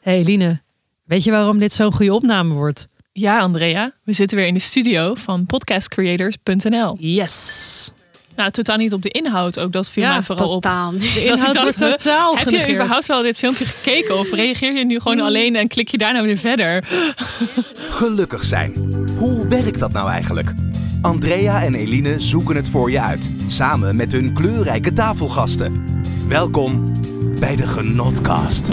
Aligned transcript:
Hey 0.00 0.18
Eline, 0.18 0.60
weet 1.04 1.24
je 1.24 1.30
waarom 1.30 1.58
dit 1.58 1.72
zo'n 1.72 1.92
goede 1.92 2.14
opname 2.14 2.54
wordt? 2.54 2.86
Ja, 3.12 3.38
Andrea, 3.38 3.92
we 4.04 4.12
zitten 4.12 4.36
weer 4.36 4.46
in 4.46 4.54
de 4.54 4.60
studio 4.60 5.14
van 5.14 5.46
podcastcreators.nl. 5.46 6.96
Yes. 6.98 7.90
Nou, 8.36 8.50
totaal 8.50 8.76
niet 8.76 8.92
op 8.92 9.02
de 9.02 9.08
inhoud, 9.08 9.58
ook 9.58 9.72
dat 9.72 9.88
viel 9.90 10.02
Ja, 10.02 10.12
mij 10.12 10.22
vooral 10.22 10.48
op. 10.48 10.62
totaal. 10.62 10.90
De 10.92 10.98
Dat 10.98 11.06
ik 11.16 11.24
inhoud 11.24 11.60
wordt 11.60 11.78
totaal 11.78 12.36
Heb 12.36 12.48
je 12.48 12.72
überhaupt 12.72 13.06
wel 13.06 13.22
dit 13.22 13.36
filmpje 13.38 13.64
gekeken 13.64 14.18
of 14.18 14.32
reageer 14.32 14.72
je 14.74 14.84
nu 14.84 15.00
gewoon 15.00 15.20
alleen 15.20 15.56
en 15.56 15.68
klik 15.68 15.88
je 15.88 15.98
daarna 15.98 16.22
weer 16.22 16.38
verder? 16.38 16.88
Gelukkig 18.00 18.44
zijn. 18.44 18.72
Hoe 19.18 19.46
werkt 19.46 19.78
dat 19.78 19.92
nou 19.92 20.10
eigenlijk? 20.10 20.52
Andrea 21.02 21.62
en 21.62 21.74
Eline 21.74 22.20
zoeken 22.20 22.56
het 22.56 22.68
voor 22.68 22.90
je 22.90 23.00
uit, 23.00 23.30
samen 23.48 23.96
met 23.96 24.12
hun 24.12 24.32
kleurrijke 24.32 24.92
tafelgasten. 24.92 25.84
Welkom 26.28 26.92
bij 27.38 27.56
de 27.56 27.66
Genotcast. 27.66 28.68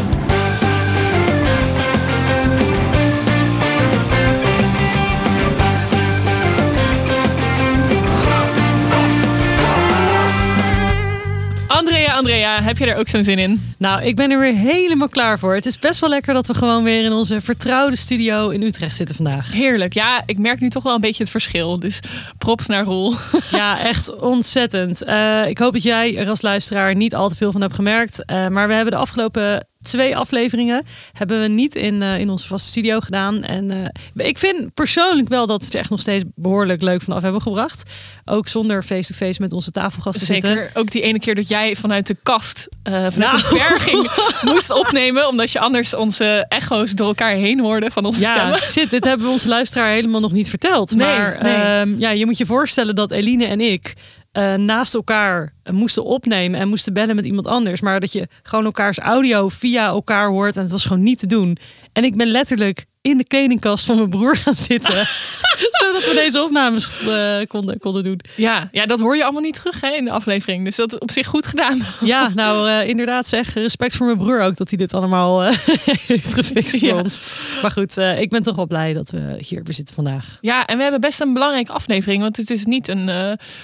Andrea, 11.68 12.16
Andrea, 12.16 12.64
heb 12.64 12.78
je 12.78 12.86
er 12.86 12.98
ook 12.98 13.08
zo'n 13.08 13.24
zin 13.24 13.40
in? 13.40 13.74
Nou, 13.78 14.04
ik 14.04 14.16
ben 14.16 14.32
er 14.32 14.40
weer 14.40 14.54
helemaal 14.54 15.10
klaar 15.10 15.40
voor. 15.40 15.54
Het 15.54 15.66
is 15.66 15.80
best 15.80 16.00
wel 16.00 16.10
lekker 16.10 16.34
dat 16.34 16.48
we 16.48 16.54
gewoon 16.54 16.84
weer 16.84 17.04
in 17.04 17.12
onze 17.12 17.42
vertrouwde 17.42 17.96
studio 17.96 18.50
in 18.50 18.62
Utrecht 18.64 18.96
zitten 18.96 19.16
vandaag. 19.16 19.52
Heerlijk. 19.52 19.94
Ja, 19.94 20.24
ik 20.26 20.38
merk 20.38 20.60
nu 20.60 20.70
toch 20.70 20.84
wel 20.84 20.96
een 20.96 21.02
beetje 21.02 21.24
het 21.24 21.32
verschil. 21.32 21.80
Dus 21.80 22.00
props 22.38 22.66
naar 22.68 22.84
Roel. 22.84 23.14
Ja, 23.52 23.80
echt 23.80 24.20
ontzettend. 24.20 25.04
Eh, 25.04 25.48
ik 25.48 25.58
hoop 25.58 25.74
dat 25.74 25.84
jij 25.84 26.18
er 26.18 26.30
als 26.30 26.42
luisteraar 26.42 26.96
niet 26.96 27.16
al 27.16 27.30
te 27.30 27.36
veel 27.36 27.52
van 27.52 27.62
hebt 27.62 27.74
gemerkt. 27.74 28.26
Eh, 28.26 28.48
maar 28.48 28.68
we 28.68 28.74
hebben 28.74 28.94
de 28.94 29.00
afgelopen 29.00 29.68
twee 29.88 30.18
afleveringen 30.18 30.86
hebben 31.14 31.42
we 31.42 31.48
niet 31.48 31.76
in, 31.76 32.02
eh, 32.02 32.20
in 32.20 32.30
onze 32.30 32.48
vaste 32.48 32.68
studio 32.70 33.00
gedaan. 33.00 33.44
En 33.44 33.72
eh, 34.16 34.26
ik 34.28 34.38
vind 34.38 34.74
persoonlijk 34.74 35.30
wel 35.30 35.48
dat 35.48 35.60
we 35.60 35.66
het 35.66 35.76
echt 35.76 35.90
nog 35.90 36.00
steeds 36.00 36.24
behoorlijk 36.36 36.82
leuk 36.82 37.02
vanaf 37.02 37.22
hebben 37.22 37.42
gebracht. 37.42 37.84
Ook 38.26 38.48
zonder 38.48 38.84
face-to-face 38.84 39.42
met 39.42 39.54
onze 39.54 39.72
tafelgasten 39.72 40.26
zitten. 40.26 40.50
Zeker. 40.50 40.70
Ook 40.74 40.92
die 40.92 41.02
ene 41.02 41.20
keer 41.20 41.36
dat 41.36 41.48
jij 41.48 41.76
vanuit 41.76 42.08
de 42.08 42.16
kast, 42.24 42.68
eh, 42.84 42.94
vanuit 42.94 43.16
Nou. 43.18 43.38
de 43.38 43.50
berging 43.70 44.10
moest 44.54 44.70
opnemen. 44.72 45.28
Omdat 45.28 45.52
je 45.52 45.60
anders 45.60 45.94
onze 45.94 46.46
echo's 46.50 46.92
door 46.92 47.08
elkaar 47.08 47.32
heen 47.36 47.60
hoorde 47.60 47.92
van 47.92 48.06
onze 48.06 48.20
Ja, 48.22 48.32
stemmen. 48.34 48.60
shit, 48.62 48.90
dit 48.90 49.04
hebben 49.04 49.26
we 49.26 49.32
onze 49.32 49.48
luisteraar 49.48 49.90
helemaal 49.92 50.22
nog 50.22 50.32
niet 50.32 50.50
verteld. 50.50 50.96
Nee, 50.96 51.08
maar 51.08 51.38
nee. 51.42 51.54
ehm, 51.56 52.00
ja, 52.00 52.10
je 52.10 52.26
moet 52.26 52.38
je 52.38 52.46
voorstellen 52.46 52.96
dat 52.96 53.12
Eline 53.12 53.46
en 53.46 53.62
ik 53.62 53.94
eh, 54.38 54.54
naast 54.54 54.94
elkaar 54.94 55.54
moesten 55.72 56.04
opnemen 56.04 56.60
en 56.60 56.68
moesten 56.68 56.94
bellen 56.94 57.16
met 57.16 57.26
iemand 57.26 57.48
anders. 57.48 57.82
Maar 57.82 58.00
dat 58.00 58.12
je 58.12 58.28
gewoon 58.44 58.66
elkaars 58.66 58.98
audio 58.98 59.50
via 59.50 59.86
elkaar 59.86 60.30
hoort 60.30 60.56
en 60.56 60.62
het 60.62 60.72
was 60.72 60.86
gewoon 60.86 61.04
niet 61.04 61.20
te 61.20 61.28
doen. 61.28 61.58
En 61.94 62.04
ik 62.04 62.16
ben 62.16 62.28
letterlijk 62.28 62.86
in 63.10 63.18
de 63.18 63.24
kledingkast 63.24 63.86
van 63.86 63.96
mijn 63.96 64.10
broer 64.10 64.36
gaan 64.36 64.56
zitten. 64.56 64.94
zodat 65.82 66.06
we 66.06 66.12
deze 66.14 66.42
opnames 66.44 66.90
eh, 67.08 67.38
konden, 67.48 67.80
konden 67.80 68.04
doen. 68.04 68.20
Ja, 68.36 68.70
ja, 68.72 68.86
dat 68.86 69.00
hoor 69.00 69.16
je 69.16 69.24
allemaal 69.24 69.42
niet 69.42 69.56
terug 69.56 69.82
hè, 69.82 69.90
in 69.90 70.06
de 70.06 70.12
aflevering. 70.12 70.66
Dus 70.66 70.76
dat 70.76 70.94
is 70.94 71.00
op 71.00 71.12
zich 71.12 71.28
goed 71.28 71.46
gedaan. 71.46 71.82
Ja, 72.02 72.32
nou 72.36 72.70
eh, 72.70 72.88
inderdaad 72.88 73.28
zeg, 73.28 73.54
respect 73.54 73.96
voor 73.96 74.06
mijn 74.06 74.18
broer 74.18 74.42
ook 74.42 74.56
dat 74.56 74.70
hij 74.70 74.78
dit 74.78 74.94
allemaal 74.94 75.44
eh, 75.44 75.58
heeft 76.08 76.34
gefixt 76.34 76.78
voor 76.80 76.88
Ja. 76.88 76.96
ons. 76.96 77.22
Maar 77.62 77.72
goed, 77.72 77.98
ik 77.98 78.30
ben 78.30 78.44
toch 78.44 78.56
wel 78.56 78.68
blij 78.68 78.94
dat 78.94 79.10
we 79.10 79.36
hier 79.38 79.64
weer 79.64 79.74
zitten 79.74 79.96
vandaag. 79.96 80.38
Ja, 80.42 80.66
en 80.66 80.76
we 80.78 80.82
hebben 80.84 81.02
best 81.02 81.22
een 81.22 81.34
belangrijke 81.34 81.72
aflevering. 81.72 82.22
Want 82.22 82.38
het 82.38 82.50
is 82.50 82.66
niet 82.66 82.88
een, 82.88 83.08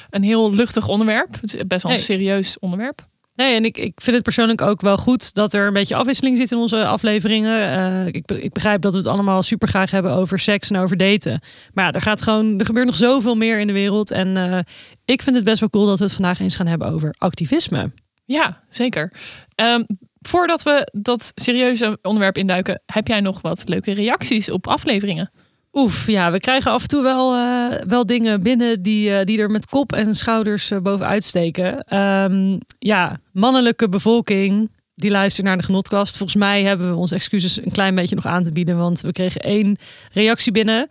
een 0.10 0.24
heel 0.24 0.54
luchtig 0.54 0.88
onderwerp. 0.88 1.38
Het 1.42 1.54
is 1.54 1.62
best 1.68 1.84
wel 1.84 1.92
een 1.92 1.98
Nee. 1.98 2.06
serieus 2.08 2.60
onderwerp. 2.60 3.06
Nee, 3.36 3.56
en 3.56 3.66
ik, 3.66 3.78
ik 3.78 4.02
vind 4.02 4.16
het 4.16 4.24
persoonlijk 4.26 4.62
ook 4.62 4.82
wel 4.82 4.98
goed 4.98 5.34
dat 5.34 5.54
er 5.54 5.68
een 5.68 5.74
beetje 5.74 5.96
afwisseling 5.96 6.38
zit 6.38 6.52
in 6.52 6.58
onze 6.58 6.86
afleveringen. 6.86 7.60
Eh, 7.60 8.06
ik, 8.06 8.32
ik 8.32 8.54
begrijp 8.54 8.82
dat 8.82 8.92
we 8.92 8.98
het 8.98 9.08
allemaal 9.08 9.44
super 9.44 9.68
graag 9.68 9.92
hebben 9.92 10.12
over 10.12 10.40
seks 10.40 10.70
en 10.70 10.78
over 10.78 10.98
daten. 10.98 11.42
Maar 11.74 11.86
ja, 11.86 11.92
er 11.92 12.02
gaat 12.02 12.22
gewoon, 12.22 12.60
er 12.60 12.66
gebeurt 12.66 12.86
nog 12.86 12.96
zoveel 12.96 13.36
meer 13.36 13.60
in 13.60 13.68
de 13.68 13.74
wereld. 13.74 14.12
En 14.12 14.38
eh, 14.38 14.60
ik 15.06 15.22
vind 15.22 15.36
het 15.36 15.46
best 15.46 15.60
wel 15.60 15.70
cool 15.70 15.86
dat 15.86 15.98
we 15.98 16.04
het 16.04 16.14
vandaag 16.14 16.40
eens 16.40 16.56
gaan 16.56 16.68
hebben 16.68 16.88
over 16.88 17.16
activisme. 17.18 17.92
Ja, 18.26 18.64
zeker. 18.70 19.14
Ehm, 19.56 19.84
voordat 20.22 20.64
we 20.64 20.90
dat 20.92 21.32
serieuze 21.36 21.98
onderwerp 22.02 22.38
induiken, 22.38 22.82
heb 22.86 23.08
jij 23.08 23.20
nog 23.20 23.42
wat 23.42 23.68
leuke 23.68 23.94
reacties 23.94 24.50
op 24.50 24.68
afleveringen? 24.68 25.32
Oef, 25.74 26.08
ja, 26.08 26.32
we 26.32 26.40
krijgen 26.40 26.72
af 26.72 26.82
en 26.82 26.88
toe 26.88 27.04
wel, 27.04 27.36
eh, 27.36 27.82
wel 27.88 28.06
dingen 28.06 28.42
binnen 28.42 28.82
die, 28.82 29.16
eh, 29.16 29.26
die 29.26 29.40
er 29.40 29.50
met 29.50 29.66
kop 29.66 29.92
en 29.92 30.14
schouders 30.14 30.72
eh, 30.72 30.80
bovenuit 30.80 31.24
steken. 31.24 31.84
Ehm, 31.84 32.58
ja, 32.80 33.20
mannelijke 33.32 33.90
bevolking 33.90 34.70
die 34.96 35.12
luistert 35.12 35.48
naar 35.48 35.58
de 35.58 35.64
genotkast. 35.64 36.18
Volgens 36.18 36.40
mij 36.40 36.64
hebben 36.64 36.90
we 36.90 36.96
onze 36.96 37.16
excuses 37.16 37.66
een 37.66 37.72
klein 37.72 37.96
beetje 37.96 38.16
nog 38.16 38.26
aan 38.26 38.44
te 38.44 38.52
bieden, 38.52 38.78
want 38.78 39.02
we 39.02 39.12
kregen 39.12 39.42
één 39.42 39.78
reactie 40.12 40.52
binnen. 40.52 40.88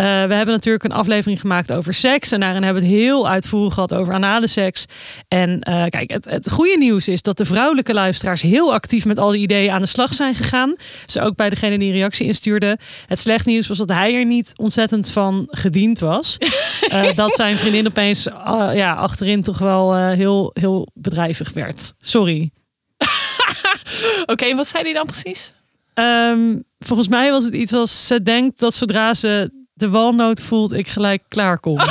Eh, 0.00 0.06
we 0.06 0.34
hebben 0.34 0.54
natuurlijk 0.54 0.84
een 0.84 0.92
aflevering 0.92 1.40
gemaakt 1.40 1.72
over 1.72 1.94
seks 1.94 2.32
en 2.32 2.40
daarin 2.40 2.62
hebben 2.62 2.82
we 2.82 2.88
het 2.88 2.98
heel 2.98 3.28
uitvoerig 3.28 3.74
gehad 3.74 3.94
over 3.94 4.14
anale 4.14 4.46
seks. 4.46 4.86
En 5.28 5.60
eh, 5.60 5.84
kijk, 5.88 6.10
het, 6.10 6.24
het 6.24 6.50
goede 6.50 6.76
nieuws 6.78 7.08
is 7.08 7.22
dat 7.22 7.36
de 7.36 7.44
vrouwelijke 7.44 7.94
luisteraars 7.94 8.42
heel 8.42 8.72
actief 8.72 9.04
met 9.04 9.18
al 9.18 9.30
die 9.30 9.40
ideeën 9.40 9.70
aan 9.70 9.80
de 9.80 9.86
slag 9.86 10.14
zijn 10.14 10.34
gegaan. 10.34 10.74
Ze 11.06 11.20
ook 11.20 11.36
bij 11.36 11.50
degene 11.50 11.78
die 11.78 11.88
een 11.88 11.94
reactie 11.94 12.26
instuurde. 12.26 12.78
Het 13.06 13.18
slecht 13.18 13.46
nieuws 13.46 13.66
was 13.66 13.78
dat 13.78 13.88
hij 13.88 14.14
er 14.14 14.24
niet 14.24 14.52
ontzettend 14.56 15.10
van 15.10 15.46
gediend 15.50 15.98
was. 15.98 16.38
Eh, 16.90 17.14
dat 17.14 17.32
zijn 17.32 17.56
vriendin 17.56 17.86
opeens 17.86 18.24
ja, 18.74 18.92
achterin 18.92 19.42
toch 19.42 19.58
wel 19.58 19.96
heel, 19.96 20.50
heel 20.52 20.88
bedrijvig 20.94 21.52
werd. 21.52 21.92
Sorry. 22.00 22.50
Oké, 24.26 24.54
wat 24.54 24.68
zei 24.68 24.82
hij 24.82 24.92
dan 24.92 25.06
precies? 25.06 25.52
Ehm, 25.94 26.56
volgens 26.78 27.08
mij 27.08 27.30
was 27.30 27.44
het 27.44 27.54
iets 27.54 27.72
als 27.72 28.06
ze 28.06 28.22
denkt 28.22 28.58
dat 28.58 28.74
zodra 28.74 29.14
ze 29.14 29.59
de 29.80 29.88
walnoot 29.88 30.42
voelt, 30.42 30.72
ik 30.72 30.88
gelijk 30.88 31.22
klaar 31.28 31.58
kom. 31.60 31.78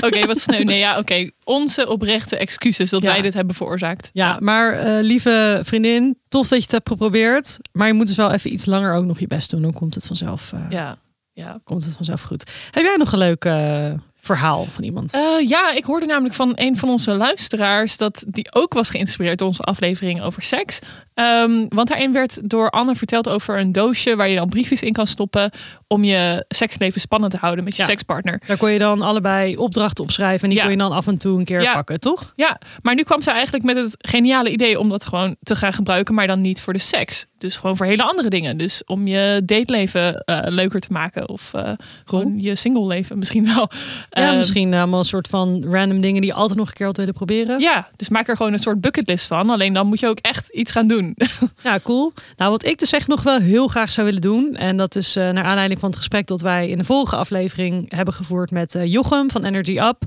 Oké, 0.00 0.26
wat 0.26 0.40
sneu. 0.40 0.62
Nee, 0.64 0.78
ja, 0.78 0.98
oké. 0.98 1.30
Onze 1.44 1.88
oprechte 1.88 2.36
excuses 2.36 2.90
dat 2.90 3.02
Ja. 3.02 3.12
wij 3.12 3.22
dit 3.22 3.34
hebben 3.34 3.54
veroorzaakt. 3.54 4.10
Ja, 4.12 4.36
maar 4.40 4.72
eh, 4.72 5.02
lieve 5.02 5.60
vriendin, 5.62 6.18
tof 6.28 6.48
dat 6.48 6.58
je 6.58 6.62
het 6.64 6.72
hebt 6.72 6.88
geprobeerd. 6.88 7.58
Maar 7.72 7.86
je 7.86 7.92
moet 7.92 8.06
dus 8.06 8.16
wel 8.16 8.32
even 8.32 8.52
iets 8.52 8.66
langer 8.66 8.94
ook 8.94 9.04
nog 9.04 9.20
je 9.20 9.26
best 9.26 9.50
doen. 9.50 9.62
Dan 9.62 9.72
komt 9.72 9.94
het 9.94 10.06
vanzelf, 10.06 10.52
eh, 10.52 10.60
Ja, 10.70 10.96
ja. 11.32 11.60
komt 11.64 11.84
het 11.84 11.94
vanzelf 11.96 12.20
goed. 12.20 12.50
Heb 12.70 12.84
jij 12.84 12.96
nog 12.96 13.12
een 13.12 13.18
leuk 13.18 13.44
eh, 13.44 13.92
verhaal 14.16 14.64
van 14.64 14.84
iemand? 14.84 15.10
Ja, 15.46 15.72
ik 15.72 15.84
hoorde 15.84 16.06
namelijk 16.06 16.34
van 16.34 16.52
een 16.54 16.76
van 16.76 16.88
onze 16.88 17.14
luisteraars 17.14 17.96
dat 17.96 18.24
die 18.28 18.54
ook 18.54 18.72
was 18.74 18.90
geïnspireerd 18.90 19.38
door 19.38 19.48
onze 19.48 19.62
aflevering 19.62 20.22
over 20.22 20.42
seks. 20.42 20.78
Ehm, 21.16 21.66
want 21.68 21.88
daarin 21.88 22.12
werd 22.12 22.38
door 22.50 22.70
Anne 22.70 22.94
verteld 22.94 23.28
over 23.28 23.58
een 23.58 23.72
doosje 23.72 24.16
waar 24.16 24.28
je 24.28 24.36
dan 24.36 24.48
briefjes 24.48 24.82
in 24.82 24.92
kan 24.92 25.06
stoppen 25.06 25.50
om 25.86 26.04
je 26.04 26.44
seksleven 26.48 27.00
spannend 27.00 27.32
te 27.32 27.38
houden 27.38 27.64
met 27.64 27.76
je 27.76 27.82
Ja. 27.82 27.88
sekspartner. 27.88 28.40
Daar 28.46 28.56
kon 28.56 28.70
je 28.70 28.78
dan 28.78 29.02
allebei 29.02 29.56
opdrachten 29.56 30.04
opschrijven 30.04 30.42
en 30.42 30.48
die 30.48 30.58
Ja. 30.58 30.62
kon 30.64 30.72
je 30.72 30.78
dan 30.78 30.92
af 30.92 31.06
en 31.06 31.16
toe 31.18 31.38
een 31.38 31.44
keer 31.44 31.62
Ja. 31.62 31.72
pakken, 31.72 32.00
toch? 32.00 32.32
Ja, 32.36 32.58
maar 32.82 32.94
nu 32.94 33.02
kwam 33.02 33.22
ze 33.22 33.30
eigenlijk 33.30 33.64
met 33.64 33.76
het 33.76 33.96
geniale 33.98 34.50
idee 34.50 34.78
om 34.78 34.88
dat 34.88 35.06
gewoon 35.06 35.36
te 35.42 35.56
gaan 35.56 35.72
gebruiken, 35.72 36.14
maar 36.14 36.26
dan 36.26 36.40
niet 36.40 36.60
voor 36.60 36.72
de 36.72 36.78
seks. 36.78 37.26
Dus 37.38 37.56
gewoon 37.56 37.76
voor 37.76 37.86
hele 37.86 38.02
andere 38.02 38.28
dingen. 38.28 38.56
Dus 38.56 38.84
om 38.84 39.06
je 39.06 39.42
dateleven 39.44 40.20
eh, 40.24 40.38
leuker 40.44 40.80
te 40.80 40.92
maken 40.92 41.28
of 41.28 41.54
eh, 41.54 41.70
gewoon 42.04 42.40
je 42.40 42.54
single 42.56 42.86
leven 42.86 43.18
misschien 43.18 43.44
wel. 43.54 43.70
Ja, 44.10 44.30
Eh, 44.30 44.36
misschien 44.36 44.74
allemaal 44.74 44.98
een 44.98 45.04
soort 45.04 45.28
van 45.28 45.64
random 45.70 46.00
dingen 46.00 46.20
die 46.20 46.30
je 46.30 46.36
altijd 46.36 46.58
nog 46.58 46.68
een 46.68 46.74
keer 46.74 46.86
had 46.86 46.96
willen 46.96 47.14
proberen. 47.14 47.60
Ja, 47.60 47.88
dus 47.96 48.08
maak 48.08 48.28
er 48.28 48.36
gewoon 48.36 48.52
een 48.52 48.58
soort 48.58 48.80
bucketlist 48.80 49.26
van. 49.26 49.50
Alleen 49.50 49.72
dan 49.72 49.86
moet 49.86 50.00
je 50.00 50.08
ook 50.08 50.18
echt 50.18 50.48
iets 50.48 50.70
gaan 50.72 50.86
doen. 50.86 51.05
Ja, 51.62 51.80
cool. 51.82 52.12
Nou, 52.36 52.50
wat 52.50 52.64
ik 52.64 52.78
dus 52.78 52.92
echt 52.92 53.06
nog 53.06 53.22
wel 53.22 53.38
heel 53.38 53.68
graag 53.68 53.90
zou 53.92 54.06
willen 54.06 54.20
doen. 54.20 54.54
En 54.54 54.76
dat 54.76 54.96
is 54.96 55.16
eh, 55.16 55.30
naar 55.30 55.44
aanleiding 55.44 55.80
van 55.80 55.88
het 55.88 55.98
gesprek 55.98 56.26
dat 56.26 56.40
wij 56.40 56.68
in 56.68 56.78
de 56.78 56.84
vorige 56.84 57.16
aflevering 57.16 57.94
hebben 57.94 58.14
gevoerd 58.14 58.50
met 58.50 58.74
eh, 58.74 58.84
Jochem 58.84 59.30
van 59.30 59.44
Energy 59.44 59.78
Up. 59.78 60.02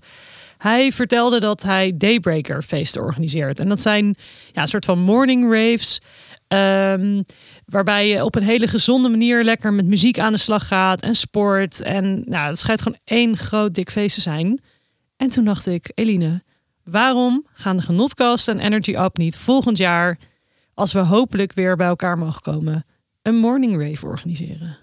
Hij 0.58 0.92
vertelde 0.92 1.40
dat 1.40 1.62
hij 1.62 1.94
Daybreaker 1.98 2.62
feesten 2.62 3.02
organiseert. 3.02 3.59
En 3.59 3.70
dat 3.70 3.80
zijn 3.80 4.16
ja, 4.52 4.62
een 4.62 4.68
soort 4.68 4.86
van 4.86 5.00
morning 5.00 5.52
raves. 5.54 6.02
ehm, 6.48 7.22
waarbij 7.66 8.08
je 8.08 8.24
op 8.24 8.36
een 8.36 8.44
hele 8.44 8.68
gezonde 8.68 9.09
manier 9.09 9.44
lekker 9.44 9.73
met 9.73 9.85
muziek 9.85 10.20
aan 10.20 10.34
de 10.34 10.40
slag 10.40 10.68
gaat 10.68 11.02
en 11.02 11.16
sport. 11.16 11.82
En 11.82 12.23
nou, 12.26 12.47
het 12.47 12.59
schijnt 12.59 12.82
gewoon 12.82 13.00
één 13.03 13.38
groot 13.38 13.73
dik 13.73 13.91
feest 13.91 14.16
te 14.16 14.22
zijn. 14.22 14.62
En 15.18 15.29
toen 15.29 15.46
dacht 15.46 15.68
ik, 15.68 15.91
Eline, 15.96 16.44
waarom 16.84 17.46
gaan 17.53 17.78
de 17.78 17.84
Genotkast 17.84 18.47
en 18.47 18.59
Energy 18.59 18.96
Up 18.96 19.18
niet 19.18 19.38
volgend 19.38 19.78
jaar 19.78 20.18
als 20.79 20.93
we 20.93 20.99
hopelijk 20.99 21.53
weer 21.53 21.76
bij 21.76 21.87
elkaar 21.87 22.17
mogen 22.17 22.41
komen, 22.41 22.85
een 23.22 23.35
morning 23.35 23.81
rave 23.81 24.05
organiseren. 24.05 24.78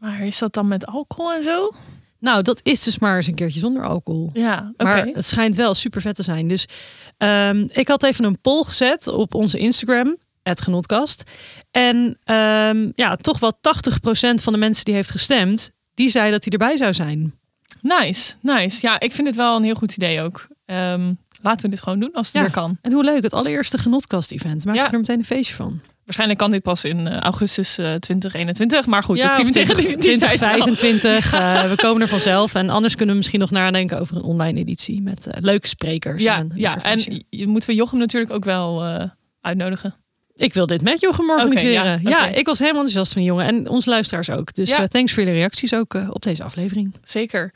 Maar 0.00 0.20
is 0.20 0.38
dat 0.38 0.52
dan 0.52 0.68
met 0.68 0.86
alcohol 0.86 1.32
en 1.32 1.42
zo? 1.42 1.72
Nou, 2.18 2.42
dat 2.42 2.60
is 2.62 2.82
dus 2.82 2.98
maar 2.98 3.16
eens 3.16 3.26
een 3.26 3.34
keertje 3.34 3.60
zonder 3.60 3.84
alcohol. 3.84 4.30
Ja. 4.32 4.72
Maar 4.76 5.06
het 5.06 5.24
schijnt 5.24 5.56
wel 5.56 5.74
super 5.74 6.00
vet 6.00 6.14
te 6.14 6.22
zijn. 6.22 6.48
Dus 6.48 6.68
ehm, 7.16 7.66
ik 7.72 7.88
had 7.88 8.02
even 8.02 8.24
een 8.24 8.40
poll 8.40 8.64
gezet 8.64 9.08
op 9.08 9.34
onze 9.34 9.58
Instagram, 9.58 10.16
het 10.42 10.60
genotkast. 10.60 11.22
En 11.70 12.18
ehm, 12.24 12.90
ja, 12.94 13.16
toch 13.16 13.38
wel 13.38 13.52
80% 13.52 14.42
van 14.42 14.52
de 14.52 14.58
mensen 14.58 14.84
die 14.84 14.94
heeft 14.94 15.10
gestemd, 15.10 15.70
die 15.94 16.08
zei 16.08 16.30
dat 16.30 16.44
hij 16.44 16.52
erbij 16.52 16.76
zou 16.76 16.94
zijn. 16.94 17.34
Nice, 17.80 18.34
nice. 18.40 18.78
Ja, 18.86 19.00
ik 19.00 19.12
vind 19.12 19.26
het 19.26 19.36
wel 19.36 19.56
een 19.56 19.64
heel 19.64 19.74
goed 19.74 19.96
idee 19.96 20.20
ook. 20.22 20.46
Ehm, 20.64 21.14
laten 21.42 21.62
we 21.64 21.68
dit 21.74 21.82
gewoon 21.82 22.00
doen 22.00 22.12
als 22.12 22.26
het 22.26 22.36
Ja. 22.36 22.40
weer 22.42 22.50
kan. 22.50 22.78
En 22.82 22.92
hoe 22.92 23.04
leuk, 23.04 23.22
het 23.22 23.32
allereerste 23.32 23.78
genotkast-event. 23.78 24.64
Maak 24.64 24.74
Ja. 24.74 24.92
er 24.92 24.98
meteen 24.98 25.18
een 25.18 25.24
feestje 25.24 25.54
van. 25.54 25.80
Waarschijnlijk 26.04 26.38
kan 26.40 26.50
dit 26.50 26.62
pas 26.62 26.84
in 26.84 27.06
eh, 27.08 27.16
augustus 27.20 27.78
eh, 27.78 27.94
2021. 27.94 28.86
Maar 28.86 29.02
goed, 29.02 29.16
ja, 29.18 29.26
dat 29.26 29.34
zien 29.36 29.46
we 29.46 29.52
tegen 29.52 29.76
die, 29.76 29.86
die 29.86 30.18
tijd 30.18 30.38
wel. 30.40 30.50
2025. 30.50 31.32
eh, 31.32 31.62
we 31.70 31.76
komen 31.76 32.02
er 32.02 32.08
vanzelf. 32.08 32.54
En 32.54 32.70
anders 32.70 32.94
kunnen 32.94 33.10
we 33.14 33.20
misschien 33.20 33.40
nog 33.40 33.50
nadenken 33.50 34.00
over 34.00 34.16
een 34.16 34.22
online 34.22 34.58
editie 34.60 35.02
met 35.02 35.26
eh, 35.26 35.40
leuke 35.40 35.68
sprekers. 35.68 36.22
Ja, 36.22 36.38
en, 36.38 36.50
ja, 36.54 36.82
en 36.82 37.22
moeten 37.48 37.68
we 37.68 37.74
Jochem 37.74 37.98
natuurlijk 37.98 38.32
ook 38.32 38.44
wel 38.44 38.84
eh, 38.84 39.04
uitnodigen. 39.40 39.94
ik 40.34 40.54
wil 40.54 40.66
dit 40.66 40.82
met 40.82 41.00
Jochem 41.00 41.30
organiseren. 41.30 42.00
Ja, 42.02 42.26
ik 42.26 42.46
was 42.46 42.58
helemaal 42.58 42.80
enthousiast 42.82 43.12
van 43.12 43.22
jongen. 43.22 43.46
En 43.46 43.68
onze 43.68 43.90
luisteraars 43.90 44.30
ook. 44.30 44.54
Dus 44.54 44.68
Ja. 44.68 44.78
eh, 44.78 44.84
thanks 44.88 45.12
voor 45.12 45.22
jullie 45.22 45.38
reacties 45.38 45.74
ook 45.74 45.94
eh, 45.94 46.08
op 46.12 46.22
deze 46.22 46.42
aflevering. 46.44 46.94
Zeker. 47.02 47.52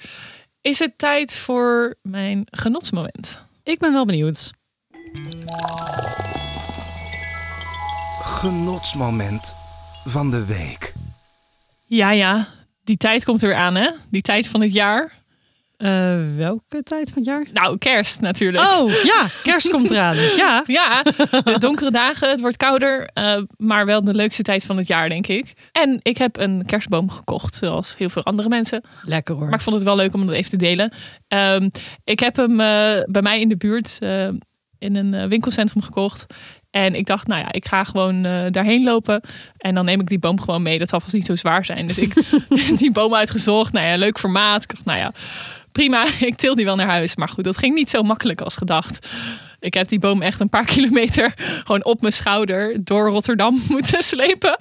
Is 0.60 0.78
het 0.78 0.98
tijd 0.98 1.34
voor 1.34 1.94
mijn 2.02 2.46
genotsmoment? 2.50 3.48
Ik 3.62 3.78
ben 3.78 3.92
wel 3.92 4.06
benieuwd. 4.06 4.52
Genotsmoment 8.22 9.54
van 10.04 10.30
de 10.30 10.44
week. 10.44 10.92
Ja, 11.86 12.10
ja. 12.10 12.48
Die 12.84 12.96
tijd 12.96 13.24
komt 13.24 13.42
er 13.42 13.48
weer 13.48 13.56
aan, 13.56 13.74
hè? 13.74 13.90
Die 14.10 14.22
tijd 14.22 14.48
van 14.48 14.60
het 14.60 14.72
jaar. 14.72 15.19
Eh, 15.80 16.16
welke 16.36 16.82
tijd 16.82 17.08
van 17.08 17.16
het 17.16 17.24
jaar? 17.24 17.46
Nou, 17.52 17.78
kerst 17.78 18.20
natuurlijk. 18.20 18.64
Oh, 18.72 18.92
ja, 19.02 19.26
kerst 19.42 19.70
komt 19.70 19.90
eraan. 19.90 20.16
Ja, 20.16 20.64
Ja, 20.80 21.02
de 21.44 21.56
donkere 21.58 21.90
dagen, 21.90 22.30
het 22.30 22.40
wordt 22.40 22.56
kouder, 22.56 23.10
eh, 23.12 23.42
maar 23.56 23.86
wel 23.86 24.04
de 24.04 24.14
leukste 24.14 24.42
tijd 24.42 24.64
van 24.64 24.76
het 24.76 24.86
jaar, 24.86 25.08
denk 25.08 25.26
ik. 25.26 25.52
En 25.72 25.98
ik 26.02 26.18
heb 26.18 26.38
een 26.38 26.62
kerstboom 26.66 27.10
gekocht, 27.10 27.54
zoals 27.54 27.94
heel 27.96 28.08
veel 28.08 28.24
andere 28.24 28.48
mensen. 28.48 28.84
lekker 29.04 29.34
hoor. 29.34 29.44
Maar 29.44 29.54
ik 29.54 29.60
vond 29.60 29.76
het 29.76 29.84
wel 29.84 29.96
leuk 29.96 30.14
om 30.14 30.26
dat 30.26 30.34
even 30.34 30.50
te 30.50 30.56
delen. 30.56 30.92
Ehm, 31.28 31.68
ik 32.04 32.20
heb 32.20 32.36
hem 32.36 32.60
eh, 32.60 33.02
bij 33.06 33.22
mij 33.22 33.40
in 33.40 33.48
de 33.48 33.56
buurt 33.56 33.98
in 34.78 34.96
een 34.96 35.28
winkelcentrum 35.28 35.82
gekocht. 35.82 36.26
En 36.70 36.94
ik 36.94 37.06
dacht, 37.06 37.26
nou 37.26 37.40
ja, 37.40 37.52
ik 37.52 37.66
ga 37.66 37.84
gewoon 37.84 38.22
daarheen 38.50 38.84
lopen. 38.84 39.20
En 39.56 39.74
dan 39.74 39.84
neem 39.84 40.00
ik 40.00 40.08
die 40.08 40.18
boom 40.18 40.40
gewoon 40.40 40.62
mee. 40.62 40.78
Dat 40.78 40.88
zal 40.88 41.00
vast 41.00 41.12
niet 41.12 41.26
zo 41.26 41.34
zwaar 41.34 41.64
zijn. 41.64 41.86
Dus 41.86 41.98
ik 41.98 42.14
die 42.78 42.92
boom 42.92 43.14
uitgezocht. 43.14 43.72
Nou 43.72 43.86
ja, 43.86 43.96
leuk 43.96 44.18
formaat. 44.18 44.62
Ik 44.62 44.68
dacht, 44.74 44.84
nou 44.84 44.98
ja, 44.98 45.12
prima. 45.80 46.04
Ik 46.30 46.36
til 46.36 46.54
die 46.54 46.64
wel 46.64 46.76
naar 46.76 46.86
huis. 46.88 47.16
Maar 47.16 47.28
goed, 47.28 47.44
dat 47.44 47.56
ging 47.56 47.74
niet 47.74 47.90
zo 47.90 48.02
makkelijk 48.02 48.40
als 48.40 48.56
gedacht. 48.56 49.06
Ik 49.60 49.74
heb 49.74 49.88
die 49.88 49.98
boom 49.98 50.22
echt 50.22 50.40
een 50.40 50.48
paar 50.48 50.64
kilometer 50.74 51.34
gewoon 51.64 51.84
op 51.84 52.00
mijn 52.00 52.12
schouder 52.12 52.84
door 52.84 53.08
Rotterdam 53.08 53.62
moeten 53.68 54.02
slepen. 54.02 54.56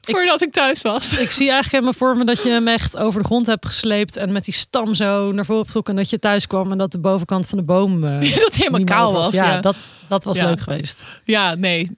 Voordat 0.00 0.42
ik 0.42 0.52
thuis 0.52 0.82
was. 0.82 1.18
Ik 1.18 1.30
zie 1.30 1.50
eigenlijk 1.50 1.70
helemaal 1.70 1.92
voor 1.92 2.16
me 2.16 2.24
dat 2.24 2.42
je 2.42 2.50
hem 2.50 2.68
echt 2.68 2.96
over 2.96 3.20
de 3.20 3.26
grond 3.26 3.46
hebt 3.46 3.66
gesleept. 3.66 4.16
En 4.16 4.32
met 4.32 4.44
die 4.44 4.54
stam 4.54 4.94
zo 4.94 5.32
naar 5.32 5.44
voren 5.44 5.64
getrokken. 5.66 5.94
En 5.94 6.00
dat 6.00 6.10
je 6.10 6.18
thuis 6.18 6.46
kwam 6.46 6.72
en 6.72 6.78
dat 6.78 6.92
de 6.92 6.98
bovenkant 6.98 7.46
van 7.46 7.58
de 7.58 7.64
boom 7.64 8.04
eh, 8.04 8.34
Dat 8.38 8.54
helemaal 8.54 8.84
kaal 8.84 9.12
was. 9.12 9.30
Ja, 9.32 9.44
ja. 9.44 9.60
Dat, 9.60 9.76
dat 10.08 10.24
was 10.24 10.36
Ja. 10.38 10.44
leuk 10.46 10.60
geweest. 10.60 11.04
Ja, 11.24 11.54
nee. 11.54 11.90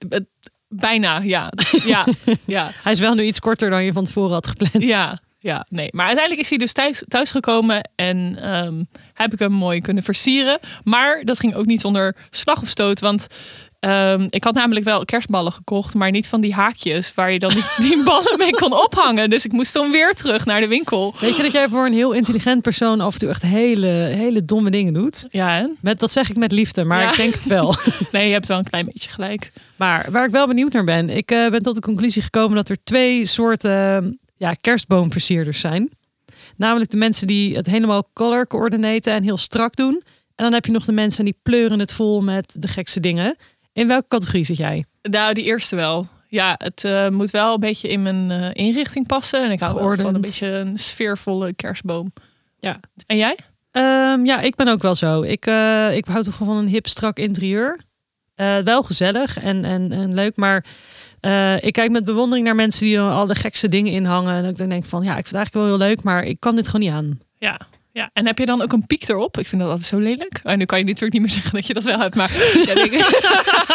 Bijna, 0.67 1.19
ja. 1.23 1.51
Ja, 1.85 2.05
ja, 2.45 2.71
Hij 2.83 2.91
is 2.91 2.99
wel 2.99 3.13
nu 3.13 3.23
iets 3.23 3.39
korter 3.39 3.69
dan 3.69 3.83
je 3.83 3.93
van 3.93 4.03
tevoren 4.03 4.33
had 4.33 4.47
gepland. 4.47 4.83
ja, 4.83 5.19
ja, 5.39 5.65
nee. 5.69 5.87
Maar 5.91 6.05
uiteindelijk 6.05 6.43
is 6.43 6.49
hij 6.49 6.57
dus 6.57 6.73
thuis, 6.73 7.03
thuisgekomen 7.07 7.89
en 7.95 8.37
ehm, 8.41 8.83
heb 9.13 9.33
ik 9.33 9.39
hem 9.39 9.51
mooi 9.51 9.81
kunnen 9.81 10.03
versieren. 10.03 10.59
Maar 10.83 11.21
dat 11.23 11.39
ging 11.39 11.55
ook 11.55 11.65
niet 11.65 11.81
zonder 11.81 12.15
slag 12.29 12.61
of 12.61 12.67
stoot, 12.67 12.99
want 12.99 13.27
ehm, 13.79 14.27
ik 14.29 14.43
had 14.43 14.53
namelijk 14.53 14.85
wel 14.85 15.05
kerstballen 15.05 15.51
gekocht, 15.51 15.93
maar 15.93 16.11
niet 16.11 16.27
van 16.27 16.41
die 16.41 16.53
haakjes 16.53 17.13
waar 17.13 17.31
je 17.31 17.39
dan 17.39 17.49
die, 17.49 17.63
die 17.77 18.03
ballen 18.09 18.37
mee 18.37 18.51
kon 18.51 18.73
ophangen. 18.83 19.29
Dus 19.29 19.45
ik 19.45 19.51
moest 19.51 19.73
dan 19.73 19.91
weer 19.91 20.13
terug 20.13 20.45
naar 20.45 20.61
de 20.61 20.67
winkel. 20.67 21.15
Weet 21.19 21.35
je 21.35 21.43
dat 21.43 21.51
jij 21.51 21.69
voor 21.69 21.85
een 21.85 21.93
heel 21.93 22.11
intelligent 22.11 22.61
persoon 22.61 23.01
af 23.01 23.13
en 23.13 23.19
toe 23.19 23.29
echt 23.29 23.41
hele, 23.41 23.87
hele 23.87 24.45
domme 24.45 24.69
dingen 24.71 24.93
doet? 24.93 25.27
Ja, 25.29 25.49
hè? 25.49 25.67
Met, 25.81 25.99
dat 25.99 26.11
zeg 26.11 26.29
ik 26.29 26.37
met 26.37 26.51
liefde, 26.51 26.83
maar 26.83 27.01
Ja. 27.01 27.09
ik 27.11 27.17
denk 27.17 27.33
het 27.33 27.45
wel. 27.45 27.75
Nee, 28.11 28.27
je 28.27 28.33
hebt 28.33 28.47
wel 28.47 28.57
een 28.57 28.69
klein 28.69 28.85
beetje 28.85 29.09
gelijk. 29.09 29.51
Maar 29.75 30.07
waar 30.11 30.25
ik 30.25 30.31
wel 30.31 30.47
benieuwd 30.47 30.73
naar 30.73 30.83
ben, 30.83 31.09
ik 31.09 31.31
eh, 31.31 31.49
ben 31.49 31.61
tot 31.61 31.75
de 31.75 31.81
conclusie 31.81 32.21
gekomen 32.21 32.55
dat 32.55 32.69
er 32.69 32.77
twee 32.83 33.25
soorten 33.25 34.19
ja, 34.39 34.53
kerstboomversierders 34.61 35.59
zijn. 35.59 35.89
Namelijk 36.55 36.91
de 36.91 36.97
mensen 36.97 37.27
die 37.27 37.55
het 37.55 37.65
helemaal 37.65 38.09
color 38.13 38.47
coördinaten 38.47 39.13
en 39.13 39.23
heel 39.23 39.37
strak 39.37 39.75
doen. 39.75 40.01
En 40.35 40.45
dan 40.45 40.53
heb 40.53 40.65
je 40.65 40.71
nog 40.71 40.85
de 40.85 40.91
mensen 40.91 41.25
die 41.25 41.39
pleuren 41.43 41.79
het 41.79 41.91
vol 41.91 42.21
met 42.21 42.55
de 42.59 42.67
gekste 42.67 42.99
dingen. 42.99 43.35
In 43.73 43.87
welke 43.87 44.07
categorie 44.07 44.43
zit 44.43 44.57
jij? 44.57 44.85
Nou, 45.01 45.33
die 45.33 45.43
eerste 45.43 45.75
wel. 45.75 46.07
Ja, 46.27 46.55
het 46.57 46.83
eh, 46.83 47.09
moet 47.09 47.31
wel 47.31 47.53
een 47.53 47.59
beetje 47.59 47.87
in 47.87 48.01
mijn 48.01 48.31
eh, 48.31 48.65
inrichting 48.65 49.07
passen. 49.07 49.43
En 49.43 49.51
ik 49.51 49.59
hou 49.59 49.95
van 49.95 50.15
een 50.15 50.21
beetje 50.21 50.47
een 50.47 50.77
sfeervolle 50.77 51.53
kerstboom. 51.53 52.13
Ja. 52.59 52.79
En 53.05 53.17
jij? 53.17 53.37
Ehm, 53.71 54.25
ja, 54.25 54.39
ik 54.39 54.55
ben 54.55 54.67
ook 54.67 54.81
wel 54.81 54.95
zo. 54.95 55.21
Ik, 55.21 55.45
eh, 55.45 55.95
ik 55.95 56.05
hou 56.05 56.23
toch 56.23 56.35
van 56.35 56.57
een 56.57 56.67
hip, 56.67 56.87
strak 56.87 57.19
interieur. 57.19 57.79
Wel 58.63 58.83
gezellig 58.83 59.37
en, 59.37 59.65
en, 59.65 59.91
en 59.91 60.13
leuk, 60.13 60.35
maar 60.35 60.65
eh, 61.21 61.63
ik 61.63 61.73
kijk 61.73 61.91
met 61.91 62.05
bewondering 62.05 62.45
naar 62.45 62.55
mensen 62.55 62.85
die 62.85 62.99
al 62.99 63.25
de 63.25 63.35
gekste 63.35 63.67
dingen 63.67 63.91
in 63.91 64.05
hangen. 64.05 64.33
En 64.33 64.45
ik 64.45 64.57
denk 64.57 64.85
van, 64.85 65.03
ja, 65.03 65.09
ik 65.09 65.27
vind 65.27 65.27
het 65.27 65.35
eigenlijk 65.35 65.65
wel 65.65 65.77
heel 65.77 65.87
leuk, 65.87 66.03
maar 66.03 66.23
ik 66.23 66.39
kan 66.39 66.55
dit 66.55 66.65
gewoon 66.65 66.81
niet 66.81 66.95
aan. 66.95 67.19
Ja. 67.37 67.59
Ja. 67.99 68.09
En 68.13 68.25
heb 68.25 68.37
je 68.37 68.45
dan 68.45 68.61
ook 68.61 68.73
een 68.73 68.85
piek 68.87 69.09
erop? 69.09 69.37
Ik 69.37 69.47
vind 69.47 69.61
dat 69.61 69.69
altijd 69.71 69.87
zo 69.87 69.97
lelijk. 69.99 70.39
En 70.43 70.57
nu 70.57 70.65
kan 70.65 70.77
je 70.79 70.83
natuurlijk 70.85 71.13
niet 71.13 71.21
meer 71.21 71.31
zeggen 71.39 71.51
dat 71.53 71.67
je 71.67 71.73
dat 71.73 71.83
wel 71.83 71.99
hebt. 71.99 72.15
Maar 72.15 72.31
ja, 72.65 72.73
denk 72.73 72.91
ik- 72.91 73.27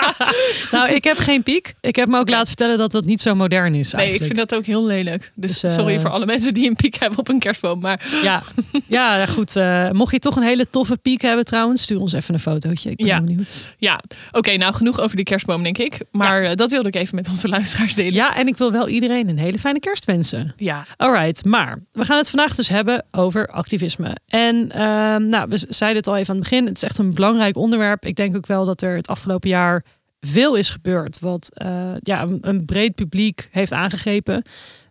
Nou, 0.70 0.92
ik 0.92 1.04
heb 1.04 1.18
geen 1.18 1.42
piek. 1.42 1.74
Ik 1.80 1.96
heb 1.96 2.08
me 2.08 2.18
ook 2.18 2.28
laten 2.28 2.46
vertellen 2.46 2.78
dat 2.78 2.92
dat 2.92 3.04
niet 3.04 3.20
zo 3.20 3.34
modern 3.34 3.74
is 3.74 3.92
nee, 3.92 4.14
ik 4.14 4.22
vind 4.22 4.36
dat 4.36 4.54
ook 4.54 4.64
heel 4.66 4.84
lelijk. 4.86 5.32
Dus, 5.34 5.60
Dus, 5.60 5.62
eh, 5.72 5.78
sorry 5.78 6.00
voor 6.00 6.10
alle 6.10 6.26
mensen 6.26 6.54
die 6.54 6.68
een 6.68 6.76
piek 6.76 6.94
hebben 6.98 7.18
op 7.18 7.28
een 7.28 7.38
kerstboom. 7.38 7.80
Maar 7.80 8.06
Ja, 8.22 8.42
ja 8.86 9.26
goed. 9.26 9.56
eh, 9.56 9.90
mocht 9.90 10.12
je 10.12 10.18
toch 10.18 10.36
een 10.36 10.42
hele 10.42 10.68
toffe 10.68 10.96
piek 10.96 11.22
hebben 11.22 11.44
trouwens, 11.44 11.82
stuur 11.82 12.00
ons 12.00 12.12
even 12.12 12.34
een 12.34 12.40
fotootje. 12.40 12.90
Ik 12.90 12.96
ben 12.96 13.06
Ja. 13.06 13.20
benieuwd. 13.20 13.68
ja, 13.78 14.00
oké, 14.32 14.56
nou 14.56 14.74
genoeg 14.74 15.00
over 15.00 15.16
die 15.16 15.24
kerstboom, 15.24 15.62
denk 15.62 15.78
ik. 15.78 15.98
Maar 16.10 16.42
eh, 16.42 16.54
dat 16.54 16.70
wilde 16.70 16.88
ik 16.88 16.94
even 16.96 17.14
met 17.14 17.28
onze 17.28 17.48
luisteraars 17.48 17.94
delen. 17.94 18.12
Ja, 18.12 18.36
en 18.36 18.46
ik 18.46 18.56
wil 18.56 18.72
wel 18.72 18.88
iedereen 18.88 19.28
een 19.28 19.38
hele 19.38 19.58
fijne 19.58 19.80
kerst 19.80 20.04
wensen. 20.04 20.54
ja. 20.56 20.84
Alright, 20.96 21.44
maar 21.44 21.78
we 21.92 22.04
gaan 22.04 22.16
het 22.16 22.28
vandaag 22.30 22.54
dus 22.54 22.68
hebben 22.68 23.04
over 23.10 23.48
activisme. 23.48 24.13
En 24.26 24.70
ehm, 24.70 25.26
nou, 25.26 25.48
we 25.48 25.66
zeiden 25.68 25.98
het 25.98 26.06
al 26.06 26.16
even 26.16 26.34
aan 26.34 26.40
het 26.40 26.48
begin. 26.48 26.66
Het 26.66 26.76
is 26.76 26.82
echt 26.82 26.98
een 26.98 27.14
belangrijk 27.14 27.56
onderwerp. 27.56 28.04
Ik 28.04 28.16
denk 28.16 28.36
ook 28.36 28.46
wel 28.46 28.64
dat 28.64 28.82
er 28.82 28.96
het 28.96 29.06
afgelopen 29.06 29.48
jaar 29.48 29.84
veel 30.20 30.54
is 30.54 30.70
gebeurd. 30.70 31.20
Wat 31.20 31.50
eh, 31.54 31.94
ja, 31.98 32.28
een, 32.40 32.64
breed 32.64 32.94
publiek 32.94 33.48
heeft 33.50 33.72
aangegrepen. 33.72 34.42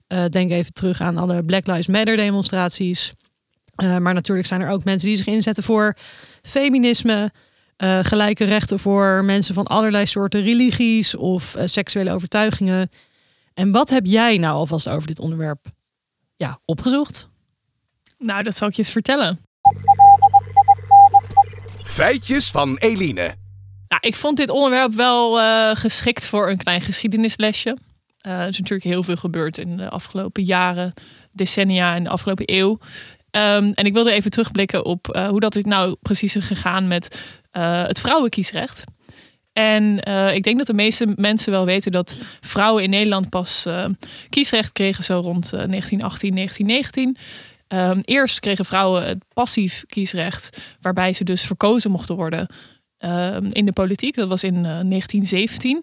Eh, 0.08 0.26
denk 0.26 0.52
even 0.52 0.74
terug 0.74 1.02
aan 1.02 1.18
alle 1.18 1.44
Black 1.44 1.68
Lives 1.68 1.88
Matter 1.88 2.18
demonstraties. 2.18 3.14
Eh, 3.76 3.98
maar 3.98 4.14
natuurlijk 4.14 4.48
zijn 4.48 4.62
er 4.62 4.70
ook 4.70 4.84
mensen 4.84 5.08
die 5.08 5.18
zich 5.18 5.28
inzetten 5.28 5.64
voor 5.64 5.96
feminisme. 6.42 7.32
gelijke 8.02 8.44
rechten 8.44 8.80
voor 8.80 9.24
mensen 9.24 9.54
van 9.54 9.68
allerlei 9.68 10.06
soorten 10.06 10.42
religies 10.42 11.16
of 11.16 11.56
seksuele 11.66 12.12
overtuigingen. 12.12 12.90
En 13.54 13.72
wat 13.72 13.90
heb 13.90 14.06
jij 14.06 14.38
nou 14.38 14.56
alvast 14.56 14.90
over 14.90 15.08
dit 15.08 15.20
onderwerp 15.20 15.66
ja, 16.36 16.60
opgezocht? 16.66 17.30
Nou, 18.24 18.44
dat 18.44 18.56
zal 18.56 18.68
ik 18.68 18.74
je 18.74 18.82
eens 18.82 18.92
vertellen. 18.92 19.40
Feitjes 21.84 22.52
van 22.52 22.78
Eline. 22.78 23.36
Nou, 23.88 24.02
ik 24.02 24.16
vond 24.16 24.38
dit 24.38 24.50
onderwerp 24.50 24.94
wel 24.94 25.40
eh, 25.40 25.76
geschikt 25.76 26.28
voor 26.28 26.50
een 26.50 26.58
klein 26.58 26.82
geschiedenislesje. 26.82 27.78
Eh, 28.18 28.40
er 28.40 28.48
is 28.48 28.58
natuurlijk 28.58 28.90
heel 28.90 29.04
veel 29.04 29.16
gebeurd 29.16 29.58
in 29.58 29.78
de 29.78 29.90
afgelopen 29.90 30.44
jaren, 30.44 30.94
decennia 31.32 31.96
en 31.96 32.04
de 32.04 32.10
afgelopen 32.10 32.54
eeuw. 32.54 32.78
Ehm, 33.32 33.72
en 33.74 33.86
ik 33.86 33.94
wilde 33.94 34.12
even 34.12 34.32
terugblikken 34.32 34.86
op 34.86 35.10
eh, 35.10 35.28
hoe 35.28 35.40
dat 35.40 35.54
dit 35.54 35.66
nou 35.66 35.96
precies 36.02 36.36
is 36.36 36.46
gegaan 36.46 36.88
met 36.88 37.20
het 37.52 38.00
vrouwenkiesrecht. 38.00 38.84
En 39.54 39.98
ik 40.34 40.44
denk 40.44 40.58
dat 40.58 40.68
de 40.68 40.74
meeste 40.74 41.14
mensen 41.16 41.52
wel 41.52 41.66
weten 41.66 41.92
dat 41.92 42.18
vrouwen 42.42 42.84
in 42.84 42.90
Nederland 42.90 43.30
pas 43.30 43.66
kiesrecht 44.30 44.72
kregen 44.72 45.04
zo 45.04 45.20
rond 45.20 45.46
eh, 45.46 45.60
1918, 45.60 46.36
1919. 46.36 47.18
Ehm, 47.74 48.00
eerst 48.06 48.40
kregen 48.40 48.66
vrouwen 48.66 49.06
het 49.06 49.24
passief 49.34 49.84
kiesrecht, 49.88 50.58
waarbij 50.82 51.14
ze 51.14 51.24
dus 51.24 51.42
verkozen 51.42 51.92
mochten 51.92 52.16
worden 52.16 52.48
ehm, 52.98 53.50
in 53.52 53.66
de 53.66 53.72
politiek. 53.72 54.16
Dat 54.16 54.28
was 54.28 54.44
in 54.44 54.56
eh, 54.56 54.62
1917. 54.62 55.82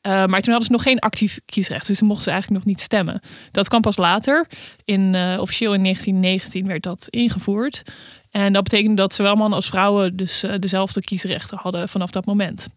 Eh, 0.00 0.12
maar 0.12 0.40
toen 0.40 0.52
hadden 0.52 0.62
ze 0.64 0.72
nog 0.72 0.82
geen 0.82 0.98
actief 0.98 1.40
kiesrecht, 1.46 1.86
dus 1.86 1.98
ze 1.98 2.04
mochten 2.04 2.24
ze 2.24 2.30
eigenlijk 2.30 2.64
nog 2.64 2.74
niet 2.74 2.84
stemmen. 2.84 3.20
Dat 3.50 3.68
kwam 3.68 3.80
pas 3.80 3.96
later. 3.96 4.46
In, 4.84 5.14
eh, 5.14 5.36
officieel 5.40 5.74
in 5.74 5.82
1919 5.82 6.66
werd 6.66 6.82
dat 6.82 7.06
ingevoerd. 7.10 7.82
En 8.30 8.52
dat 8.52 8.62
betekende 8.62 8.96
dat 8.96 9.14
zowel 9.14 9.34
mannen 9.34 9.56
als 9.56 9.68
vrouwen 9.68 10.16
dus 10.16 10.42
eh, 10.42 10.54
dezelfde 10.58 11.00
kiesrechten 11.00 11.58
hadden 11.58 11.88
vanaf 11.88 12.10
dat 12.10 12.26
moment. 12.26 12.68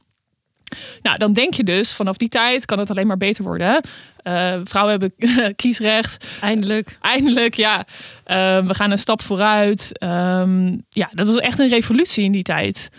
Nou, 1.01 1.17
dan 1.17 1.33
denk 1.33 1.53
je 1.53 1.63
dus, 1.63 1.93
vanaf 1.93 2.17
die 2.17 2.29
tijd 2.29 2.65
kan 2.65 2.79
het 2.79 2.89
alleen 2.89 3.07
maar 3.07 3.17
beter 3.17 3.43
worden. 3.43 3.81
Eh, 4.24 4.55
vrouwen 4.63 5.00
hebben 5.00 5.13
kiesrecht. 5.55 6.25
Eindelijk. 6.41 6.97
Eindelijk, 7.01 7.53
ja. 7.53 7.86
Eh, 8.24 8.65
we 8.65 8.74
gaan 8.74 8.91
een 8.91 9.00
stap 9.00 9.21
vooruit. 9.21 9.97
Ehm, 9.97 10.77
ja, 10.89 11.09
dat 11.12 11.27
was 11.27 11.38
echt 11.38 11.59
een 11.59 11.69
revolutie 11.69 12.24
in 12.24 12.31
die 12.31 12.43
tijd. 12.43 12.89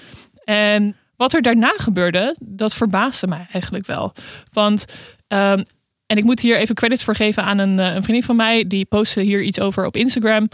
En 0.44 0.96
wat 1.16 1.32
er 1.32 1.42
daarna 1.42 1.72
gebeurde, 1.76 2.36
dat 2.40 2.74
verbaasde 2.74 3.26
mij 3.26 3.46
eigenlijk 3.52 3.86
wel. 3.86 4.12
Want 4.52 4.84
ehm, 5.28 5.62
en 6.08 6.16
ik 6.16 6.24
moet 6.24 6.40
hier 6.40 6.56
even 6.56 6.74
credits 6.74 7.04
voor 7.04 7.14
geven 7.14 7.42
aan 7.42 7.58
een, 7.58 7.78
een 7.78 8.02
vriendin 8.02 8.22
van 8.22 8.36
mij. 8.36 8.66
Die 8.66 8.84
postte 8.84 9.20
hier 9.20 9.42
iets 9.42 9.60
over 9.60 9.86
op 9.86 9.96
Instagram 9.96 10.48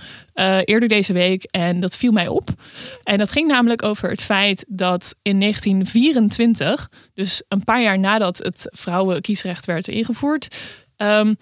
eerder 0.64 0.88
deze 0.88 1.12
week. 1.12 1.42
En 1.44 1.80
dat 1.80 1.96
viel 1.96 2.12
mij 2.12 2.28
op. 2.28 2.48
En 3.02 3.18
dat 3.18 3.30
ging 3.30 3.48
namelijk 3.48 3.82
over 3.82 4.10
het 4.10 4.22
feit 4.22 4.64
dat 4.68 5.14
in 5.22 5.40
1924, 5.40 6.90
dus 7.14 7.42
een 7.48 7.64
paar 7.64 7.82
jaar 7.82 7.98
nadat 7.98 8.38
het 8.38 8.68
vrouwenkiesrecht 8.70 9.64
werd 9.64 9.88
ingevoerd, 9.88 10.56
um, 10.96 11.36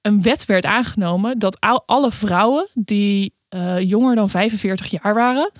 een 0.00 0.22
wet 0.22 0.44
werd 0.44 0.64
aangenomen 0.64 1.38
dat 1.38 1.66
alle 1.86 2.12
vrouwen 2.12 2.68
die 2.74 3.34
jonger 3.78 4.14
dan 4.14 4.30
45 4.30 4.86
jaar 5.02 5.14
waren, 5.14 5.50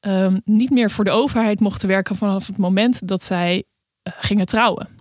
um, 0.00 0.40
niet 0.44 0.70
meer 0.70 0.90
voor 0.90 1.04
de 1.04 1.10
overheid 1.10 1.60
mochten 1.60 1.88
werken 1.88 2.16
vanaf 2.16 2.46
het 2.46 2.56
moment 2.56 3.08
dat 3.08 3.22
zij 3.22 3.64
gingen 4.04 4.46
trouwen. 4.46 4.97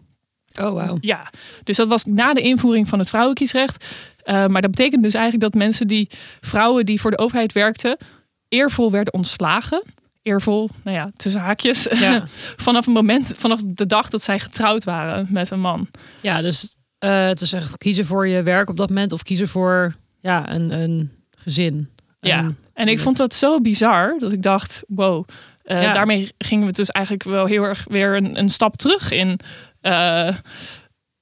Oh, 0.62 0.86
wow. 0.86 0.98
Ja, 1.02 1.32
dus 1.64 1.78
dat 1.78 1.88
was 1.88 2.06
na 2.06 2.34
de 2.34 2.42
invoering 2.42 2.88
van 2.88 3.00
het 3.00 3.10
vrouwenkiesrecht. 3.10 3.86
Uh, 4.26 4.48
maar 4.48 4.62
dat 4.62 4.72
betekent 4.72 5.04
dus 5.04 5.14
eigenlijk 5.14 5.44
dat 5.44 5.62
mensen 5.62 5.88
die, 5.88 6.10
vrouwen 6.42 6.86
die 6.86 7.02
voor 7.02 7.12
de 7.12 7.18
overheid 7.18 7.54
werkten, 7.54 7.98
eervol 8.48 8.92
werden 8.92 9.14
ontslagen. 9.14 9.84
Eervol, 10.22 10.70
nou 10.84 10.98
ja, 10.98 11.12
tussen 11.16 11.42
haakjes. 11.42 11.88
Ja. 12.00 12.24
vanaf 12.68 12.86
het 12.86 12.94
moment, 12.94 13.34
vanaf 13.38 13.62
de 13.66 13.86
dag 13.86 14.10
dat 14.10 14.24
zij 14.24 14.40
getrouwd 14.40 14.84
waren 14.84 15.28
met 15.30 15.50
een 15.50 15.60
man. 15.60 15.88
Ja, 16.22 16.42
dus 16.42 16.78
uh, 17.04 17.26
het 17.26 17.42
is 17.42 17.54
echt 17.54 17.78
kiezen 17.78 18.06
voor 18.06 18.28
je 18.28 18.44
werk 18.44 18.70
op 18.70 18.78
dat 18.78 18.90
moment 18.90 19.12
of 19.12 19.24
kiezen 19.24 19.48
voor 19.48 19.96
ja, 20.20 20.52
een, 20.54 20.72
een 20.72 21.12
gezin. 21.32 21.90
Ja. 22.20 22.52
En 22.74 22.88
ik 22.88 23.00
vond 23.00 23.18
dat 23.18 23.34
zo 23.34 23.62
bizar 23.62 24.16
dat 24.20 24.32
ik 24.32 24.42
dacht, 24.42 24.84
wow, 24.88 25.28
uh, 25.66 25.94
daarmee 25.94 26.32
gingen 26.38 26.66
we 26.66 26.72
dus 26.72 26.90
eigenlijk 26.90 27.26
wel 27.26 27.46
heel 27.46 27.64
erg 27.64 27.86
weer 27.90 28.16
een, 28.16 28.40
een 28.40 28.50
stap 28.50 28.78
terug 28.78 29.12
in. 29.12 29.40
Uh, 29.88 30.36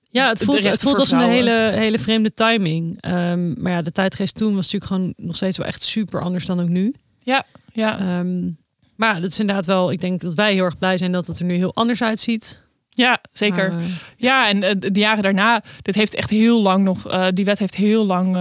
ja, 0.09 0.27
het 0.27 0.43
voelt, 0.43 0.63
het 0.63 0.81
voelt 0.81 0.99
als 0.99 1.11
een 1.11 1.19
hele, 1.19 1.71
hele 1.73 1.99
vreemde 1.99 2.33
timing. 2.33 3.07
Um, 3.07 3.61
maar 3.61 3.71
ja, 3.71 3.81
de 3.81 3.91
tijdgeest 3.91 4.35
toen 4.35 4.55
was 4.55 4.71
natuurlijk 4.71 4.91
gewoon 4.91 5.13
nog 5.17 5.35
steeds 5.35 5.57
wel 5.57 5.67
echt 5.67 5.81
super 5.81 6.21
anders 6.21 6.45
dan 6.45 6.59
ook 6.59 6.69
nu. 6.69 6.95
Ja, 7.23 7.45
ja. 7.73 8.19
Um, 8.19 8.57
maar 8.95 9.21
dat 9.21 9.31
is 9.31 9.39
inderdaad 9.39 9.65
wel, 9.65 9.91
ik 9.91 10.01
denk 10.01 10.21
dat 10.21 10.33
wij 10.33 10.53
heel 10.53 10.63
erg 10.63 10.77
blij 10.77 10.97
zijn 10.97 11.11
dat 11.11 11.27
het 11.27 11.39
er 11.39 11.45
nu 11.45 11.55
heel 11.55 11.73
anders 11.73 12.03
uitziet. 12.03 12.63
Ja, 12.89 13.21
zeker. 13.33 13.73
Maar, 13.73 13.83
ja, 14.17 14.49
en 14.49 14.63
uh, 14.63 14.69
de 14.79 14.99
jaren 14.99 15.23
daarna, 15.23 15.63
dit 15.81 15.95
heeft 15.95 16.15
echt 16.15 16.29
heel 16.29 16.61
lang 16.61 16.83
nog, 16.83 17.11
uh, 17.11 17.27
die 17.33 17.45
wet 17.45 17.59
heeft 17.59 17.75
heel 17.75 18.05
lang 18.05 18.37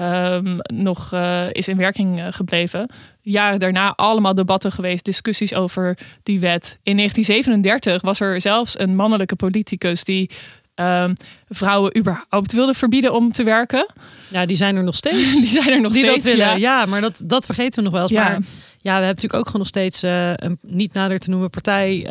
um, 0.00 0.56
nog 0.74 1.12
uh, 1.14 1.44
is 1.52 1.68
in 1.68 1.76
werking 1.76 2.18
uh, 2.18 2.26
gebleven. 2.30 2.90
Jaren 3.20 3.58
daarna 3.58 3.94
allemaal 3.94 4.34
debatten 4.34 4.72
geweest, 4.72 5.04
discussies 5.04 5.54
over 5.54 5.98
die 6.22 6.40
wet. 6.40 6.78
In 6.82 6.96
1937 6.96 8.02
was 8.02 8.20
er 8.20 8.40
zelfs 8.40 8.78
een 8.78 8.96
mannelijke 8.96 9.36
politicus 9.36 10.04
die 10.04 10.30
um, 10.74 11.16
vrouwen 11.48 11.98
überhaupt 11.98 12.52
wilde 12.52 12.74
verbieden 12.74 13.14
om 13.14 13.32
te 13.32 13.42
werken. 13.42 13.86
Ja, 14.28 14.46
die 14.46 14.56
zijn 14.56 14.76
er 14.76 14.84
nog 14.84 14.94
steeds. 14.94 15.32
die 15.40 15.48
zijn 15.48 15.68
er 15.68 15.80
nog 15.80 15.92
die 15.92 16.04
steeds. 16.04 16.24
Dat 16.24 16.32
willen. 16.32 16.46
Ja. 16.46 16.80
ja, 16.80 16.86
maar 16.86 17.00
dat, 17.00 17.22
dat 17.24 17.46
vergeten 17.46 17.78
we 17.78 17.82
nog 17.82 17.92
wel 17.92 18.02
eens. 18.02 18.10
Ja. 18.10 18.22
Maar 18.22 18.32
ja, 18.32 18.40
we 18.80 19.04
hebben 19.04 19.06
natuurlijk 19.06 19.34
ook 19.34 19.46
gewoon 19.46 19.60
nog 19.60 19.68
steeds 19.68 20.04
uh, 20.04 20.30
een 20.34 20.58
niet 20.62 20.92
nader 20.92 21.18
te 21.18 21.30
noemen 21.30 21.50
partij. 21.50 22.06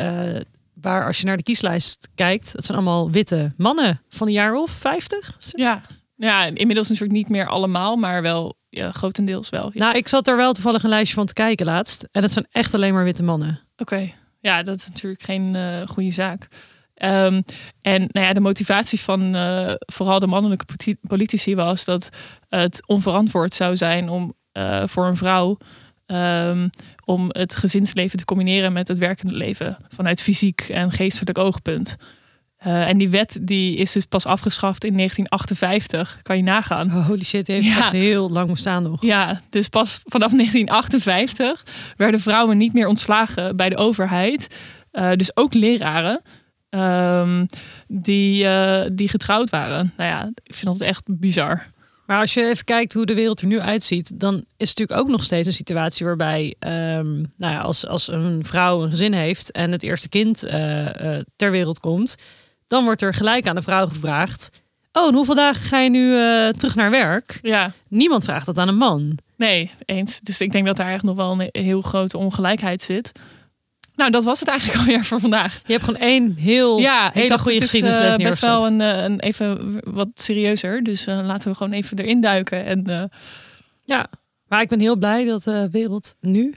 waar 0.80 1.06
als 1.06 1.18
je 1.18 1.24
naar 1.24 1.36
de 1.36 1.42
kieslijst 1.42 2.08
kijkt, 2.14 2.52
het 2.52 2.64
zijn 2.64 2.78
allemaal 2.78 3.10
witte 3.10 3.52
mannen 3.56 4.00
van 4.08 4.26
een 4.26 4.32
jaar 4.32 4.54
of 4.54 4.70
50. 4.70 5.36
60. 5.38 5.60
Ja. 5.60 5.82
Ja, 6.18 6.44
inmiddels 6.44 6.88
natuurlijk 6.88 7.18
niet 7.18 7.28
meer 7.28 7.46
allemaal, 7.46 7.96
maar 7.96 8.22
wel 8.22 8.56
ja, 8.68 8.92
grotendeels 8.92 9.48
wel. 9.48 9.70
Ja. 9.72 9.80
Nou, 9.80 9.96
ik 9.96 10.08
zat 10.08 10.28
er 10.28 10.36
wel 10.36 10.52
toevallig 10.52 10.82
een 10.82 10.88
lijstje 10.88 11.14
van 11.14 11.26
te 11.26 11.32
kijken 11.32 11.66
laatst. 11.66 12.08
En 12.12 12.20
dat 12.20 12.30
zijn 12.30 12.46
echt 12.50 12.74
alleen 12.74 12.94
maar 12.94 13.04
witte 13.04 13.22
mannen. 13.22 13.60
Oké, 13.76 13.94
okay. 13.94 14.14
ja, 14.40 14.62
dat 14.62 14.76
is 14.76 14.88
natuurlijk 14.88 15.22
geen 15.22 15.54
uh, 15.54 15.86
goede 15.86 16.10
zaak. 16.10 16.48
Um, 17.02 17.42
en 17.80 18.08
nou 18.12 18.26
ja, 18.26 18.32
de 18.32 18.40
motivatie 18.40 19.00
van 19.00 19.36
uh, 19.36 19.72
vooral 19.78 20.20
de 20.20 20.26
mannelijke 20.26 20.96
politici 21.08 21.54
was 21.54 21.84
dat 21.84 22.08
het 22.48 22.86
onverantwoord 22.86 23.54
zou 23.54 23.76
zijn 23.76 24.08
om 24.08 24.34
uh, 24.52 24.82
voor 24.86 25.06
een 25.06 25.16
vrouw 25.16 25.58
um, 26.06 26.70
om 27.04 27.26
het 27.28 27.56
gezinsleven 27.56 28.18
te 28.18 28.24
combineren 28.24 28.72
met 28.72 28.88
het 28.88 28.98
werkende 28.98 29.34
leven 29.34 29.78
vanuit 29.88 30.22
fysiek 30.22 30.60
en 30.60 30.92
geestelijk 30.92 31.38
oogpunt. 31.38 31.96
Uh, 32.66 32.88
en 32.88 32.98
die 32.98 33.08
wet 33.08 33.38
die 33.42 33.76
is 33.76 33.92
dus 33.92 34.04
pas 34.04 34.26
afgeschaft 34.26 34.84
in 34.84 34.96
1958. 34.96 36.18
Kan 36.22 36.36
je 36.36 36.42
nagaan. 36.42 36.86
Oh, 36.86 37.06
holy 37.06 37.24
shit, 37.24 37.46
heeft 37.46 37.66
ja. 37.66 37.78
echt 37.78 37.92
heel 37.92 38.30
lang 38.30 38.50
bestaan 38.50 38.82
nog. 38.82 39.02
Ja, 39.02 39.40
dus 39.50 39.68
pas 39.68 40.00
vanaf 40.04 40.30
1958 40.30 41.64
werden 41.96 42.20
vrouwen 42.20 42.58
niet 42.58 42.72
meer 42.72 42.86
ontslagen 42.86 43.56
bij 43.56 43.68
de 43.68 43.76
overheid. 43.76 44.56
Uh, 44.92 45.12
dus 45.12 45.36
ook 45.36 45.54
leraren. 45.54 46.22
Um, 46.70 47.46
die, 47.86 48.44
uh, 48.44 48.80
die 48.92 49.08
getrouwd 49.08 49.50
waren. 49.50 49.92
Nou 49.96 50.10
ja, 50.10 50.30
ik 50.42 50.54
vind 50.54 50.78
dat 50.78 50.88
echt 50.88 51.02
bizar. 51.06 51.66
Maar 52.06 52.20
als 52.20 52.34
je 52.34 52.48
even 52.48 52.64
kijkt 52.64 52.92
hoe 52.92 53.06
de 53.06 53.14
wereld 53.14 53.40
er 53.40 53.46
nu 53.46 53.60
uitziet, 53.60 54.20
dan 54.20 54.34
is 54.34 54.68
het 54.68 54.78
natuurlijk 54.78 55.00
ook 55.00 55.08
nog 55.08 55.24
steeds 55.24 55.46
een 55.46 55.52
situatie 55.52 56.06
waarbij, 56.06 56.54
um, 56.58 57.32
nou 57.36 57.52
ja, 57.52 57.60
als, 57.60 57.86
als 57.86 58.08
een 58.08 58.44
vrouw 58.44 58.82
een 58.82 58.90
gezin 58.90 59.12
heeft 59.12 59.50
en 59.50 59.72
het 59.72 59.82
eerste 59.82 60.08
kind 60.08 60.38
ter 61.36 61.50
wereld 61.50 61.80
komt, 61.80 62.16
dan 62.68 62.84
wordt 62.84 63.02
er 63.02 63.14
gelijk 63.14 63.46
aan 63.46 63.54
de 63.54 63.62
vrouw 63.62 63.86
gevraagd: 63.86 64.50
Oh, 64.92 65.08
en 65.08 65.14
hoeveel 65.14 65.34
dagen 65.34 65.62
ga 65.62 65.78
je 65.78 65.90
nu 65.90 66.12
uh, 66.12 66.48
terug 66.48 66.74
naar 66.74 66.90
werk? 66.90 67.38
Ja. 67.42 67.72
Niemand 67.88 68.24
vraagt 68.24 68.46
dat 68.46 68.58
aan 68.58 68.68
een 68.68 68.76
man. 68.76 69.18
Nee, 69.36 69.70
eens. 69.84 70.20
Dus 70.20 70.40
ik 70.40 70.52
denk 70.52 70.66
dat 70.66 70.76
daar 70.76 70.86
eigenlijk 70.86 71.18
nog 71.18 71.26
wel 71.26 71.40
een 71.40 71.62
heel 71.62 71.82
grote 71.82 72.18
ongelijkheid 72.18 72.82
zit. 72.82 73.12
Nou, 73.94 74.10
dat 74.10 74.24
was 74.24 74.40
het 74.40 74.48
eigenlijk 74.48 74.78
alweer 74.80 75.04
voor 75.04 75.20
vandaag. 75.20 75.60
Je 75.66 75.72
hebt 75.72 75.84
gewoon 75.84 76.00
één 76.00 76.34
heel 76.34 76.78
ja, 76.78 77.10
hele 77.12 77.38
goede 77.38 77.60
geschiedenisles 77.60 78.16
uh, 78.16 78.24
best 78.24 78.40
wel 78.40 78.66
een, 78.66 78.80
een, 78.80 79.20
even 79.20 79.80
wat 79.94 80.08
serieuzer. 80.14 80.82
Dus 80.82 81.06
uh, 81.06 81.20
laten 81.24 81.50
we 81.50 81.56
gewoon 81.56 81.72
even 81.72 81.98
erin 81.98 82.20
duiken. 82.20 82.64
En, 82.64 82.90
uh... 82.90 83.02
Ja, 83.84 84.06
maar 84.46 84.60
ik 84.60 84.68
ben 84.68 84.80
heel 84.80 84.96
blij 84.96 85.24
dat 85.24 85.42
de 85.42 85.68
wereld 85.70 86.14
nu 86.20 86.54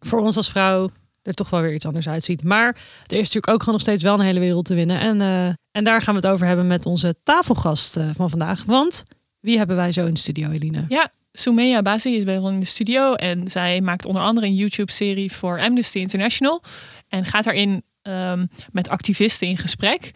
voor 0.00 0.20
ons 0.20 0.36
als 0.36 0.50
vrouw 0.50 0.90
er 1.22 1.34
toch 1.34 1.50
wel 1.50 1.60
weer 1.60 1.74
iets 1.74 1.86
anders 1.86 2.08
uitziet. 2.08 2.44
Maar 2.44 2.66
er 3.06 3.16
is 3.16 3.18
natuurlijk 3.18 3.48
ook 3.48 3.58
gewoon 3.58 3.74
nog 3.74 3.82
steeds 3.82 4.02
wel 4.02 4.14
een 4.14 4.20
hele 4.20 4.40
wereld 4.40 4.64
te 4.64 4.74
winnen. 4.74 5.00
En, 5.00 5.20
uh, 5.20 5.46
en 5.70 5.84
daar 5.84 6.02
gaan 6.02 6.14
we 6.14 6.20
het 6.20 6.30
over 6.30 6.46
hebben 6.46 6.66
met 6.66 6.86
onze 6.86 7.14
tafelgast 7.22 7.96
uh, 7.96 8.10
van 8.14 8.30
vandaag. 8.30 8.64
Want 8.64 9.02
wie 9.40 9.58
hebben 9.58 9.76
wij 9.76 9.92
zo 9.92 10.06
in 10.06 10.14
de 10.14 10.20
studio, 10.20 10.50
Eline? 10.50 10.84
Ja, 10.88 11.12
Soumeya 11.32 11.82
Bazi 11.82 12.16
is 12.16 12.24
bij 12.24 12.38
ons 12.38 12.50
in 12.50 12.60
de 12.60 12.66
studio. 12.66 13.14
En 13.14 13.50
zij 13.50 13.80
maakt 13.80 14.04
onder 14.04 14.22
andere 14.22 14.46
een 14.46 14.54
YouTube-serie 14.54 15.32
voor 15.32 15.60
Amnesty 15.60 15.98
International. 15.98 16.62
En 17.08 17.24
gaat 17.24 17.44
daarin 17.44 17.82
um, 18.02 18.48
met 18.72 18.88
activisten 18.88 19.48
in 19.48 19.56
gesprek. 19.56 20.10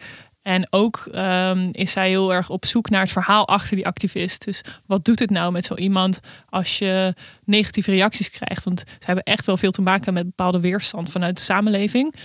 En 0.47 0.67
ook 0.69 1.07
um, 1.15 1.69
is 1.71 1.91
zij 1.91 2.09
heel 2.09 2.33
erg 2.33 2.49
op 2.49 2.65
zoek 2.65 2.89
naar 2.89 3.01
het 3.01 3.11
verhaal 3.11 3.47
achter 3.47 3.75
die 3.75 3.85
activist. 3.85 4.45
Dus 4.45 4.61
wat 4.85 5.05
doet 5.05 5.19
het 5.19 5.29
nou 5.29 5.51
met 5.51 5.65
zo 5.65 5.75
iemand 5.75 6.19
als 6.49 6.77
je 6.77 7.13
negatieve 7.43 7.91
reacties 7.91 8.29
krijgt? 8.29 8.63
Want 8.63 8.79
ze 8.79 9.05
hebben 9.05 9.23
echt 9.23 9.45
wel 9.45 9.57
veel 9.57 9.71
te 9.71 9.81
maken 9.81 10.13
met 10.13 10.25
bepaalde 10.25 10.59
weerstand 10.59 11.09
vanuit 11.09 11.37
de 11.37 11.43
samenleving. 11.43 12.15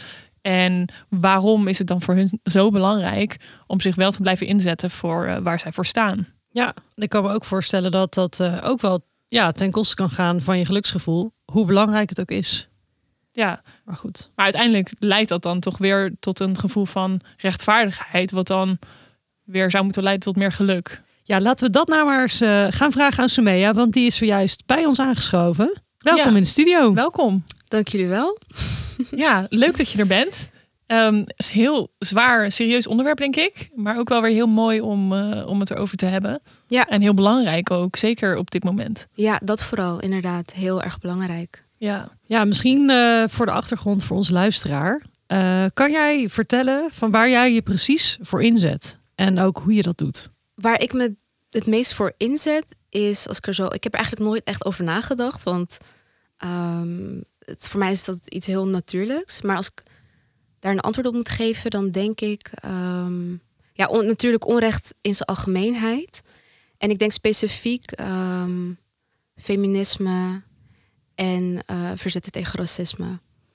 En 0.41 0.89
waarom 1.09 1.69
is 1.69 1.79
het 1.79 1.87
dan 1.87 2.03
voor 2.03 2.15
hun 2.15 2.41
zo 2.45 2.71
belangrijk 2.71 3.37
om 3.67 3.81
zich 3.81 3.95
wel 3.95 4.11
te 4.11 4.21
blijven 4.21 4.47
inzetten 4.47 4.91
voor 4.91 5.27
uh, 5.27 5.37
waar 5.39 5.61
zij 5.61 5.73
voor 5.73 5.87
staan? 5.87 6.27
Ja, 6.51 6.75
ik 6.95 7.09
kan 7.09 7.23
me 7.23 7.33
ook 7.33 7.45
voorstellen 7.45 7.91
dat 7.91 8.15
dat 8.15 8.39
uh, 8.41 8.59
ook 8.65 8.81
wel 8.81 9.07
ja, 9.27 9.53
ten 9.53 9.71
koste 9.71 9.95
kan 9.95 10.11
gaan 10.11 10.41
van 10.41 10.59
je 10.59 10.67
geluksgevoel, 10.67 11.33
hoe 11.53 11.67
belangrijk 11.67 12.09
het 12.09 12.21
ook 12.21 12.31
is. 12.31 12.69
Ja, 13.33 13.63
maar 13.85 13.97
goed. 13.97 14.31
Maar 14.35 14.45
uiteindelijk 14.45 14.91
leidt 14.99 15.29
dat 15.29 15.43
dan 15.43 15.61
toch 15.61 15.79
weer 15.79 16.15
tot 16.21 16.41
een 16.41 16.59
gevoel 16.59 16.85
van 16.85 17.21
rechtvaardigheid, 17.37 18.31
wat 18.31 18.47
dan 18.47 18.79
weer 19.45 19.71
zou 19.71 19.85
moeten 19.85 20.03
leiden 20.03 20.25
tot 20.25 20.37
meer 20.37 20.53
geluk. 20.53 21.03
Ja, 21.23 21.41
laten 21.41 21.67
we 21.67 21.73
dat 21.73 21.89
nou 21.89 22.05
maar 22.05 22.23
eens 22.23 22.43
uh, 22.43 22.67
gaan 22.71 22.93
vragen 22.93 23.23
aan 23.23 23.29
Soumeya, 23.29 23.73
want 23.73 23.93
die 23.93 24.07
is 24.07 24.17
zojuist 24.17 24.67
bij 24.67 24.85
ons 24.85 25.01
aangeschoven. 25.01 25.83
Welkom 25.99 26.31
ja. 26.31 26.37
in 26.37 26.43
de 26.43 26.49
studio. 26.49 26.95
Welkom. 26.95 27.45
Dank 27.69 27.89
jullie 27.89 28.09
wel. 28.09 28.39
ja, 29.11 29.47
leuk 29.49 29.77
dat 29.77 29.91
je 29.91 29.99
er 29.99 30.07
bent. 30.07 30.51
Um, 30.87 31.17
het 31.19 31.35
is 31.37 31.49
een 31.49 31.61
heel 31.61 31.93
zwaar, 31.99 32.53
serieus 32.53 32.87
onderwerp, 32.87 33.19
denk 33.19 33.37
ik. 33.37 33.71
Maar 33.75 33.99
ook 33.99 34.09
wel 34.09 34.23
weer 34.23 34.31
heel 34.31 34.47
mooi 34.47 34.81
om, 34.81 35.13
uh, 35.13 35.47
om 35.47 35.61
het 35.61 35.71
erover 35.71 35.97
te 35.97 36.07
hebben. 36.07 36.41
Ja. 36.67 36.87
En 36.87 37.01
heel 37.01 37.15
belangrijk 37.15 37.71
ook, 37.71 37.97
zeker 37.97 38.37
op 38.37 38.51
dit 38.51 38.65
moment. 38.65 39.07
Ja, 39.15 39.41
dat 39.45 39.65
vooral. 39.65 40.01
Inderdaad, 40.01 40.53
heel 40.53 40.83
erg 40.83 40.99
belangrijk. 40.99 41.65
Ja, 41.83 42.17
ja 42.23 42.45
misschien 42.45 42.91
uh, 42.91 43.25
voor 43.27 43.47
de 43.47 43.53
achtergrond 43.53 44.05
voor 44.05 44.17
onze 44.17 44.33
luisteraar. 44.33 45.03
Uh, 45.29 45.65
kan 45.75 45.91
jij 45.91 46.29
vertellen 46.29 46.91
van 46.93 47.11
waar 47.11 47.31
jij 47.31 47.53
je 47.53 47.63
precies 47.63 48.19
voor 48.21 48.43
inzet? 48.43 48.99
En 49.15 49.39
ook 49.39 49.59
hoe 49.59 49.75
je 49.75 49.83
dat 49.83 49.99
doet? 49.99 50.31
Waar 50.55 50.81
ik 50.81 50.93
me 50.93 51.17
het 51.51 51.67
meest 51.67 51.95
voor 51.95 52.13
inzet 52.17 52.65
is, 52.89 53.29
als 53.29 53.37
ik 53.37 53.47
er 53.47 53.55
zo... 53.55 53.67
Ik 53.67 53.83
heb 53.83 53.93
er 53.93 53.99
eigenlijk 53.99 54.31
nooit 54.31 54.45
echt 54.45 54.65
over 54.65 54.85
nagedacht. 54.85 55.43
Want 55.43 55.77
um, 56.45 57.25
het, 57.39 57.69
voor 57.69 57.81
mij 57.81 57.91
is 57.91 58.05
dat 58.05 58.19
iets 58.29 58.47
heel 58.47 58.67
natuurlijks. 58.67 59.43
Maar 59.43 59.57
als 59.57 59.71
ik 59.75 59.83
daar 60.59 60.73
een 60.73 60.81
antwoord 60.81 61.07
op 61.07 61.15
moet 61.15 61.29
geven, 61.29 61.71
dan 61.71 61.91
denk 61.91 62.21
ik... 62.21 62.51
Um, 62.65 63.41
ja, 63.73 63.87
on, 63.87 64.07
natuurlijk 64.07 64.47
onrecht 64.47 64.95
in 65.01 65.15
zijn 65.15 65.29
algemeenheid. 65.29 66.23
En 66.79 66.91
ik 66.91 66.99
denk 66.99 67.13
specifiek 67.13 68.01
um, 68.01 68.79
feminisme 69.37 70.43
en 71.23 71.63
uh, 71.71 71.91
verzetten 71.95 72.33
tegen 72.33 72.59
racisme. 72.59 73.07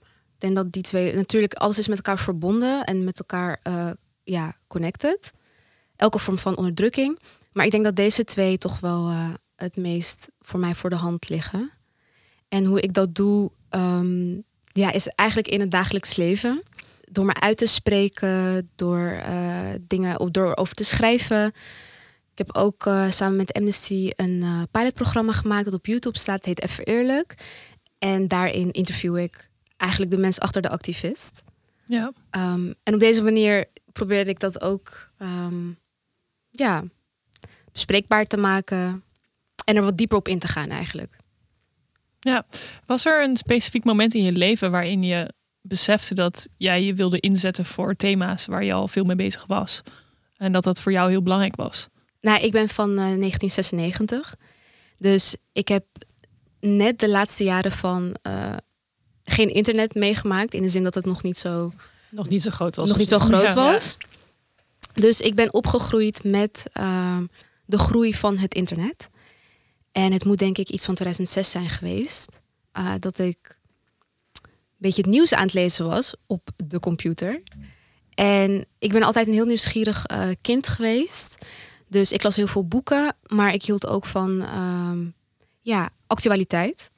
Ik 0.02 0.44
denk 0.44 0.56
dat 0.56 0.72
die 0.72 0.84
twee, 0.84 1.16
natuurlijk 1.16 1.54
alles 1.54 1.78
is 1.78 1.88
met 1.88 1.98
elkaar 1.98 2.20
verbonden 2.20 2.84
en 2.84 3.04
met 3.04 3.20
elkaar 3.20 3.60
uh, 3.64 3.92
ja, 4.24 4.54
connected. 4.68 5.32
elke 5.96 6.20
vorm 6.20 6.38
van 6.38 6.58
onderdrukking. 6.58 7.20
Maar 7.52 7.66
ik 7.66 7.72
denk 7.72 7.84
dat 7.84 7.96
deze 7.96 8.24
twee 8.24 8.58
toch 8.58 8.80
wel 8.80 9.08
eh, 9.10 9.30
het 9.56 9.78
meest 9.78 10.28
voor 10.42 10.60
mij 10.60 10.76
voor 10.76 10.90
de 10.90 10.96
hand 10.96 11.30
liggen. 11.30 11.72
En 12.48 12.66
hoe 12.66 12.82
ik 12.82 12.94
dat 12.94 13.16
doe, 13.16 13.52
ehm, 13.70 14.34
ja, 14.72 14.92
is 14.92 15.08
eigenlijk 15.08 15.48
in 15.50 15.60
het 15.60 15.72
dagelijks 15.72 16.16
leven. 16.16 16.64
Door 17.12 17.26
me 17.26 17.34
uit 17.34 17.58
te 17.58 17.66
spreken, 17.66 18.70
door 18.76 19.22
dingen 19.82 20.32
door 20.32 20.56
over 20.56 20.76
te 20.76 20.84
schrijven. 20.84 21.54
Ik 22.38 22.46
heb 22.46 22.56
ook 22.56 22.86
uh, 22.86 23.12
samen 23.12 23.36
met 23.36 23.54
Amnesty 23.54 24.12
een 24.16 24.42
uh, 24.42 24.62
pilotprogramma 24.72 25.32
gemaakt 25.32 25.66
dat 25.66 25.74
op 25.74 25.86
YouTube 25.86 26.18
staat. 26.18 26.36
Het 26.36 26.46
heet 26.46 26.62
Even 26.62 26.84
Eerlijk. 26.84 27.36
En 27.98 28.28
daarin 28.28 28.72
interview 28.72 29.18
ik 29.18 29.50
eigenlijk 29.78 30.12
de 30.12 30.18
mens 30.18 30.40
achter 30.40 30.62
de 30.62 30.70
activist. 30.70 31.44
Ja. 31.86 32.12
Um, 32.32 32.76
en 32.84 32.94
op 32.94 33.00
deze 33.00 33.24
manier 33.24 33.66
probeerde 33.94 34.30
ik 34.30 34.40
dat 34.40 34.62
ook 34.62 35.10
um, 35.20 35.78
ja, 36.50 36.84
bespreekbaar 37.72 38.26
te 38.26 38.38
maken. 38.38 39.04
En 39.66 39.76
er 39.76 39.84
wat 39.84 39.98
dieper 39.98 40.18
op 40.18 40.28
in 40.28 40.40
te 40.40 40.48
gaan 40.48 40.70
eigenlijk. 40.70 41.16
Ja, 42.20 42.46
was 42.86 43.06
er 43.06 43.24
een 43.24 43.38
specifiek 43.38 43.84
moment 43.84 44.14
in 44.14 44.24
je 44.24 44.32
leven 44.32 44.72
waarin 44.72 45.04
je 45.04 45.34
besefte 45.62 46.14
dat 46.14 46.48
jij 46.58 46.84
je 46.84 46.94
wilde 46.94 47.20
inzetten 47.20 47.66
voor 47.66 47.96
thema's 47.96 48.46
waar 48.46 48.64
je 48.64 48.74
al 48.74 48.88
veel 48.88 49.04
mee 49.04 49.16
bezig 49.16 49.46
was? 49.46 49.82
En 50.36 50.52
dat 50.52 50.64
dat 50.64 50.82
voor 50.82 50.92
jou 50.92 51.10
heel 51.10 51.24
belangrijk 51.24 51.56
was? 51.56 51.88
Nou, 52.22 52.42
ik 52.42 52.52
ben 52.52 52.70
van 52.70 52.90
uh, 52.90 52.96
1996. 52.96 54.36
Dus 54.98 55.36
ik 55.52 55.68
heb 55.68 55.86
net 56.60 57.00
de 57.00 57.10
laatste 57.10 57.44
jaren 57.44 57.72
van 57.72 58.16
uh, 58.28 58.56
geen 59.24 59.54
internet 59.54 59.96
meegemaakt. 59.96 60.54
In 60.54 60.62
de 60.62 60.70
zin 60.70 60.84
dat 60.84 60.94
het 60.94 61.06
nog 61.06 61.24
niet 61.24 61.38
zo, 61.38 61.74
nog 62.10 62.30
niet 62.30 62.42
zo 62.42 62.50
groot 62.50 62.76
was. 62.76 62.90
Nog 62.90 62.98
niet 62.98 63.10
zo 63.10 63.20
groot 63.20 63.42
ja, 63.42 63.54
was. 63.54 63.96
Ja. 64.00 64.08
Dus 64.94 65.22
ik 65.22 65.36
ben 65.36 65.54
opgegroeid 65.54 66.24
met 66.24 66.64
uh, 66.80 67.18
de 67.66 67.78
groei 67.78 68.14
van 68.14 68.38
het 68.38 68.54
internet. 68.54 69.10
En 69.92 70.12
het 70.12 70.26
moet 70.26 70.40
denk 70.40 70.58
ik 70.58 70.70
iets 70.70 70.86
van 70.86 70.96
2006 70.96 71.52
zijn 71.52 71.70
geweest. 71.70 72.40
Uh, 72.78 72.94
dat 73.00 73.18
ik 73.18 73.60
een 74.44 74.52
beetje 74.78 75.02
het 75.02 75.12
nieuws 75.12 75.34
aan 75.34 75.44
het 75.44 75.54
lezen 75.54 75.88
was 75.88 76.16
op 76.26 76.50
de 76.56 76.80
computer. 76.80 77.42
En 78.14 78.66
ik 78.80 78.92
ben 78.92 79.04
altijd 79.04 79.28
een 79.28 79.34
heel 79.34 79.46
nieuwsgierig 79.46 80.06
kind 80.42 80.68
geweest. 80.68 81.36
Dus 81.90 82.12
ik 82.12 82.24
las 82.24 82.36
heel 82.36 82.48
veel 82.48 82.68
boeken, 82.68 83.16
maar 83.28 83.54
ik 83.54 83.64
hield 83.64 83.88
ook 83.88 84.06
van 84.06 84.42
uh, 84.42 84.92
ja, 85.62 85.90
actualiteit. 86.08 86.92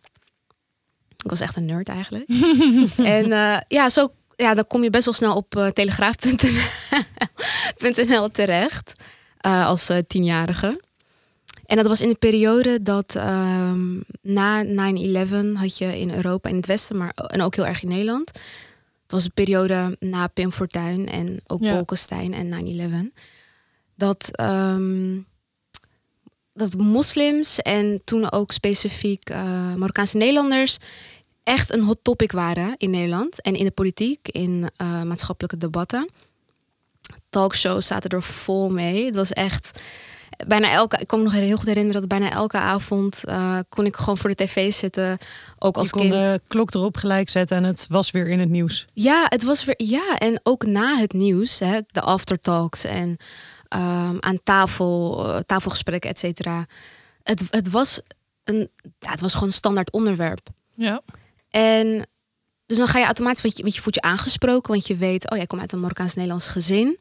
Ik 1.24 1.30
was 1.30 1.40
echt 1.40 1.56
een 1.56 1.66
nerd 1.66 1.90
eigenlijk. 1.90 2.30
en 3.16 3.28
uh, 3.28 3.58
ja, 3.68 3.90
zo, 3.90 4.12
ja, 4.36 4.54
dan 4.54 4.68
kom 4.68 4.84
je 4.84 4.90
best 4.90 5.06
wel 5.06 5.14
snel 5.14 5.36
op 5.36 5.56
uh, 5.56 5.68
telegraaf.nl 5.68 8.32
terecht 8.32 8.94
uh, 9.46 9.68
als 9.68 9.92
tienjarige. 10.08 10.80
En 11.70 11.78
dat 11.78 11.88
was 11.88 12.02
in 12.02 12.10
de 12.10 12.16
periode 12.16 12.82
dat 12.82 13.16
um, 13.16 14.04
na 14.22 14.66
9-11 14.66 14.70
had 15.54 15.78
je 15.78 16.00
in 16.00 16.14
Europa, 16.14 16.50
in 16.50 16.56
het 16.56 16.66
Westen, 16.66 16.98
maar 16.98 17.10
en 17.10 17.42
ook 17.42 17.56
heel 17.56 17.66
erg 17.66 17.84
in 17.84 17.90
Nederland. 17.90 18.28
Het 19.04 19.12
was 19.12 19.24
een 19.24 19.34
periode 19.34 19.96
na 20.00 20.28
Pim 20.28 20.52
Fortuyn 20.52 21.10
en 21.10 21.42
ook 21.48 21.62
ja. 21.62 21.74
Bolkestein 21.74 22.34
en 22.34 23.12
9-11. 23.14 23.20
Dat, 24.00 24.40
um, 24.40 25.26
dat 26.54 26.78
moslims 26.78 27.60
en 27.60 28.02
toen 28.04 28.32
ook 28.32 28.52
specifiek 28.52 29.30
uh, 29.30 29.74
Marokkaanse 29.76 30.18
Nederlanders 30.18 30.78
echt 31.44 31.74
een 31.74 31.84
hot 31.84 31.98
topic 32.02 32.32
waren 32.32 32.76
in 32.78 32.90
Nederland 32.90 33.42
en 33.42 33.56
in 33.56 33.66
de 33.66 33.72
politiek, 33.72 34.28
in 34.28 34.70
uh, 34.82 35.02
maatschappelijke 35.04 35.58
debatten. 35.58 36.10
Talkshows 37.30 37.86
zaten 37.86 38.10
er 38.10 38.24
vol 38.24 38.70
mee. 38.70 39.06
Het 39.06 39.16
was 39.16 39.32
echt 39.32 39.82
bijna 40.48 40.72
elke, 40.72 40.98
ik 40.98 41.08
kan 41.08 41.20
me 41.20 41.26
nog 41.26 41.34
heel 41.34 41.58
goed 41.58 41.68
herinneren 41.68 42.00
dat 42.00 42.10
bijna 42.10 42.32
elke 42.32 42.58
avond 42.58 43.22
uh, 43.26 43.60
kon 43.70 43.86
ik 43.86 43.96
gewoon 43.96 44.18
voor 44.18 44.30
de 44.30 44.46
tv 44.46 44.74
zitten. 44.74 45.18
Ook 45.58 45.78
als 45.78 45.90
Je 45.90 45.96
kon 45.96 46.10
kind. 46.10 46.14
de 46.14 46.42
klok 46.48 46.74
erop 46.74 46.98
gelijk 46.98 47.30
zetten 47.30 47.58
en 47.58 47.64
het 47.64 47.86
was 47.90 48.12
weer 48.12 48.28
in 48.28 48.40
het 48.40 48.50
nieuws. 48.50 48.86
Ja, 48.94 49.26
het 49.30 49.44
was 49.44 49.64
weer. 49.64 49.76
Ja, 49.78 50.18
en 50.18 50.40
ook 50.44 50.66
na 50.66 50.98
het 50.98 51.14
nieuws, 51.14 51.60
hè, 51.60 51.80
de 51.88 52.02
aftertalks 52.02 52.84
en 52.84 53.18
um, 53.76 54.18
aan 54.20 54.40
tafel, 54.44 55.26
uh, 55.26 55.40
tafelgesprekken, 55.40 56.10
et 56.10 56.20
cetera. 56.20 56.66
Het, 57.24 57.44
het 57.50 57.70
was 57.70 58.02
een, 58.44 58.70
ja, 59.00 59.12
het 59.12 59.22
was 59.22 59.34
gewoon 59.34 59.48
een 59.48 59.54
standaard 59.54 59.92
onderwerp. 59.92 60.48
Ja. 60.74 61.02
En 61.50 62.08
dus 62.66 62.78
dan 62.78 62.88
ga 62.88 63.00
je 63.00 63.06
automatisch, 63.06 63.42
want 63.42 63.58
je, 63.58 63.64
want 63.64 63.76
je 63.76 63.82
voelt 63.82 63.96
je 63.96 64.02
aangesproken, 64.02 64.72
want 64.72 64.88
je 64.88 64.96
weet, 64.96 65.30
oh, 65.32 65.38
jij 65.38 65.48
komt 65.48 65.62
uit 65.62 65.72
een 65.72 65.80
Marokkaans-Nederlands 65.80 66.48
gezin. 66.48 67.00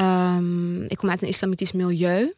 Um, 0.00 0.82
ik 0.82 0.96
kom 0.96 1.10
uit 1.10 1.22
een 1.22 1.28
islamitisch 1.28 1.72
milieu. 1.72 2.34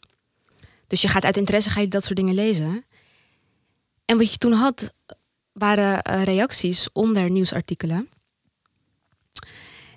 Dus 0.87 1.03
je 1.03 1.09
gaat 1.09 1.25
uit 1.25 1.37
interesse 1.37 1.71
ga 1.71 1.81
je 1.81 1.89
dat 1.89 2.05
soort 2.05 2.17
dingen 2.17 2.35
lezen. 2.35 2.85
En 4.05 4.19
wat 4.19 4.31
je 4.31 4.39
toen 4.39 4.53
had, 4.53 4.95
waren 5.53 6.11
uh, 6.11 6.23
reacties 6.23 6.89
onder 6.93 7.31
nieuwsartikelen. 7.31 8.09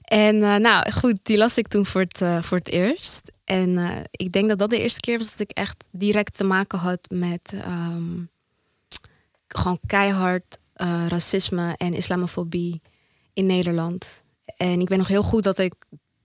En 0.03 0.35
uh, 0.35 0.55
nou 0.55 0.91
goed, 0.91 1.17
die 1.23 1.37
las 1.37 1.57
ik 1.57 1.67
toen 1.67 1.85
voor 1.85 2.01
het, 2.01 2.21
uh, 2.21 2.41
voor 2.41 2.57
het 2.57 2.69
eerst. 2.69 3.31
En 3.53 3.69
uh, 3.69 3.89
ik 4.11 4.31
denk 4.31 4.49
dat 4.49 4.59
dat 4.59 4.69
de 4.69 4.79
eerste 4.79 4.99
keer 4.99 5.17
was 5.17 5.29
dat 5.29 5.39
ik 5.39 5.51
echt 5.51 5.83
direct 5.91 6.37
te 6.37 6.43
maken 6.43 6.79
had 6.79 6.99
met 7.09 7.53
um, 7.67 8.29
gewoon 9.47 9.79
keihard 9.85 10.59
racisme 11.07 11.75
en 11.77 11.93
islamofobie 11.93 12.81
in 13.33 13.45
Nederland. 13.45 14.21
En 14.57 14.81
ik 14.81 14.89
weet 14.89 14.97
nog 14.97 15.07
heel 15.07 15.23
goed 15.23 15.43
dat 15.43 15.57
ik 15.57 15.73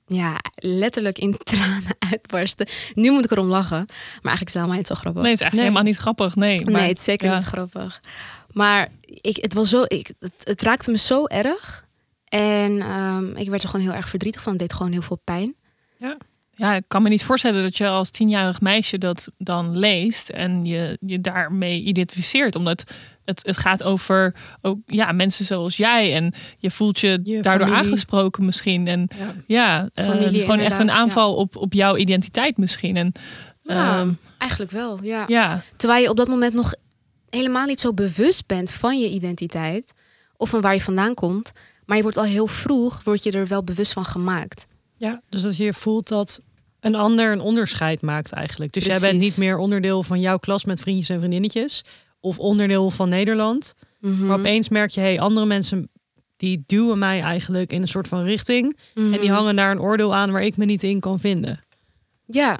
ja, 0.07 0.37
letterlijk 0.55 1.19
in 1.19 1.37
tranen 1.45 1.97
uitbarsten. 2.11 2.67
Nu 2.95 3.11
moet 3.11 3.25
ik 3.25 3.31
erom 3.31 3.47
lachen. 3.47 3.85
Maar 3.87 4.35
eigenlijk 4.35 4.47
is 4.47 4.55
het 4.55 4.55
helemaal 4.55 4.77
niet 4.77 4.87
zo 4.87 4.95
grappig. 4.95 5.23
Nee, 5.23 5.31
het 5.31 5.41
is 5.41 5.47
eigenlijk 5.47 5.53
nee. 5.53 5.63
helemaal 5.63 5.83
niet 5.83 5.97
grappig. 5.97 6.37
Nee, 6.37 6.65
maar, 6.65 6.81
nee 6.81 6.89
het 6.89 6.99
is 6.99 7.05
zeker 7.05 7.29
ja. 7.29 7.37
niet 7.37 7.47
grappig. 7.47 8.01
Maar 8.53 8.89
ik, 9.05 9.37
het, 9.37 9.55
was 9.55 9.69
zo, 9.69 9.83
ik, 9.87 10.11
het, 10.19 10.35
het 10.43 10.63
raakte 10.63 10.91
me 10.91 10.99
zo 10.99 11.27
erg. 11.27 11.87
En 12.25 12.91
um, 12.91 13.37
ik 13.37 13.49
werd 13.49 13.63
er 13.63 13.69
gewoon 13.69 13.87
heel 13.87 13.95
erg 13.95 14.09
verdrietig 14.09 14.43
van. 14.43 14.53
Het 14.53 14.61
deed 14.61 14.73
gewoon 14.73 14.93
heel 14.93 15.03
veel 15.03 15.21
pijn. 15.25 15.55
Ja. 15.97 16.17
Ja, 16.59 16.75
ik 16.75 16.85
kan 16.89 17.03
me 17.03 17.09
niet 17.09 17.25
voorstellen 17.25 17.63
dat 17.63 17.77
je 17.77 17.89
als 17.89 18.11
tienjarig 18.11 18.61
meisje 18.61 18.99
dat 18.99 19.29
dan 19.37 19.79
leest 19.79 20.29
en 20.29 20.65
je 20.65 20.99
je 21.01 21.21
daarmee 21.21 21.83
identificeert. 21.83 22.57
Omdat 22.57 22.95
het, 23.25 23.47
het 23.47 23.57
gaat 23.57 23.83
over 23.83 24.35
ook, 24.63 24.79
ja, 24.87 25.13
mensen 25.13 25.45
zoals 25.45 25.77
jij. 25.77 26.15
En 26.15 26.35
je 26.57 26.71
voelt 26.71 27.01
je, 27.01 27.21
je 27.23 27.43
daardoor 27.43 27.67
familie. 27.67 27.91
aangesproken 27.91 28.45
misschien. 28.45 28.87
En 28.87 29.09
ja, 29.19 29.35
ja 29.47 29.89
uh, 29.95 30.07
het 30.07 30.35
is 30.35 30.41
gewoon 30.41 30.59
echt 30.59 30.79
een 30.79 30.91
aanval 30.91 31.31
ja. 31.31 31.37
op, 31.37 31.57
op 31.57 31.73
jouw 31.73 31.97
identiteit 31.97 32.57
misschien. 32.57 32.97
En, 32.97 33.13
ja, 33.63 34.01
um, 34.01 34.19
eigenlijk 34.39 34.71
wel, 34.71 35.03
ja. 35.03 35.25
ja. 35.27 35.63
Terwijl 35.77 36.03
je 36.03 36.11
op 36.11 36.17
dat 36.17 36.29
moment 36.29 36.55
nog 36.55 36.75
helemaal 37.31 37.67
niet 37.67 37.81
zo 37.81 37.95
bewust 37.95 38.47
bent 38.47 38.71
van 38.71 39.01
je 39.01 39.09
identiteit. 39.09 39.93
Of 40.37 40.51
van 40.51 40.61
waar 40.61 40.75
je 40.75 40.81
vandaan 40.81 41.15
komt. 41.15 41.53
Maar 41.85 41.97
je 41.97 42.03
wordt 42.03 42.17
al 42.17 42.25
heel 42.25 42.47
vroeg, 42.47 43.03
word 43.05 43.23
je 43.23 43.31
er 43.31 43.47
wel 43.47 43.65
bewust 43.65 43.93
van 43.93 44.05
gemaakt. 44.05 44.67
Ja, 44.97 45.23
dus 45.29 45.43
dat 45.43 45.57
je 45.57 45.73
voelt 45.73 46.09
dat 46.09 46.41
een 46.81 46.95
ander 46.95 47.33
een 47.33 47.41
onderscheid 47.41 48.03
maakt 48.03 48.33
eigenlijk. 48.33 48.73
Dus 48.73 48.83
Precies. 48.83 49.03
jij 49.03 49.11
bent 49.11 49.23
niet 49.23 49.37
meer 49.37 49.59
onderdeel 49.59 50.03
van 50.03 50.21
jouw 50.21 50.39
klas 50.39 50.65
met 50.65 50.81
vriendjes 50.81 51.09
en 51.09 51.19
vriendinnetjes 51.19 51.85
of 52.21 52.39
onderdeel 52.39 52.91
van 52.91 53.09
Nederland. 53.09 53.75
Mm 54.01 54.17
-hmm. 54.17 54.27
Maar 54.27 54.39
opeens 54.39 54.69
merk 54.69 54.91
je, 54.91 55.01
hey, 55.01 55.21
andere 55.21 55.47
mensen 55.47 55.91
die 56.37 56.63
duwen 56.67 56.99
mij 56.99 57.21
eigenlijk 57.21 57.73
in 57.73 57.83
een 57.83 57.89
soort 57.89 58.09
van 58.09 58.25
richting. 58.25 58.79
Mm 58.95 59.05
-hmm. 59.05 59.15
En 59.15 59.21
die 59.21 59.31
hangen 59.31 59.57
daar 59.57 59.71
een 59.71 59.81
oordeel 59.81 60.15
aan 60.15 60.31
waar 60.31 60.43
ik 60.43 60.57
me 60.57 60.65
niet 60.65 60.83
in 60.83 61.01
kan 61.01 61.21
vinden. 61.21 61.65
Ja, 62.27 62.59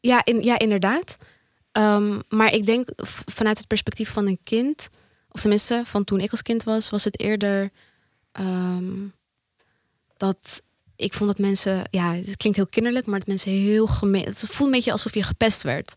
ja, 0.00 0.24
in, 0.24 0.42
ja 0.42 0.58
inderdaad. 0.58 1.16
Um, 1.72 2.22
maar 2.28 2.52
ik 2.52 2.64
denk 2.64 2.88
vanuit 3.26 3.58
het 3.58 3.66
perspectief 3.66 4.10
van 4.10 4.26
een 4.26 4.38
kind, 4.42 4.88
of 5.30 5.40
tenminste 5.40 5.82
van 5.84 6.04
toen 6.04 6.20
ik 6.20 6.30
als 6.30 6.42
kind 6.42 6.62
was, 6.62 6.90
was 6.90 7.04
het 7.04 7.20
eerder 7.20 7.70
um, 8.40 9.12
dat 10.16 10.62
ik 10.98 11.14
vond 11.14 11.30
dat 11.30 11.38
mensen, 11.38 11.82
ja, 11.90 12.14
het 12.14 12.36
klinkt 12.36 12.58
heel 12.58 12.66
kinderlijk, 12.66 13.06
maar 13.06 13.18
dat 13.18 13.28
mensen 13.28 13.50
heel 13.50 13.86
gemeen. 13.86 14.24
Het 14.24 14.44
voelt 14.46 14.68
een 14.68 14.74
beetje 14.74 14.92
alsof 14.92 15.14
je 15.14 15.22
gepest 15.22 15.62
werd. 15.62 15.92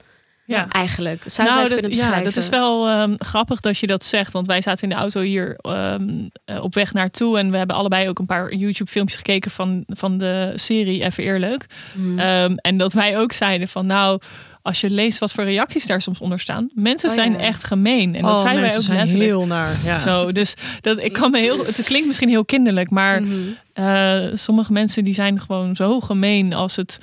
Ja, 0.46 0.68
eigenlijk. 0.68 1.24
Zou 1.26 1.48
nou, 1.48 1.64
je 1.64 1.70
dat, 1.70 1.80
kunnen 1.80 1.98
ja, 1.98 2.22
dat 2.22 2.36
is 2.36 2.50
wel 2.50 3.02
um, 3.02 3.16
grappig 3.18 3.60
dat 3.60 3.78
je 3.78 3.88
dat 3.88 4.04
zegt. 4.04 4.34
Want 4.34 4.48
wij 4.48 4.62
zaten 4.62 4.84
in 4.84 4.90
de 4.90 4.96
auto 4.96 5.22
hier 5.22 5.58
um, 5.62 6.32
uh, 6.46 6.64
op 6.64 6.74
weg 6.74 6.94
naartoe. 6.94 7.38
En 7.38 7.52
we 7.52 7.58
hebben 7.58 7.76
allebei 7.76 8.10
ook 8.10 8.20
een 8.20 8.26
paar 8.26 8.54
YouTube-filmpjes 8.54 9.18
gekeken 9.18 9.52
van, 9.52 9.84
van 9.88 10.18
de 10.18 10.52
serie 10.56 11.04
Even 11.04 11.24
Eerlijk. 11.24 11.66
Mm. 11.94 12.20
Um, 12.20 12.56
en 12.56 12.78
dat 12.78 12.94
wij 12.94 13.18
ook 13.18 13.32
zeiden 13.32 13.68
van 13.68 13.86
nou, 13.86 14.22
als 14.62 14.82
je 14.82 14.90
leest 14.90 15.20
wat 15.20 15.32
voor 15.32 15.44
reacties 15.44 15.86
daar 15.86 16.02
soms 16.02 16.20
onder 16.20 16.40
staan. 16.40 16.70
Mensen 16.74 17.10
oh, 17.10 17.16
zijn 17.16 17.40
echt 17.40 17.64
gemeen. 17.64 18.16
En 18.16 18.22
dat 18.22 18.34
oh, 18.34 18.42
zijn 18.42 18.62
wij 18.62 18.76
ook 18.76 18.82
zijn 18.82 19.08
heel 19.08 19.46
naar. 19.46 19.76
Ja. 19.84 20.00
Zo, 20.00 20.32
dus 20.32 20.54
dat, 20.82 21.00
ik 21.00 21.14
kan 21.14 21.32
me 21.32 21.40
heel, 21.40 21.66
het 21.66 21.84
klinkt 21.84 22.08
misschien 22.08 22.30
heel 22.30 22.46
kinderlijk. 22.46 22.90
Maar 22.90 23.22
mm 23.22 23.30
-hmm. 23.30 23.56
uh, 23.86 24.36
sommige 24.36 24.72
mensen 24.72 25.04
die 25.04 25.14
zijn 25.14 25.40
gewoon 25.40 25.76
zo 25.76 26.00
gemeen 26.00 26.54
als 26.54 26.76
het 26.76 26.98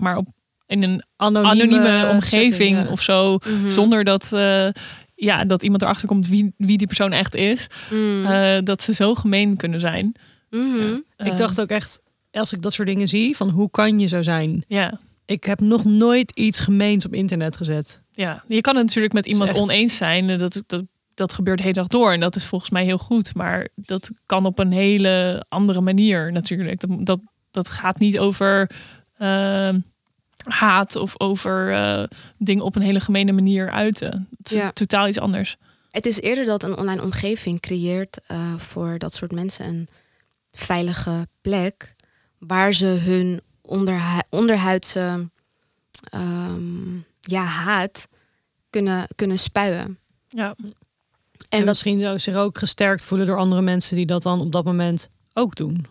maar 0.00 0.16
op 0.16 0.26
in 0.66 0.82
een 0.82 1.02
anonieme, 1.16 1.64
anonieme 1.64 2.08
omgeving 2.12 2.52
setting, 2.54 2.78
ja. 2.78 2.90
of 2.90 3.02
zo. 3.02 3.32
Mm 3.32 3.60
-hmm. 3.60 3.70
Zonder 3.70 4.04
dat, 4.04 4.30
uh, 4.32 4.68
ja, 5.14 5.44
dat 5.44 5.62
iemand 5.62 5.82
erachter 5.82 6.08
komt 6.08 6.28
wie, 6.28 6.54
wie 6.56 6.78
die 6.78 6.86
persoon 6.86 7.12
echt 7.12 7.34
is. 7.34 7.66
Mm. 7.90 8.24
Uh, 8.24 8.58
dat 8.64 8.82
ze 8.82 8.94
zo 8.94 9.14
gemeen 9.14 9.56
kunnen 9.56 9.80
zijn. 9.80 10.14
-hmm. 10.50 11.04
Ik 11.16 11.36
dacht 11.36 11.60
ook 11.60 11.68
echt, 11.68 12.00
als 12.30 12.52
ik 12.52 12.62
dat 12.62 12.72
soort 12.72 12.88
dingen 12.88 13.08
zie, 13.08 13.36
van 13.36 13.48
hoe 13.50 13.70
kan 13.70 13.98
je 13.98 14.06
zo 14.06 14.22
zijn? 14.22 14.64
Ja. 14.68 15.00
Ik 15.30 15.44
heb 15.44 15.60
nog 15.60 15.84
nooit 15.84 16.30
iets 16.30 16.60
gemeens 16.60 17.06
op 17.06 17.14
internet 17.14 17.56
gezet. 17.56 18.02
Ja, 18.12 18.44
je 18.46 18.60
kan 18.60 18.76
het 18.76 18.84
natuurlijk 18.86 19.14
met 19.14 19.26
iemand 19.26 19.50
echt- 19.50 19.58
oneens 19.58 19.96
zijn. 19.96 20.38
Dat, 20.38 20.62
dat, 20.66 20.84
dat 21.14 21.32
gebeurt 21.32 21.56
de 21.58 21.62
hele 21.62 21.74
dag 21.74 21.86
door. 21.86 22.12
En 22.12 22.20
dat 22.20 22.36
is 22.36 22.44
volgens 22.44 22.70
mij 22.70 22.84
heel 22.84 22.98
goed. 22.98 23.34
Maar 23.34 23.68
dat 23.74 24.10
kan 24.26 24.46
op 24.46 24.58
een 24.58 24.72
hele 24.72 25.44
andere 25.48 25.80
manier 25.80 26.32
natuurlijk. 26.32 26.80
Dat, 26.80 27.06
dat, 27.06 27.20
dat 27.50 27.68
gaat 27.70 27.98
niet 27.98 28.18
over 28.18 28.70
eh, 29.16 29.74
haat 30.44 30.96
of 30.96 31.20
over 31.20 31.72
eh, 31.72 32.02
dingen 32.38 32.64
op 32.64 32.76
een 32.76 32.82
hele 32.82 33.00
gemene 33.00 33.32
manier 33.32 33.70
uiten. 33.70 34.28
Het 34.38 34.50
is 34.50 34.56
Ja. 34.56 34.72
totaal 34.72 35.08
iets 35.08 35.18
anders. 35.20 35.56
Het 35.90 36.06
is 36.06 36.20
eerder 36.20 36.44
dat 36.44 36.62
een 36.62 36.76
online 36.76 37.02
omgeving 37.02 37.60
creëert 37.60 38.20
eh, 38.26 38.54
voor 38.56 38.98
dat 38.98 39.14
soort 39.14 39.32
mensen 39.32 39.64
een 39.66 39.88
veilige 40.50 41.26
plek 41.40 41.94
waar 42.38 42.72
ze 42.72 42.86
hun 42.86 43.40
onderhu- 43.70 44.22
onderhuidse 44.30 45.28
ehm, 46.10 46.96
ja, 47.20 47.42
haat 47.44 48.08
kunnen, 48.70 49.06
kunnen 49.16 49.38
spuien. 49.38 49.98
Ja, 50.28 50.54
En, 50.58 50.74
En 51.48 51.58
dat, 51.58 51.68
misschien 51.68 52.00
zou 52.00 52.18
zich 52.18 52.34
ook 52.34 52.58
gesterkt 52.58 53.04
voelen 53.04 53.26
door 53.26 53.38
andere 53.38 53.62
mensen 53.62 53.96
die 53.96 54.06
dat 54.06 54.22
dan 54.22 54.40
op 54.40 54.52
dat 54.52 54.64
moment 54.64 55.08
ook 55.32 55.54
doen. 55.54 55.86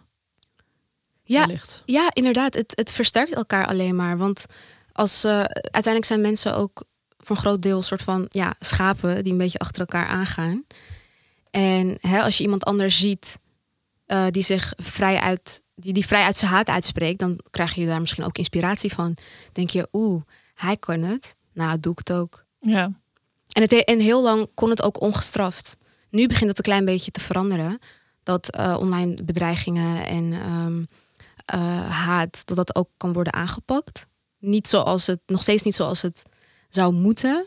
ja, 1.23 1.39
Wellicht. 1.45 1.83
ja, 1.85 2.09
inderdaad, 2.13 2.53
het, 2.53 2.71
het 2.75 2.91
versterkt 2.91 3.33
elkaar 3.33 3.67
alleen 3.67 3.95
maar. 3.95 4.17
Want 4.17 4.45
als, 4.91 5.23
eh, 5.23 5.31
uiteindelijk 5.51 6.05
zijn 6.05 6.21
mensen 6.21 6.55
ook 6.55 6.83
voor 7.17 7.35
een 7.35 7.41
groot 7.41 7.61
deel 7.61 7.77
een 7.77 7.83
soort 7.83 8.01
van 8.01 8.25
ja, 8.29 8.53
schapen 8.59 9.23
die 9.23 9.31
een 9.31 9.37
beetje 9.37 9.59
achter 9.59 9.79
elkaar 9.79 10.07
aangaan. 10.07 10.65
En 11.51 11.97
hè, 11.99 12.21
als 12.21 12.37
je 12.37 12.43
iemand 12.43 12.63
anders 12.63 12.99
ziet 12.99 13.39
eh, 14.05 14.25
die 14.31 14.43
zich 14.43 14.73
vrij 14.77 15.19
uit, 15.19 15.61
die, 15.79 15.93
die 15.93 16.05
vrij 16.05 16.23
uit 16.23 16.37
zijn 16.37 16.51
haat 16.51 16.67
uitspreekt, 16.67 17.19
dan 17.19 17.39
krijg 17.49 17.73
je 17.73 17.85
daar 17.85 17.99
misschien 17.99 18.23
ook 18.23 18.37
inspiratie 18.37 18.93
van. 18.93 19.17
Denk 19.51 19.69
je, 19.69 19.87
oeh, 19.93 20.21
hij 20.53 20.77
kan 20.77 21.01
het. 21.01 21.35
Nou, 21.53 21.79
doe 21.79 21.91
ik 21.91 21.97
het 21.97 22.11
ook. 22.11 22.45
ja. 22.59 22.91
En, 23.49 23.61
het, 23.61 23.83
en 23.83 23.99
heel 23.99 24.21
lang 24.21 24.49
kon 24.53 24.69
het 24.69 24.81
ook 24.81 25.01
ongestraft. 25.01 25.77
Nu 26.09 26.27
begint 26.27 26.49
het 26.49 26.57
een 26.57 26.63
klein 26.63 26.85
beetje 26.85 27.11
te 27.11 27.19
veranderen. 27.19 27.79
Dat 28.23 28.49
eh, 28.49 28.77
online 28.79 29.23
bedreigingen 29.23 30.05
en 30.05 30.33
ehm, 30.33 30.83
eh, 31.45 31.89
haat, 31.89 32.45
dat 32.45 32.57
dat 32.57 32.75
ook 32.75 32.89
kan 32.97 33.13
worden 33.13 33.33
aangepakt. 33.33 34.05
Niet 34.39 34.67
zoals 34.67 35.07
het, 35.07 35.19
nog 35.25 35.41
steeds 35.41 35.63
niet 35.63 35.75
zoals 35.75 36.01
het 36.01 36.23
zou 36.69 36.93
moeten. 36.93 37.45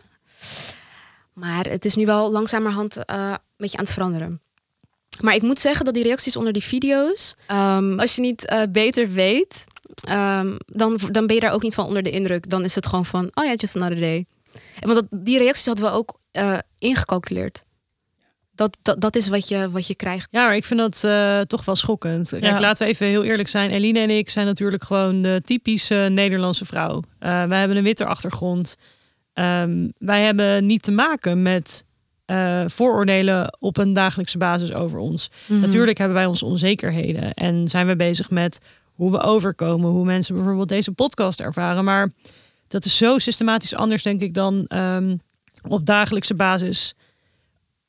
Maar 1.32 1.66
het 1.66 1.84
is 1.84 1.94
nu 1.94 2.06
wel 2.06 2.30
langzamerhand 2.30 2.96
eh, 2.96 3.30
een 3.30 3.38
beetje 3.56 3.78
aan 3.78 3.84
het 3.84 3.92
veranderen. 3.92 4.40
Maar 5.20 5.34
ik 5.34 5.42
moet 5.42 5.58
zeggen 5.58 5.84
dat 5.84 5.94
die 5.94 6.02
reacties 6.02 6.36
onder 6.36 6.52
die 6.52 6.62
video's, 6.62 7.34
ehm, 7.46 7.98
als 7.98 8.14
je 8.14 8.20
niet 8.20 8.44
eh, 8.46 8.62
beter 8.70 9.08
weet, 9.12 9.64
ehm, 10.08 10.56
dan, 10.66 10.98
dan 11.10 11.26
ben 11.26 11.34
je 11.34 11.40
daar 11.40 11.52
ook 11.52 11.62
niet 11.62 11.74
van 11.74 11.86
onder 11.86 12.02
de 12.02 12.10
indruk. 12.10 12.50
Dan 12.50 12.64
is 12.64 12.74
het 12.74 12.86
gewoon 12.86 13.06
van, 13.06 13.30
oh 13.34 13.44
ja, 13.44 13.54
just 13.54 13.76
another 13.76 14.00
day. 14.00 14.26
En 14.80 14.88
want 14.88 14.94
dat, 14.94 15.24
die 15.24 15.38
reacties 15.38 15.66
hadden 15.66 15.84
we 15.84 15.90
ook 15.90 16.18
eh, 16.30 16.58
ingecalculeerd. 16.78 17.64
Dat, 18.54 18.76
dat, 18.82 19.00
dat 19.00 19.16
is 19.16 19.28
wat 19.28 19.48
je, 19.48 19.70
wat 19.70 19.86
je 19.86 19.94
krijgt. 19.94 20.28
Ja, 20.30 20.44
maar 20.46 20.56
ik 20.56 20.64
vind 20.64 20.80
dat 20.80 21.04
eh, 21.04 21.40
toch 21.40 21.64
wel 21.64 21.76
schokkend. 21.76 22.28
Kijk, 22.28 22.42
Ja. 22.42 22.60
laten 22.60 22.86
we 22.86 22.92
even 22.92 23.06
heel 23.06 23.24
eerlijk 23.24 23.48
zijn. 23.48 23.70
Eline 23.70 23.98
en 23.98 24.10
ik 24.10 24.30
zijn 24.30 24.46
natuurlijk 24.46 24.84
gewoon 24.84 25.22
de 25.22 25.40
typische 25.44 26.08
Nederlandse 26.10 26.64
vrouw. 26.64 27.02
Wij 27.18 27.58
hebben 27.58 27.76
een 27.76 27.82
witte 27.82 28.04
achtergrond. 28.04 28.76
Ehm, 29.32 29.88
wij 29.98 30.22
hebben 30.22 30.66
niet 30.66 30.82
te 30.82 30.90
maken 30.92 31.42
met 31.42 31.84
eh, 32.32 32.62
vooroordelen 32.66 33.56
op 33.58 33.76
een 33.76 33.92
dagelijkse 33.92 34.38
basis 34.38 34.72
over 34.72 34.98
ons. 34.98 35.30
Natuurlijk 35.46 35.98
hebben 35.98 36.16
wij 36.16 36.26
onze 36.26 36.44
onzekerheden 36.44 37.34
en 37.34 37.68
zijn 37.68 37.86
we 37.86 37.96
bezig 37.96 38.30
met 38.30 38.58
hoe 38.94 39.10
we 39.10 39.20
overkomen, 39.20 39.90
hoe 39.90 40.04
mensen 40.04 40.34
bijvoorbeeld 40.34 40.68
deze 40.68 40.92
podcast 40.92 41.40
ervaren. 41.40 41.84
Maar 41.84 42.12
dat 42.68 42.84
is 42.84 42.96
zo 42.96 43.18
systematisch 43.18 43.74
anders, 43.74 44.02
denk 44.02 44.20
ik, 44.20 44.34
dan 44.34 44.64
ehm, 44.66 45.16
op 45.68 45.86
dagelijkse 45.86 46.34
basis. 46.34 46.94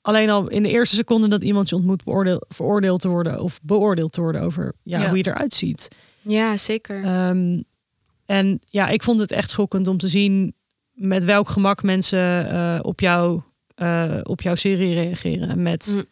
Alleen 0.02 0.30
al 0.30 0.50
in 0.50 0.64
de 0.64 0.70
eerste 0.70 0.96
seconde 0.96 1.28
dat 1.28 1.44
iemand 1.44 1.70
je 1.70 1.76
ontmoet, 1.76 2.04
beoordeel, 2.04 2.44
veroordeeld 2.48 3.02
te 3.02 3.08
worden 3.08 3.40
of 3.42 3.60
beoordeeld 3.62 4.12
te 4.12 4.22
worden 4.22 4.42
over 4.42 4.74
ja, 4.82 5.00
Ja. 5.00 5.08
hoe 5.08 5.18
je 5.18 5.28
eruit 5.28 5.54
ziet. 5.54 5.88
Ja, 6.22 6.58
zeker. 6.58 7.04
Ehm, 7.04 7.62
en 8.26 8.62
ja, 8.70 8.88
ik 8.88 9.04
vond 9.04 9.20
het 9.20 9.32
echt 9.32 9.50
schokkend 9.50 9.88
om 9.88 9.98
te 9.98 10.08
zien 10.08 10.54
met 10.94 11.24
welk 11.24 11.50
gemak 11.50 11.84
mensen 11.84 12.50
eh, 12.50 12.80
op, 12.82 13.00
jou, 13.00 13.42
eh, 13.76 14.12
op 14.24 14.42
jouw 14.42 14.56
serie 14.56 14.94
reageren. 14.94 15.62
Met 15.62 15.92
Mm. 15.96 16.04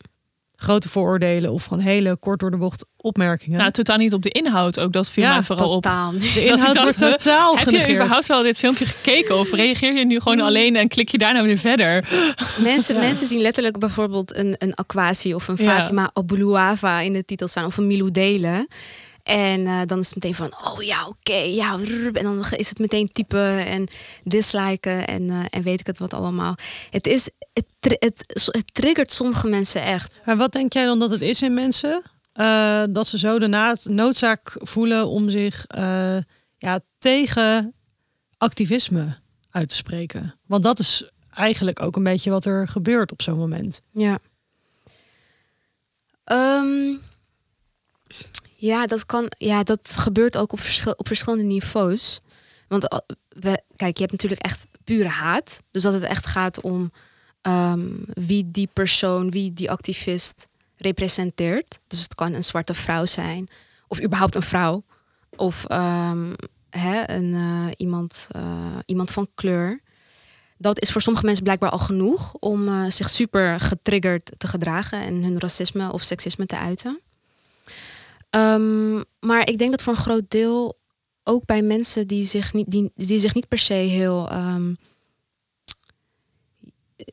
grote 0.56 0.90
vooroordelen 0.90 1.52
of 1.52 1.64
gewoon 1.64 1.84
hele 1.84 2.16
kort 2.18 2.40
door 2.40 2.52
de 2.52 2.58
bocht 2.58 2.86
opmerkingen. 2.98 3.58
Nou, 3.58 3.72
totaal 3.72 3.98
niet 3.98 4.14
op 4.14 4.22
de 4.22 4.30
inhoud 4.30 4.80
ook. 4.80 4.94
Dat 4.94 5.10
viel 5.10 5.24
Ja, 5.24 5.34
mij 5.34 5.44
vooral 5.44 5.70
op. 5.76 5.84
Totaal. 5.84 6.12
de 6.12 6.18
dat 6.20 6.26
ik 6.36 6.44
inhoud 6.44 6.76
dacht, 6.76 7.00
wordt 7.00 7.22
totaal 7.24 7.58
Heb 7.58 7.70
je 7.70 7.94
überhaupt 7.94 8.26
wel 8.28 8.44
dit 8.44 8.58
filmpje 8.58 8.86
gekeken? 8.86 9.38
Of 9.40 9.52
reageer 9.54 9.94
je 9.94 10.06
nu 10.06 10.20
gewoon 10.20 10.42
alleen 10.42 10.76
en 10.76 10.88
klik 10.88 11.10
je 11.10 11.18
daarna 11.18 11.44
weer 11.44 11.58
verder? 11.58 12.10
Mensen, 12.58 12.96
Ja. 12.96 13.02
mensen 13.02 13.28
zien 13.28 13.42
letterlijk 13.42 13.80
bijvoorbeeld 13.80 14.36
een, 14.36 14.56
een 14.58 14.76
Aquasi 14.76 15.34
of 15.34 15.48
een 15.48 15.56
Ja. 15.60 15.76
Fatima 15.78 16.10
Abuluava 16.14 17.00
in 17.00 17.14
de 17.14 17.26
titel 17.26 17.48
staan. 17.48 17.66
Of 17.66 17.78
een 17.78 17.88
Milou 17.88 18.12
Delen. 18.12 18.68
En 19.24 19.68
eh, 19.68 19.82
dan 19.86 20.00
is 20.00 20.06
het 20.06 20.16
meteen 20.16 20.36
van, 20.36 20.54
oh 20.64 20.82
ja, 20.82 21.08
oké, 21.08 21.34
ja. 21.34 21.76
rrr. 21.76 22.16
En 22.16 22.24
dan 22.24 22.46
is 22.50 22.70
het 22.70 22.80
meteen 22.80 23.12
typen 23.12 23.66
en 23.66 23.88
disliken 24.24 25.08
en, 25.08 25.30
eh, 25.30 25.46
en 25.50 25.62
weet 25.62 25.80
ik 25.80 25.88
het 25.88 25.98
wat 25.98 26.14
allemaal. 26.14 26.56
Het, 26.90 27.08
is, 27.08 27.30
het, 27.54 27.66
tri- 27.80 27.96
het, 28.00 28.24
het 28.46 28.74
triggert 28.74 29.12
sommige 29.12 29.48
mensen 29.48 29.82
echt. 29.82 30.14
Maar 30.26 30.38
wat 30.38 30.52
denk 30.52 30.74
jij 30.74 30.86
dan 30.86 31.00
dat 31.00 31.10
het 31.10 31.22
is 31.22 31.42
in 31.42 31.54
mensen? 31.54 32.02
Eh, 32.34 32.84
dat 32.90 33.08
ze 33.08 33.18
zo 33.18 33.40
de 33.40 33.78
noodzaak 33.84 34.56
voelen 34.58 35.08
om 35.08 35.30
zich 35.30 35.66
ja, 36.58 36.80
tegen 36.98 37.74
activisme 38.38 39.18
uit 39.50 39.70
te 39.70 39.76
spreken. 39.76 40.36
Want 40.48 40.64
dat 40.64 40.80
is 40.80 41.12
eigenlijk 41.34 41.82
ook 41.82 41.96
een 41.96 42.04
beetje 42.04 42.30
wat 42.30 42.46
er 42.46 42.68
gebeurt 42.68 43.12
op 43.12 43.22
zo'n 43.22 43.38
moment. 43.38 43.82
Ja. 43.92 44.20
Ehm, 46.24 46.96
ja, 48.62 48.86
dat 48.86 49.06
kan. 49.06 49.32
Ja, 49.38 49.64
dat 49.64 49.90
gebeurt 49.98 50.38
ook 50.38 50.52
op, 50.52 50.60
op 50.96 51.08
verschillende 51.08 51.44
niveaus. 51.44 52.22
Want 52.68 53.04
we, 53.30 53.64
kijk, 53.76 53.96
je 53.98 54.02
hebt 54.02 54.12
natuurlijk 54.12 54.42
echt 54.42 54.66
pure 54.84 55.08
haat. 55.08 55.60
Dus 55.72 55.82
dat 55.82 55.94
het 55.94 56.04
echt 56.04 56.26
gaat 56.26 56.62
om 56.62 56.92
ehm, 57.42 57.90
wie 58.14 58.52
die 58.52 58.70
persoon, 58.74 59.32
wie 59.32 59.54
die 59.54 59.72
activist 59.72 60.48
representeert. 60.78 61.80
Dus 61.88 62.04
het 62.04 62.16
kan 62.16 62.34
een 62.34 62.44
zwarte 62.44 62.74
vrouw 62.74 63.06
zijn, 63.06 63.48
of 63.88 64.04
überhaupt 64.04 64.36
een 64.36 64.42
vrouw, 64.42 64.84
of 65.36 65.66
ehm, 65.66 66.34
hè, 66.70 67.10
een, 67.10 67.34
eh, 67.34 67.72
iemand, 67.78 68.28
eh, 68.32 68.78
iemand 68.86 69.12
van 69.12 69.28
kleur 69.36 69.82
dat 70.62 70.82
is 70.82 70.92
voor 70.92 71.02
sommige 71.02 71.26
mensen 71.26 71.44
blijkbaar 71.44 71.70
al 71.70 71.78
genoeg 71.78 72.34
om 72.34 72.68
eh, 72.68 72.86
zich 72.90 73.10
super 73.10 73.60
getriggerd 73.60 74.32
te 74.38 74.48
gedragen 74.48 75.02
en 75.02 75.24
hun 75.24 75.40
racisme 75.40 75.92
of 75.92 76.02
seksisme 76.02 76.46
te 76.46 76.58
uiten. 76.58 77.00
Ehm, 78.32 79.02
maar 79.20 79.48
ik 79.48 79.58
denk 79.58 79.72
dat 79.72 79.82
voor 79.82 79.94
een 79.94 80.00
groot 80.00 80.30
deel 80.30 80.80
ook 81.24 81.46
bij 81.46 81.62
mensen 81.62 82.08
die 82.08 82.26
zich 82.26 82.54
niet, 82.54 82.72
die, 82.72 82.92
die 82.96 83.20
zich 83.20 83.34
niet 83.34 83.48
per 83.48 83.58
se 83.58 83.74
heel 83.74 84.30
ehm, 84.30 84.74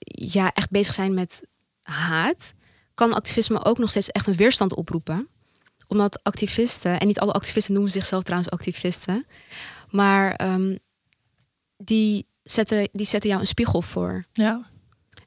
ja, 0.08 0.52
echt 0.52 0.70
bezig 0.70 0.94
zijn 0.94 1.14
met 1.14 1.42
haat, 1.82 2.52
kan 2.94 3.12
activisme 3.12 3.64
ook 3.64 3.78
nog 3.78 3.90
steeds 3.90 4.10
echt 4.10 4.26
een 4.26 4.36
weerstand 4.36 4.74
oproepen. 4.74 5.28
Omdat 5.86 6.22
activisten, 6.22 7.00
en 7.00 7.06
niet 7.06 7.20
alle 7.20 7.32
activisten 7.32 7.72
noemen 7.72 7.92
zichzelf 7.92 8.22
trouwens 8.22 8.50
activisten, 8.50 9.26
maar 9.90 10.34
ehm, 10.34 10.76
die, 11.76 12.26
zetten, 12.42 12.88
die 12.92 13.06
zetten 13.06 13.28
jou 13.28 13.40
een 13.40 13.46
spiegel 13.46 13.82
voor. 13.82 14.24
Ja, 14.32 14.70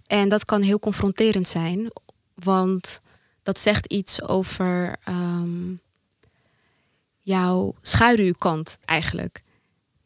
En 0.06 0.30
dat 0.30 0.46
kan 0.46 0.62
heel 0.62 0.80
confronterend 0.80 1.48
zijn, 1.48 1.92
want 2.34 3.01
dat 3.44 3.60
zegt 3.60 3.86
iets 3.86 4.22
over 4.22 4.96
ehm, 5.04 5.74
jouw 7.20 7.76
schaduwkant 7.82 8.78
eigenlijk. 8.86 9.44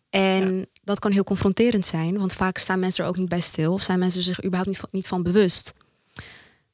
En 0.10 0.67
dat 0.84 1.00
kan 1.00 1.12
heel 1.12 1.24
confronterend 1.24 1.86
zijn, 1.86 2.17
want 2.17 2.34
vaak 2.34 2.58
staan 2.58 2.80
mensen 2.80 3.04
er 3.04 3.10
ook 3.10 3.17
niet 3.17 3.30
bij 3.30 3.39
stil 3.39 3.74
of 3.74 3.82
zijn 3.82 4.00
mensen 4.00 4.24
zich 4.24 4.43
überhaupt 4.43 4.67
niet 4.67 4.80
van, 4.80 4.89
niet 4.91 5.08
van 5.08 5.24
bewust. 5.24 5.74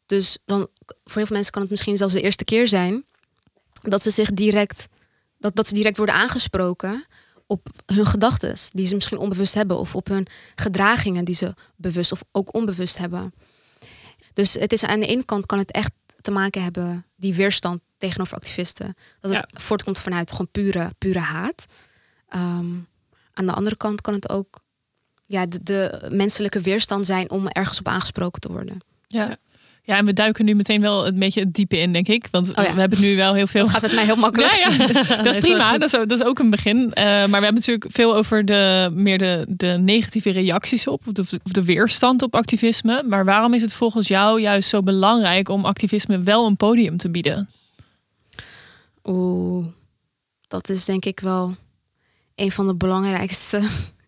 Dus 0.05 0.37
dan, 0.45 0.67
voor 0.85 1.15
heel 1.15 1.25
veel 1.25 1.35
mensen 1.35 1.51
kan 1.51 1.61
het 1.61 1.71
misschien 1.71 1.97
zelfs 1.97 2.13
de 2.13 2.21
eerste 2.21 2.43
keer 2.43 2.67
zijn 2.67 3.05
dat 3.81 4.01
ze 4.01 4.09
zich 4.09 4.31
direct, 4.31 4.87
dat, 5.37 5.55
dat 5.55 5.67
ze 5.67 5.73
direct 5.73 5.97
worden 5.97 6.15
aangesproken 6.15 7.05
op 7.47 7.67
hun 7.85 8.05
gedachten, 8.05 8.55
die 8.71 8.87
ze 8.87 8.95
misschien 8.95 9.17
onbewust 9.17 9.53
hebben, 9.53 9.77
of 9.77 9.95
op 9.95 10.07
hun 10.07 10.27
gedragingen 10.55 11.25
die 11.25 11.35
ze 11.35 11.53
bewust 11.75 12.11
of 12.11 12.23
ook 12.31 12.53
onbewust 12.53 12.97
hebben. 12.97 13.33
Dus 14.33 14.53
het 14.53 14.73
is 14.73 14.83
aan 14.83 14.99
de 14.99 15.05
ene 15.05 15.25
kant 15.25 15.45
kan 15.45 15.57
het 15.57 15.71
echt 15.71 15.91
te 16.21 16.31
maken 16.31 16.63
hebben, 16.63 17.05
die 17.15 17.33
weerstand 17.33 17.81
tegenover 17.97 18.35
activisten, 18.35 18.95
dat 19.19 19.33
het 19.33 19.45
voortkomt 19.53 19.99
vanuit 19.99 20.31
gewoon 20.31 20.47
pure, 20.51 20.91
pure 20.97 21.19
haat. 21.19 21.65
Ehm, 22.27 22.75
aan 23.33 23.45
de 23.45 23.53
andere 23.53 23.77
kant 23.77 24.01
kan 24.01 24.13
het 24.13 24.29
ook 24.29 24.59
ja, 25.21 25.45
de, 25.45 25.63
de 25.63 26.07
menselijke 26.11 26.61
weerstand 26.61 27.05
zijn 27.05 27.29
om 27.29 27.47
ergens 27.47 27.79
op 27.79 27.87
aangesproken 27.87 28.41
te 28.41 28.51
worden. 28.51 28.77
ja. 29.07 29.37
Ja, 29.83 29.97
en 29.97 30.05
we 30.05 30.13
duiken 30.13 30.45
nu 30.45 30.53
meteen 30.55 30.81
wel 30.81 31.07
een 31.07 31.19
beetje 31.19 31.39
het 31.39 31.53
diepe 31.53 31.77
in, 31.77 31.93
denk 31.93 32.07
ik. 32.07 32.27
Want 32.31 32.49
Oh 32.57 32.63
ja. 32.63 32.73
we 32.73 32.79
hebben 32.79 33.01
nu 33.01 33.15
wel 33.15 33.33
heel 33.33 33.47
veel... 33.47 33.61
Dat 33.61 33.71
gaat 33.71 33.81
met 33.81 33.93
mij 33.93 34.05
heel 34.05 34.15
makkelijk. 34.15 34.51
Ja, 34.53 34.69
ja. 34.69 34.87
dat 35.23 35.35
is 35.35 35.43
prima. 35.45 35.71
Dat 35.77 35.83
is, 35.93 35.97
ook- 35.99 36.09
dat 36.09 36.19
is 36.19 36.25
ook 36.25 36.39
een 36.39 36.49
begin. 36.49 36.93
Eh, 36.93 37.03
maar 37.05 37.27
we 37.27 37.31
hebben 37.45 37.53
natuurlijk 37.53 37.85
veel 37.91 38.15
over 38.15 38.45
de, 38.45 38.89
meer 38.93 39.17
de, 39.17 39.45
de 39.47 39.67
negatieve 39.67 40.29
reacties 40.29 40.87
op, 40.87 41.07
of 41.07 41.13
de, 41.13 41.39
de 41.43 41.63
weerstand 41.63 42.21
op 42.21 42.35
activisme. 42.35 43.03
Maar 43.07 43.25
waarom 43.25 43.53
is 43.53 43.61
het 43.61 43.73
volgens 43.73 44.07
jou 44.07 44.41
juist 44.41 44.69
zo 44.69 44.81
belangrijk 44.81 45.49
om 45.49 45.65
activisme 45.65 46.19
wel 46.21 46.45
een 46.45 46.55
podium 46.57 46.97
te 46.97 47.09
bieden? 47.09 47.49
Oeh, 49.03 49.65
dat 50.47 50.69
is 50.69 50.85
denk 50.85 51.05
ik 51.05 51.19
wel 51.19 51.55
een 52.35 52.51
van 52.51 52.67
de 52.67 52.75
belangrijkste, 52.75 53.61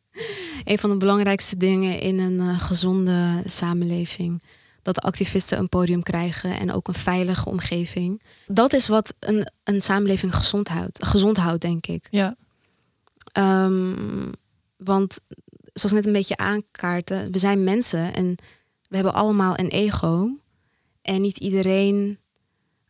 een 0.64 0.78
van 0.78 0.90
de 0.90 0.98
belangrijkste 0.98 1.58
dingen 1.58 2.00
in 2.00 2.20
een 2.20 2.40
eh, 2.40 2.60
gezonde 2.60 3.42
samenleving. 3.46 4.42
Dat 4.84 5.02
activisten 5.02 5.58
een 5.58 5.70
podium 5.70 6.04
krijgen 6.04 6.60
en 6.60 6.72
ook 6.72 6.88
een 6.88 6.94
veilige 6.94 7.50
omgeving. 7.50 8.22
Dat 8.48 8.74
is 8.74 8.88
wat 8.88 9.14
een, 9.20 9.52
een 9.64 9.82
samenleving 9.82 10.36
gezond 10.36 10.68
houdt, 10.68 11.06
gezond 11.06 11.38
houdt, 11.38 11.62
denk 11.62 11.88
ik. 11.88 12.08
Ja, 12.12 12.36
Ehm, 13.34 14.32
want 14.78 15.20
zoals 15.74 15.96
net 15.96 16.06
een 16.06 16.14
beetje 16.14 16.38
aankaarten, 16.38 17.32
we 17.32 17.38
zijn 17.38 17.64
mensen 17.64 18.14
en 18.14 18.36
we 18.88 18.96
hebben 18.96 19.14
allemaal 19.14 19.60
een 19.60 19.70
ego. 19.70 20.38
En 21.02 21.22
niet 21.22 21.38
iedereen 21.38 22.18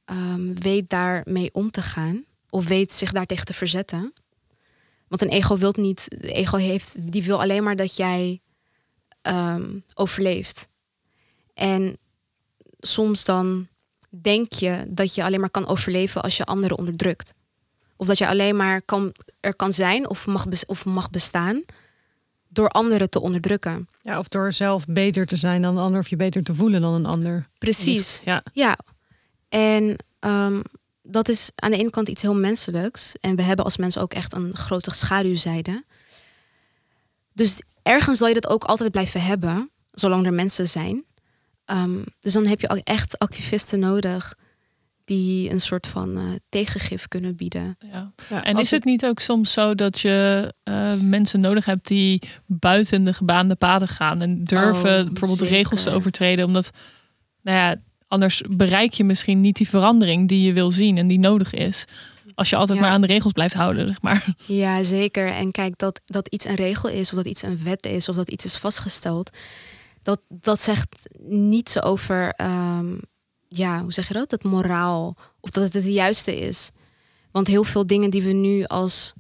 ehm, 0.06 0.54
weet 0.54 0.90
daarmee 0.90 1.54
om 1.54 1.72
te 1.72 1.82
gaan 1.82 2.24
of 2.50 2.68
weet 2.68 2.94
zich 2.94 3.12
daartegen 3.12 3.46
te 3.46 3.54
verzetten. 3.54 4.14
Want 5.08 5.22
een 5.22 5.30
ego 5.30 5.58
wil 5.58 5.74
niet, 5.78 6.06
de 6.10 6.32
ego 6.34 6.58
heeft, 6.58 7.12
die 7.12 7.24
wil 7.24 7.42
alleen 7.42 7.64
maar 7.64 7.76
dat 7.76 7.96
jij 7.96 8.42
ehm, 9.22 9.80
overleeft. 9.94 10.68
En 11.54 11.98
soms 12.80 13.26
dan 13.26 13.68
denk 14.10 14.52
je 14.54 14.86
dat 14.88 15.16
je 15.16 15.24
alleen 15.24 15.40
maar 15.40 15.50
kan 15.50 15.68
overleven 15.68 16.22
als 16.22 16.38
je 16.38 16.44
anderen 16.44 16.78
onderdrukt. 16.78 17.34
Of 17.96 18.08
dat 18.08 18.18
je 18.18 18.28
alleen 18.28 18.56
maar 18.56 18.82
kan, 18.82 19.14
er 19.40 19.56
kan 19.56 19.74
zijn 19.74 20.10
of 20.10 20.26
mag, 20.26 20.46
of 20.66 20.86
mag 20.86 21.10
bestaan 21.10 21.64
door 22.48 22.70
anderen 22.70 23.10
te 23.10 23.20
onderdrukken. 23.22 23.88
Ja, 24.02 24.20
of 24.20 24.28
door 24.28 24.52
zelf 24.52 24.86
beter 24.86 25.26
te 25.26 25.36
zijn 25.36 25.62
dan 25.62 25.78
een 25.78 25.84
ander 25.84 26.00
of 26.00 26.08
je 26.08 26.16
beter 26.16 26.44
te 26.44 26.54
voelen 26.54 26.82
dan 26.82 26.94
een 26.94 27.06
ander. 27.06 27.48
Precies. 27.58 28.22
Ja, 28.26 28.44
Ja. 28.54 28.78
En 29.50 29.96
ehm, 30.20 30.62
dat 31.02 31.30
is 31.30 31.52
aan 31.56 31.72
de 31.72 31.78
ene 31.78 31.90
kant 31.90 32.10
iets 32.10 32.22
heel 32.22 32.36
menselijks. 32.36 33.16
En 33.20 33.36
we 33.36 33.42
hebben 33.42 33.66
als 33.66 33.78
mensen 33.78 34.02
ook 34.02 34.14
echt 34.14 34.34
een 34.34 34.56
grote 34.56 34.92
schaduwzijde. 34.92 35.84
Dus 37.34 37.62
ergens 37.84 38.18
zal 38.18 38.28
je 38.28 38.34
dat 38.34 38.48
ook 38.48 38.64
altijd 38.64 38.92
blijven 38.92 39.22
hebben, 39.22 39.70
zolang 39.92 40.26
er 40.26 40.34
mensen 40.34 40.68
zijn. 40.68 41.04
Ehm, 41.66 42.00
dus 42.20 42.34
dan 42.34 42.46
heb 42.46 42.62
je 42.62 42.70
ook 42.70 42.78
echt 42.84 43.20
activisten 43.20 43.80
nodig 43.80 44.36
die 45.06 45.50
een 45.52 45.62
soort 45.62 45.88
van 45.88 46.18
eh, 46.18 46.24
tegengif 46.50 47.08
kunnen 47.08 47.36
bieden. 47.36 47.78
ja. 47.92 48.12
ja. 48.30 48.44
En 48.44 48.56
Als 48.56 48.64
is 48.64 48.72
het 48.72 48.84
niet 48.86 49.06
ook 49.06 49.20
soms 49.20 49.52
zo 49.52 49.76
dat 49.76 50.00
je 50.00 50.54
eh, 50.64 50.94
mensen 50.94 51.40
nodig 51.40 51.66
hebt 51.66 51.88
die 51.88 52.22
buiten 52.46 53.04
de 53.04 53.14
gebaande 53.14 53.56
paden 53.56 53.88
gaan 53.88 54.22
en 54.22 54.44
durven 54.44 54.74
Oh, 55.00 55.06
bijvoorbeeld 55.06 55.40
de 55.40 55.46
zeker. 55.46 55.56
regels 55.56 55.84
te 55.84 55.90
overtreden? 55.90 56.46
Omdat, 56.46 56.70
nou 57.42 57.58
ja, 57.58 57.76
anders 58.08 58.42
bereik 58.50 58.94
je 58.94 59.04
misschien 59.04 59.42
niet 59.42 59.56
die 59.58 59.70
verandering 59.70 60.28
die 60.28 60.46
je 60.46 60.54
wil 60.54 60.72
zien 60.72 60.98
en 60.98 61.08
die 61.08 61.20
nodig 61.20 61.54
is. 61.54 61.86
Als 62.36 62.50
je 62.50 62.56
altijd 62.56 62.78
Ja. 62.78 62.84
maar 62.84 62.94
aan 62.94 63.02
de 63.02 63.08
regels 63.08 63.32
blijft 63.34 63.54
houden, 63.54 63.88
zeg 63.88 64.02
maar. 64.02 64.36
Ja, 64.48 64.84
zeker. 64.84 65.28
En 65.28 65.52
kijk, 65.52 65.78
dat, 65.78 66.02
dat 66.06 66.28
iets 66.28 66.46
een 66.46 66.56
regel 66.56 66.90
is, 66.90 67.10
of 67.10 67.16
dat 67.16 67.26
iets 67.26 67.42
een 67.44 67.64
wet 67.64 67.86
is, 67.86 68.10
of 68.10 68.16
dat 68.16 68.30
iets 68.30 68.46
is 68.46 68.58
vastgesteld, 68.58 69.30
dat, 70.04 70.22
dat 70.28 70.60
zegt 70.60 70.96
niets 71.28 71.82
over, 71.82 72.34
ehm, 72.34 72.96
ja, 73.48 73.82
hoe 73.82 73.94
zeg 73.94 74.08
je 74.08 74.14
dat? 74.14 74.32
Het 74.32 74.44
moraal, 74.44 75.18
of 75.40 75.50
dat 75.50 75.64
het 75.64 75.74
het 75.74 75.86
juiste 75.86 76.40
is. 76.40 76.72
Want 77.32 77.48
heel 77.48 77.64
veel 77.64 77.88
dingen 77.88 78.10
die 78.10 78.24
we 78.24 78.32
nu 78.32 78.64
als 78.64 79.14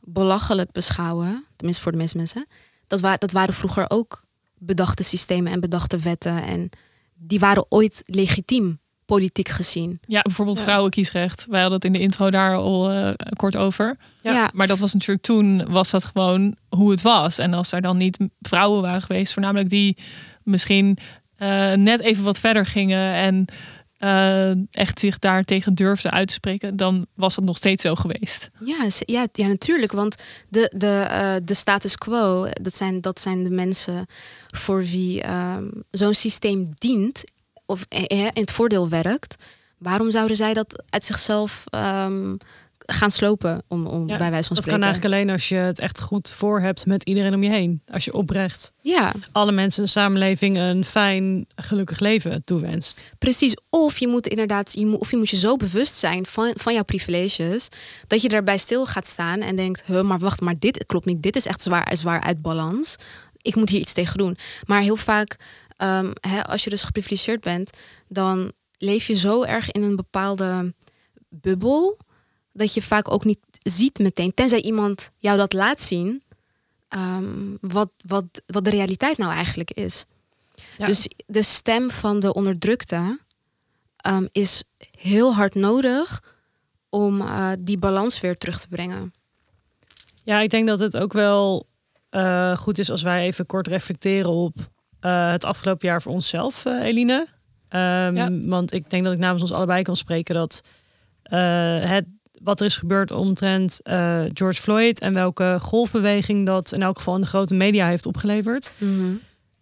belachelijk 0.00 0.72
beschouwen, 0.72 1.44
tenminste 1.56 1.82
voor 1.82 1.92
de 1.92 1.98
meeste 1.98 2.16
mensen, 2.16 2.46
dat, 2.86 3.20
dat 3.20 3.32
waren 3.32 3.54
vroeger 3.54 3.90
ook 3.90 4.24
bedachte 4.58 5.02
systemen 5.02 5.52
en 5.52 5.60
bedachte 5.60 5.98
wetten. 5.98 6.42
En 6.42 6.70
die 7.14 7.38
waren 7.38 7.66
ooit 7.68 8.02
legitiem, 8.04 8.79
politiek 9.14 9.48
gezien. 9.48 10.00
Ja, 10.06 10.22
bijvoorbeeld 10.22 10.56
Ja. 10.58 10.62
vrouwenkiesrecht. 10.62 11.46
Wij 11.48 11.60
hadden 11.60 11.76
het 11.78 11.86
in 11.86 11.92
de 11.92 12.00
intro 12.00 12.30
daar 12.30 12.56
al 12.56 12.90
eh, 12.90 13.10
kort 13.36 13.56
over. 13.56 13.96
Ja. 14.20 14.32
Ja, 14.32 14.50
Maar 14.54 14.66
dat 14.66 14.78
was 14.78 14.92
natuurlijk 14.92 15.22
toen, 15.26 15.66
was 15.72 15.90
dat 15.90 16.04
gewoon 16.04 16.56
hoe 16.68 16.90
het 16.90 17.02
was. 17.02 17.38
En 17.38 17.54
als 17.54 17.72
er 17.72 17.80
dan 17.80 17.96
niet 17.96 18.18
vrouwen 18.40 18.82
waren 18.82 19.02
geweest, 19.02 19.32
voornamelijk 19.32 19.68
die 19.70 19.96
misschien 20.44 20.98
eh, 21.36 21.72
net 21.72 22.00
even 22.00 22.24
wat 22.24 22.38
verder 22.38 22.66
gingen 22.66 23.12
en 23.14 23.44
eh, 23.98 24.50
echt 24.70 24.98
zich 24.98 25.18
daartegen 25.18 25.74
durfden 25.74 26.10
uit 26.10 26.28
te 26.28 26.34
spreken, 26.34 26.76
dan 26.76 27.06
was 27.14 27.34
dat 27.34 27.44
nog 27.44 27.56
steeds 27.56 27.82
zo 27.82 27.94
geweest. 27.94 28.50
Ja, 28.64 28.86
ja, 29.06 29.26
ja, 29.32 29.46
natuurlijk. 29.46 29.92
Want 29.92 30.16
de, 30.48 30.72
de, 30.76 31.06
eh, 31.10 31.34
de 31.44 31.54
status 31.54 31.96
quo, 31.96 32.46
dat 32.62 32.74
zijn, 32.74 33.00
dat 33.00 33.20
zijn 33.20 33.44
de 33.44 33.50
mensen 33.50 34.06
voor 34.54 34.82
wie 34.82 35.22
ehm, 35.22 35.64
zo'n 35.90 36.14
systeem 36.14 36.68
dient 36.78 37.24
of 37.70 37.84
eh, 37.88 38.04
eh, 38.06 38.18
in 38.32 38.40
het 38.42 38.52
voordeel 38.52 38.88
werkt. 38.88 39.34
Waarom 39.78 40.10
zouden 40.10 40.36
zij 40.36 40.54
dat 40.54 40.82
uit 40.90 41.04
zichzelf 41.04 41.64
ehm, 41.70 42.36
gaan 42.86 43.10
slopen, 43.10 43.62
om, 43.68 43.86
om 43.86 44.08
Ja, 44.08 44.16
bij 44.18 44.30
wijze 44.30 44.46
van 44.46 44.56
dat 44.56 44.64
spreken? 44.64 44.70
kan 44.80 44.82
eigenlijk 44.82 45.14
alleen 45.14 45.30
als 45.30 45.48
je 45.48 45.54
het 45.54 45.78
echt 45.78 46.00
goed 46.00 46.30
voor 46.30 46.60
hebt 46.60 46.86
met 46.86 47.02
iedereen 47.04 47.34
om 47.34 47.42
je 47.42 47.50
heen. 47.50 47.82
Als 47.92 48.04
je 48.04 48.12
oprecht 48.12 48.72
Ja, 48.80 49.12
alle 49.32 49.52
mensen 49.52 49.78
in 49.78 49.84
de 49.84 49.90
samenleving 49.90 50.58
een 50.58 50.84
fijn, 50.84 51.46
gelukkig 51.56 51.98
leven 52.00 52.44
toewenst. 52.44 53.04
precies. 53.18 53.56
Of 53.70 53.98
je 53.98 54.08
moet 54.08 54.26
inderdaad, 54.28 54.72
je 54.72 54.86
moet, 54.86 55.00
of 55.00 55.10
je 55.10 55.16
moet 55.16 55.30
je 55.30 55.36
zo 55.36 55.56
bewust 55.56 55.94
zijn 55.94 56.26
van, 56.26 56.52
van 56.56 56.72
jouw 56.74 56.82
privileges, 56.84 57.68
dat 58.06 58.22
je 58.22 58.28
daarbij 58.28 58.58
stil 58.58 58.86
gaat 58.86 59.06
staan 59.06 59.40
en 59.40 59.56
denkt, 59.56 59.82
huh, 59.86 60.02
maar 60.02 60.18
wacht, 60.18 60.40
maar 60.40 60.58
dit 60.58 60.84
klopt 60.86 61.06
niet. 61.06 61.22
Dit 61.22 61.36
is 61.36 61.46
echt 61.46 61.62
zwaar, 61.62 61.96
zwaar 61.96 62.20
uit 62.20 62.42
balans. 62.42 62.96
Ik 63.42 63.54
moet 63.54 63.68
hier 63.70 63.80
iets 63.80 63.92
tegen 63.92 64.18
doen. 64.18 64.36
Maar 64.66 64.80
heel 64.80 64.96
vaak, 64.96 65.36
ehm, 65.80 66.10
hè, 66.20 66.44
als 66.46 66.64
je 66.64 66.70
dus 66.70 66.82
geprivilegeerd 66.82 67.40
bent, 67.40 67.70
dan 68.08 68.52
leef 68.78 69.06
je 69.06 69.14
zo 69.14 69.42
erg 69.42 69.70
in 69.70 69.82
een 69.82 69.96
bepaalde 69.96 70.74
bubbel, 71.28 71.98
dat 72.52 72.74
je 72.74 72.82
vaak 72.82 73.10
ook 73.10 73.24
niet 73.24 73.38
ziet 73.62 73.98
meteen, 73.98 74.34
tenzij 74.34 74.62
iemand 74.62 75.10
jou 75.16 75.38
dat 75.38 75.52
laat 75.52 75.80
zien, 75.80 76.22
ehm, 76.88 77.56
wat, 77.60 77.90
wat, 78.06 78.24
wat 78.46 78.64
de 78.64 78.70
realiteit 78.70 79.18
nou 79.18 79.32
eigenlijk 79.32 79.70
is. 79.70 80.04
Ja. 80.78 80.86
Dus 80.86 81.08
de 81.26 81.42
stem 81.42 81.90
van 81.90 82.20
de 82.20 82.32
onderdrukte 82.32 83.18
ehm, 83.96 84.26
is 84.32 84.64
heel 84.98 85.34
hard 85.34 85.54
nodig 85.54 86.22
om 86.88 87.20
eh, 87.20 87.52
die 87.58 87.78
balans 87.78 88.20
weer 88.20 88.36
terug 88.36 88.60
te 88.60 88.68
brengen. 88.68 89.12
Ja, 90.24 90.40
ik 90.40 90.50
denk 90.50 90.68
dat 90.68 90.78
het 90.78 90.96
ook 90.96 91.12
wel 91.12 91.66
eh, 92.10 92.56
goed 92.56 92.78
is 92.78 92.90
als 92.90 93.02
wij 93.02 93.24
even 93.26 93.46
kort 93.46 93.66
reflecteren 93.66 94.30
op 94.30 94.70
eh, 95.00 95.30
het 95.30 95.44
afgelopen 95.44 95.88
jaar 95.88 96.02
voor 96.02 96.12
onszelf, 96.12 96.64
eh, 96.64 96.82
Eline. 96.82 97.26
Ehm, 97.68 98.16
Ja. 98.16 98.28
Want 98.30 98.72
ik 98.72 98.90
denk 98.90 99.04
dat 99.04 99.12
ik 99.12 99.18
namens 99.18 99.42
ons 99.42 99.52
allebei 99.52 99.82
kan 99.82 99.96
spreken 99.96 100.34
dat 100.34 100.62
eh, 101.22 101.78
het, 101.80 102.04
wat 102.42 102.60
er 102.60 102.66
is 102.66 102.76
gebeurd 102.76 103.10
omtrent 103.10 103.80
George 104.32 104.60
Floyd 104.60 105.00
en 105.00 105.14
welke 105.14 105.56
golfbeweging 105.60 106.46
dat 106.46 106.72
in 106.72 106.82
elk 106.82 106.96
geval 106.96 107.14
in 107.14 107.20
de 107.20 107.26
grote 107.26 107.54
media 107.54 107.86
heeft 107.86 108.06
opgeleverd. 108.06 108.72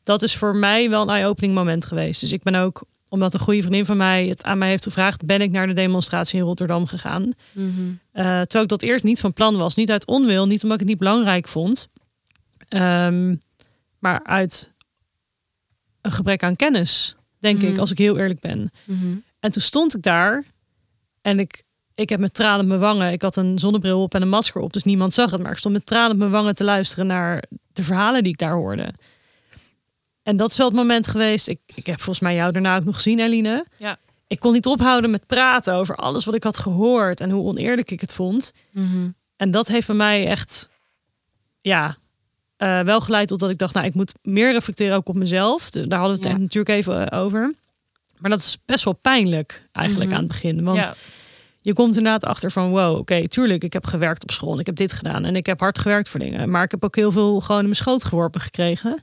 Dat 0.02 0.22
is 0.22 0.36
voor 0.36 0.56
mij 0.56 0.90
wel 0.90 1.02
een 1.02 1.08
eye-opening 1.08 1.54
moment 1.54 1.86
geweest. 1.86 2.20
Dus 2.20 2.32
ik 2.32 2.42
ben 2.42 2.54
ook, 2.54 2.84
omdat 3.08 3.34
een 3.34 3.40
goede 3.40 3.60
vriendin 3.60 3.84
van 3.86 3.96
mij 3.96 4.26
het 4.26 4.42
aan 4.42 4.58
mij 4.58 4.68
heeft 4.68 4.82
gevraagd, 4.82 5.26
ben 5.26 5.40
ik 5.40 5.50
naar 5.50 5.66
de 5.66 5.72
demonstratie 5.72 6.38
in 6.38 6.44
Rotterdam 6.44 6.86
gegaan. 6.86 7.32
Mhm. 7.52 7.70
Eh, 8.12 8.24
terwijl 8.24 8.62
ik 8.62 8.68
dat 8.68 8.82
eerst 8.82 9.04
niet 9.04 9.20
van 9.20 9.32
plan 9.32 9.56
was. 9.56 9.74
Niet 9.74 9.90
uit 9.90 10.06
onwil, 10.06 10.46
niet 10.46 10.62
omdat 10.62 10.80
ik 10.80 10.86
het 10.86 10.88
niet 10.88 10.98
belangrijk 10.98 11.48
vond. 11.48 11.88
Ehm, 12.68 13.34
maar 13.98 14.20
uit 14.24 14.72
een 16.00 16.10
gebrek 16.12 16.42
aan 16.42 16.56
kennis, 16.56 17.16
denk 17.38 17.62
ik, 17.62 17.70
Mhm. 17.70 17.80
als 17.80 17.90
ik 17.90 17.98
heel 17.98 18.18
eerlijk 18.18 18.40
ben. 18.40 18.70
Mhm. 18.84 19.16
En 19.40 19.50
toen 19.50 19.62
stond 19.62 19.94
ik 19.96 20.02
daar 20.02 20.44
en 21.22 21.38
ik, 21.38 21.62
ik 21.94 22.08
heb 22.08 22.20
met 22.20 22.34
tranen 22.34 22.60
op 22.60 22.66
mijn 22.66 22.80
wangen. 22.80 23.12
Ik 23.12 23.22
had 23.22 23.36
een 23.36 23.58
zonnebril 23.58 24.02
op 24.02 24.14
en 24.14 24.22
een 24.22 24.28
masker 24.28 24.60
op, 24.60 24.72
dus 24.72 24.84
niemand 24.84 25.14
zag 25.14 25.30
het. 25.30 25.42
Maar 25.42 25.52
ik 25.52 25.58
stond 25.58 25.74
met 25.74 25.86
tranen 25.86 26.10
op 26.10 26.16
mijn 26.18 26.30
wangen 26.30 26.54
te 26.54 26.64
luisteren 26.64 27.06
naar 27.06 27.42
de 27.72 27.82
verhalen 27.82 28.22
die 28.22 28.32
ik 28.32 28.38
daar 28.38 28.54
hoorde. 28.54 28.92
En 30.22 30.36
dat 30.36 30.50
is 30.50 30.56
wel 30.56 30.66
het 30.66 30.76
moment 30.76 31.06
geweest. 31.06 31.48
Ik, 31.48 31.60
ik 31.74 31.86
heb 31.86 31.96
volgens 31.96 32.20
mij 32.20 32.34
jou 32.34 32.52
daarna 32.52 32.76
ook 32.76 32.84
nog 32.84 32.94
gezien, 32.94 33.18
Eline. 33.20 33.66
Ja. 33.78 33.98
Ik 34.26 34.40
kon 34.40 34.52
niet 34.52 34.66
ophouden 34.66 35.10
met 35.10 35.26
praten 35.26 35.74
over 35.74 35.96
alles 35.96 36.24
wat 36.24 36.34
ik 36.34 36.42
had 36.42 36.56
gehoord 36.58 37.20
en 37.20 37.30
hoe 37.30 37.44
oneerlijk 37.44 37.90
ik 37.90 38.00
het 38.00 38.12
vond. 38.12 38.52
Mhm. 38.72 39.08
En 39.36 39.50
dat 39.50 39.68
heeft 39.68 39.86
bij 39.86 39.96
mij 39.96 40.26
echt, 40.26 40.68
ja, 41.60 41.96
eh, 42.58 42.80
wel 42.80 43.00
geleid 43.00 43.28
tot 43.28 43.40
dat 43.40 43.50
ik 43.50 43.58
dacht, 43.58 43.74
nou, 43.74 43.86
ik 43.86 43.94
moet 43.94 44.12
meer 44.22 44.52
reflecteren 44.52 44.96
ook 44.96 45.08
op 45.08 45.16
mezelf. 45.16 45.70
De- 45.70 45.86
Daar 45.86 45.98
hadden 45.98 46.16
we 46.20 46.22
het 46.28 46.36
Ja. 46.36 46.42
natuurlijk 46.42 46.76
even 46.78 47.08
eh, 47.10 47.22
over. 47.22 47.54
Maar 48.18 48.30
dat 48.30 48.38
is 48.38 48.58
best 48.64 48.84
wel 48.84 48.94
pijnlijk 48.94 49.68
eigenlijk 49.72 50.06
Mhm. 50.10 50.18
aan 50.18 50.24
het 50.24 50.32
begin. 50.32 50.64
Want 50.64 50.78
ja. 50.78 50.94
je 51.60 51.72
komt 51.72 51.96
inderdaad 51.96 52.24
achter 52.24 52.50
van, 52.50 52.70
wow, 52.70 52.96
oké, 52.98 53.28
tuurlijk, 53.28 53.64
ik 53.64 53.72
heb 53.72 53.86
gewerkt 53.86 54.22
op 54.22 54.30
school 54.30 54.52
en 54.52 54.58
ik 54.58 54.66
heb 54.66 54.76
dit 54.76 54.92
gedaan 54.92 55.24
en 55.24 55.36
ik 55.36 55.46
heb 55.46 55.60
hard 55.60 55.78
gewerkt 55.78 56.08
voor 56.08 56.20
dingen. 56.20 56.50
Maar 56.50 56.62
ik 56.64 56.70
heb 56.70 56.84
ook 56.84 56.96
heel 56.96 57.12
veel 57.12 57.40
gewoon 57.40 57.58
in 57.58 57.64
mijn 57.64 57.76
schoot 57.76 58.04
geworpen 58.04 58.40
gekregen. 58.40 59.02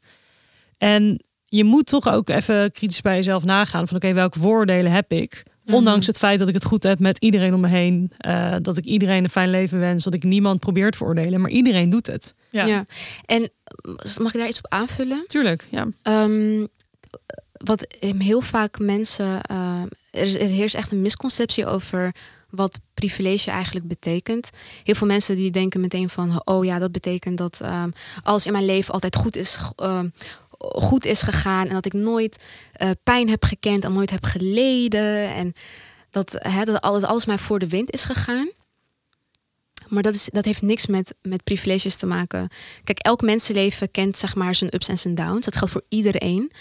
En 0.78 1.20
je 1.46 1.64
moet 1.64 1.86
toch 1.86 2.08
ook 2.08 2.30
even 2.30 2.72
kritisch 2.72 3.02
bij 3.02 3.16
jezelf 3.16 3.44
nagaan 3.44 3.88
van 3.88 3.98
oké, 3.98 4.14
welke 4.14 4.40
vooroordelen 4.40 4.92
heb 4.92 5.12
ik? 5.12 5.44
Mhm. 5.66 5.76
Ondanks 5.76 6.08
het 6.08 6.18
feit 6.18 6.40
dat 6.40 6.48
ik 6.48 6.54
het 6.54 6.66
goed 6.66 6.84
heb 6.84 7.00
met 7.00 7.18
iedereen 7.18 7.54
om 7.54 7.60
me 7.60 7.68
heen, 7.68 8.12
eh, 8.18 8.56
dat 8.62 8.78
ik 8.78 8.86
iedereen 8.86 9.24
een 9.24 9.30
fijn 9.30 9.50
leven 9.50 9.80
wens, 9.80 10.04
dat 10.04 10.14
ik 10.14 10.24
niemand 10.24 10.60
probeer 10.60 10.92
te 10.92 10.98
veroordelen, 10.98 11.42
maar 11.42 11.52
iedereen 11.52 11.90
doet 11.90 12.08
het. 12.08 12.34
Ja. 12.56 12.66
Ja. 12.66 12.86
En 13.26 13.42
eh, 13.44 14.18
mag 14.18 14.34
ik 14.34 14.40
daar 14.40 14.48
iets 14.50 14.58
op 14.58 14.72
aanvullen? 14.72 15.24
Tuurlijk, 15.28 15.68
ja. 15.70 15.88
Ehm, 16.02 16.66
wat 17.52 17.86
heel 18.18 18.42
vaak 18.42 18.80
mensen. 18.80 19.42
eh, 19.42 19.82
er, 20.12 20.22
is- 20.24 20.36
er 20.36 20.48
heerst 20.48 20.76
echt 20.76 20.92
een 20.92 21.02
misconceptie 21.02 21.66
over 21.68 22.16
wat 22.50 22.80
privilege 22.94 23.52
eigenlijk 23.52 23.88
betekent. 23.88 24.50
Heel 24.84 24.96
veel 24.96 25.08
mensen 25.08 25.36
die 25.36 25.52
denken 25.52 25.82
meteen 25.82 26.10
van: 26.10 26.42
oh 26.44 26.66
ja, 26.66 26.80
dat 26.80 26.92
betekent 26.92 27.38
dat 27.38 27.60
ehm, 27.62 27.90
alles 28.24 28.46
in 28.46 28.52
mijn 28.52 28.66
leven 28.66 28.94
altijd 28.94 29.16
goed 29.16 29.36
is, 29.36 29.58
ehm, 29.76 30.10
goed 30.60 31.06
is 31.06 31.22
gegaan. 31.22 31.68
En 31.68 31.74
dat 31.74 31.86
ik 31.86 31.94
nooit 31.94 32.44
eh, 32.74 32.90
pijn 33.04 33.30
heb 33.30 33.44
gekend 33.44 33.84
en 33.84 33.94
nooit 33.94 34.10
heb 34.10 34.24
geleden. 34.24 35.34
En 35.34 35.54
dat, 36.12 36.38
dat 36.66 36.82
alles 37.04 37.26
mij 37.26 37.38
voor 37.38 37.60
de 37.60 37.68
wind 37.68 37.92
is 37.92 38.04
gegaan. 38.04 38.50
Maar 39.88 40.04
dat, 40.04 40.14
is, 40.16 40.30
dat 40.32 40.46
heeft 40.46 40.62
niks 40.62 40.86
met, 40.86 41.16
met 41.22 41.44
privileges 41.44 41.96
te 41.98 42.06
maken. 42.06 42.48
Kijk, 42.84 43.00
elk 43.00 43.22
mensenleven 43.22 43.92
kent 43.92 44.18
zeg 44.18 44.36
maar 44.36 44.56
zijn 44.56 44.76
ups 44.76 44.88
en 44.88 44.98
zijn 44.98 45.16
downs. 45.16 45.46
Dat 45.46 45.56
geldt 45.56 45.74
voor 45.74 45.86
iedereen. 45.90 46.52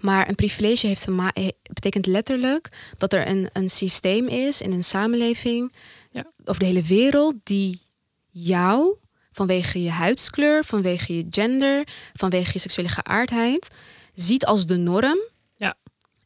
Maar 0.00 0.28
een 0.28 0.34
privilege 0.34 0.86
heeft 0.86 1.02
te 1.02 1.32
betekent 1.72 2.06
letterlijk 2.06 2.68
dat 2.98 3.12
er 3.12 3.28
een, 3.28 3.48
een 3.52 3.70
systeem 3.70 4.26
is 4.28 4.60
in 4.60 4.72
een 4.72 4.84
samenleving 4.84 5.72
Ja. 6.10 6.24
over 6.44 6.60
de 6.60 6.66
hele 6.66 6.82
wereld 6.82 7.34
die 7.42 7.82
jou 8.30 8.96
vanwege 9.32 9.82
je 9.82 9.90
huidskleur, 9.90 10.64
vanwege 10.64 11.16
je 11.16 11.26
gender, 11.30 11.86
vanwege 12.12 12.50
je 12.52 12.58
seksuele 12.58 12.88
geaardheid 12.92 13.68
ziet 14.14 14.44
als 14.46 14.66
de 14.66 14.76
norm. 14.76 15.18
Ja. 15.56 15.74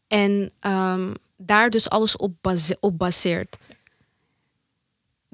En 0.06 0.52
ehm, 0.60 1.12
daar 1.36 1.70
dus 1.70 1.90
alles 1.90 2.16
op, 2.16 2.34
base- 2.40 2.76
op 2.80 2.98
baseert. 2.98 3.56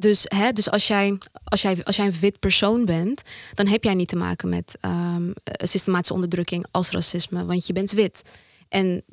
Dus, 0.00 0.24
hè, 0.28 0.52
dus 0.52 0.70
als, 0.70 0.87
jij, 0.87 1.18
als, 1.44 1.62
jij, 1.62 1.84
als 1.84 1.96
jij 1.96 2.06
een 2.06 2.20
wit 2.20 2.38
persoon 2.38 2.84
bent, 2.84 3.22
dan 3.54 3.66
heb 3.66 3.84
jij 3.84 3.94
niet 3.94 4.08
te 4.08 4.16
maken 4.16 4.48
met 4.48 4.76
ehm, 4.80 5.30
eh, 5.44 5.66
systematische 5.66 6.14
onderdrukking 6.14 6.66
als 6.70 6.90
racisme, 6.90 7.44
want 7.44 7.66
je 7.66 7.72
bent 7.72 7.90
wit. 7.90 8.22
En 8.68 9.04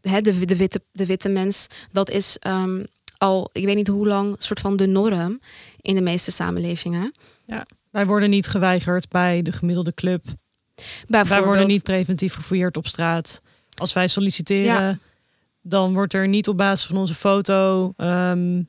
hè, 0.00 0.20
de, 0.20 0.44
de, 0.44 0.56
witte, 0.56 0.82
de 0.92 1.06
witte 1.06 1.28
mens, 1.28 1.66
dat 1.92 2.10
is 2.10 2.36
ehm, 2.38 2.84
al, 3.18 3.50
ik 3.52 3.64
weet 3.64 3.76
niet 3.76 3.88
hoe 3.88 4.06
lang, 4.06 4.36
soort 4.38 4.60
van 4.60 4.76
de 4.76 4.86
norm 4.86 5.40
in 5.80 5.94
de 5.94 6.00
meeste 6.00 6.30
samenlevingen. 6.30 7.12
Wij 7.90 8.06
worden 8.06 8.30
niet 8.30 8.46
geweigerd 8.46 9.08
bij 9.08 9.42
de 9.42 9.52
gemiddelde 9.52 9.94
club. 9.94 10.24
Wij 11.06 11.42
worden 11.42 11.66
niet 11.66 11.82
preventief 11.82 12.34
gefouilleerd 12.34 12.76
op 12.76 12.86
straat. 12.86 13.42
Als 13.74 13.92
wij 13.92 14.08
solliciteren, 14.08 14.64
Ja. 14.64 14.98
dan 15.62 15.94
wordt 15.94 16.14
er 16.14 16.28
niet 16.28 16.48
op 16.48 16.56
basis 16.56 16.86
van 16.86 16.96
onze 16.96 17.14
foto 17.14 17.92
ehm, 17.96 18.62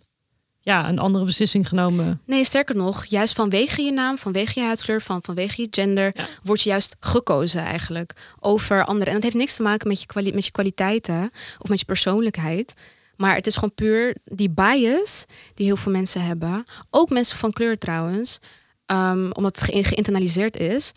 ja, 0.63 0.89
een 0.89 0.99
andere 0.99 1.25
beslissing 1.25 1.67
genomen. 1.67 2.21
Nee, 2.25 2.43
sterker 2.43 2.75
nog, 2.75 3.05
juist 3.05 3.33
vanwege 3.33 3.81
je 3.81 3.91
naam, 3.91 4.17
vanwege 4.17 4.59
je 4.59 4.65
huidskleur, 4.65 5.01
van, 5.01 5.19
vanwege 5.23 5.61
je 5.61 5.67
gender, 5.71 6.11
Ja. 6.15 6.25
word 6.43 6.61
je 6.61 6.69
juist 6.69 6.95
gekozen 6.99 7.61
eigenlijk 7.61 8.13
over 8.39 8.85
anderen. 8.85 9.07
En 9.07 9.13
dat 9.13 9.23
heeft 9.23 9.35
niks 9.35 9.55
te 9.55 9.61
maken 9.61 9.87
met 9.87 10.01
je, 10.01 10.31
met 10.33 10.45
je 10.45 10.51
kwaliteiten 10.51 11.29
of 11.59 11.69
met 11.69 11.79
je 11.79 11.85
persoonlijkheid. 11.85 12.73
Maar 13.15 13.35
het 13.35 13.47
is 13.47 13.53
gewoon 13.53 13.73
puur 13.73 14.15
die 14.25 14.49
bias 14.49 15.25
die 15.53 15.65
heel 15.65 15.75
veel 15.75 15.91
mensen 15.91 16.25
hebben. 16.25 16.63
Ook 16.89 17.09
mensen 17.09 17.37
van 17.37 17.51
kleur 17.51 17.77
trouwens, 17.77 18.39
ehm, 18.85 19.29
omdat 19.31 19.59
het 19.59 19.69
ge- 19.69 19.83
geïnternaliseerd 19.83 20.57
is. 20.57 20.91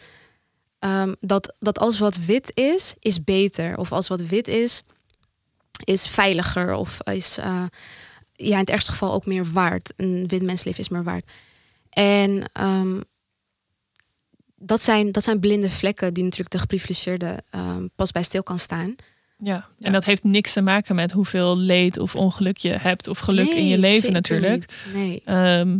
ehm, 0.78 1.14
dat, 1.18 1.54
dat 1.60 1.78
alles 1.78 1.98
wat 1.98 2.16
wit 2.26 2.50
is, 2.54 2.94
is 2.98 3.24
beter. 3.24 3.78
Of 3.78 3.92
als 3.92 4.08
wat 4.08 4.20
wit 4.20 4.48
is, 4.48 4.82
is 5.84 6.06
veiliger. 6.08 6.72
Of 6.74 6.98
is 7.04 7.38
eh, 7.38 7.62
ja, 8.36 8.52
in 8.52 8.58
het 8.58 8.70
ergste 8.70 8.90
geval 8.90 9.12
ook 9.12 9.26
meer 9.26 9.52
waard. 9.52 9.92
Een 9.96 10.24
wit 10.26 10.42
mensleven 10.42 10.80
is 10.80 10.88
meer 10.88 11.04
waard. 11.04 11.30
En 11.90 12.44
ehm, 12.52 13.00
dat, 14.56 14.82
zijn, 14.82 15.12
dat 15.12 15.24
zijn 15.24 15.40
blinde 15.40 15.70
vlekken 15.70 16.14
die 16.14 16.24
natuurlijk 16.24 16.50
de 16.50 16.58
geprivilegeerde 16.58 17.42
ehm, 17.50 17.86
pas 17.96 18.12
bij 18.12 18.22
stil 18.22 18.42
kan 18.42 18.58
staan. 18.58 18.94
Ja. 19.38 19.68
Ja. 19.78 19.86
En 19.86 19.92
dat 19.92 20.04
heeft 20.04 20.24
niks 20.24 20.52
te 20.52 20.60
maken 20.60 20.94
met 20.94 21.12
hoeveel 21.12 21.58
leed 21.58 21.98
of 21.98 22.16
ongeluk 22.16 22.56
je 22.56 22.68
hebt 22.68 23.08
of 23.08 23.18
geluk 23.18 23.48
in 23.48 23.66
je 23.66 23.78
leven 23.78 24.00
zeker 24.00 24.12
natuurlijk. 24.12 24.56
niet. 24.56 24.94
Nee. 24.94 25.22
Ehm, 25.24 25.78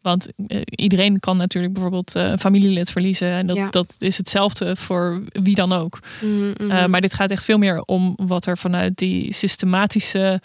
want 0.00 0.28
eh, 0.46 0.60
iedereen 0.64 1.20
kan 1.20 1.36
natuurlijk 1.36 1.72
bijvoorbeeld 1.72 2.14
eh, 2.14 2.30
een 2.30 2.38
familielid 2.38 2.90
verliezen. 2.90 3.28
En 3.28 3.46
dat, 3.46 3.56
Ja. 3.56 3.70
dat 3.70 3.94
is 3.98 4.16
hetzelfde 4.16 4.76
voor 4.76 5.22
wie 5.32 5.54
dan 5.54 5.72
ook. 5.72 5.98
Mhm, 6.20 6.48
mhm. 6.48 6.70
Eh, 6.70 6.86
maar 6.86 7.00
dit 7.00 7.14
gaat 7.14 7.30
echt 7.30 7.44
veel 7.44 7.58
meer 7.58 7.82
om 7.82 8.16
wat 8.16 8.46
er 8.46 8.58
vanuit 8.58 8.96
die 8.96 9.32
systematische 9.32 10.40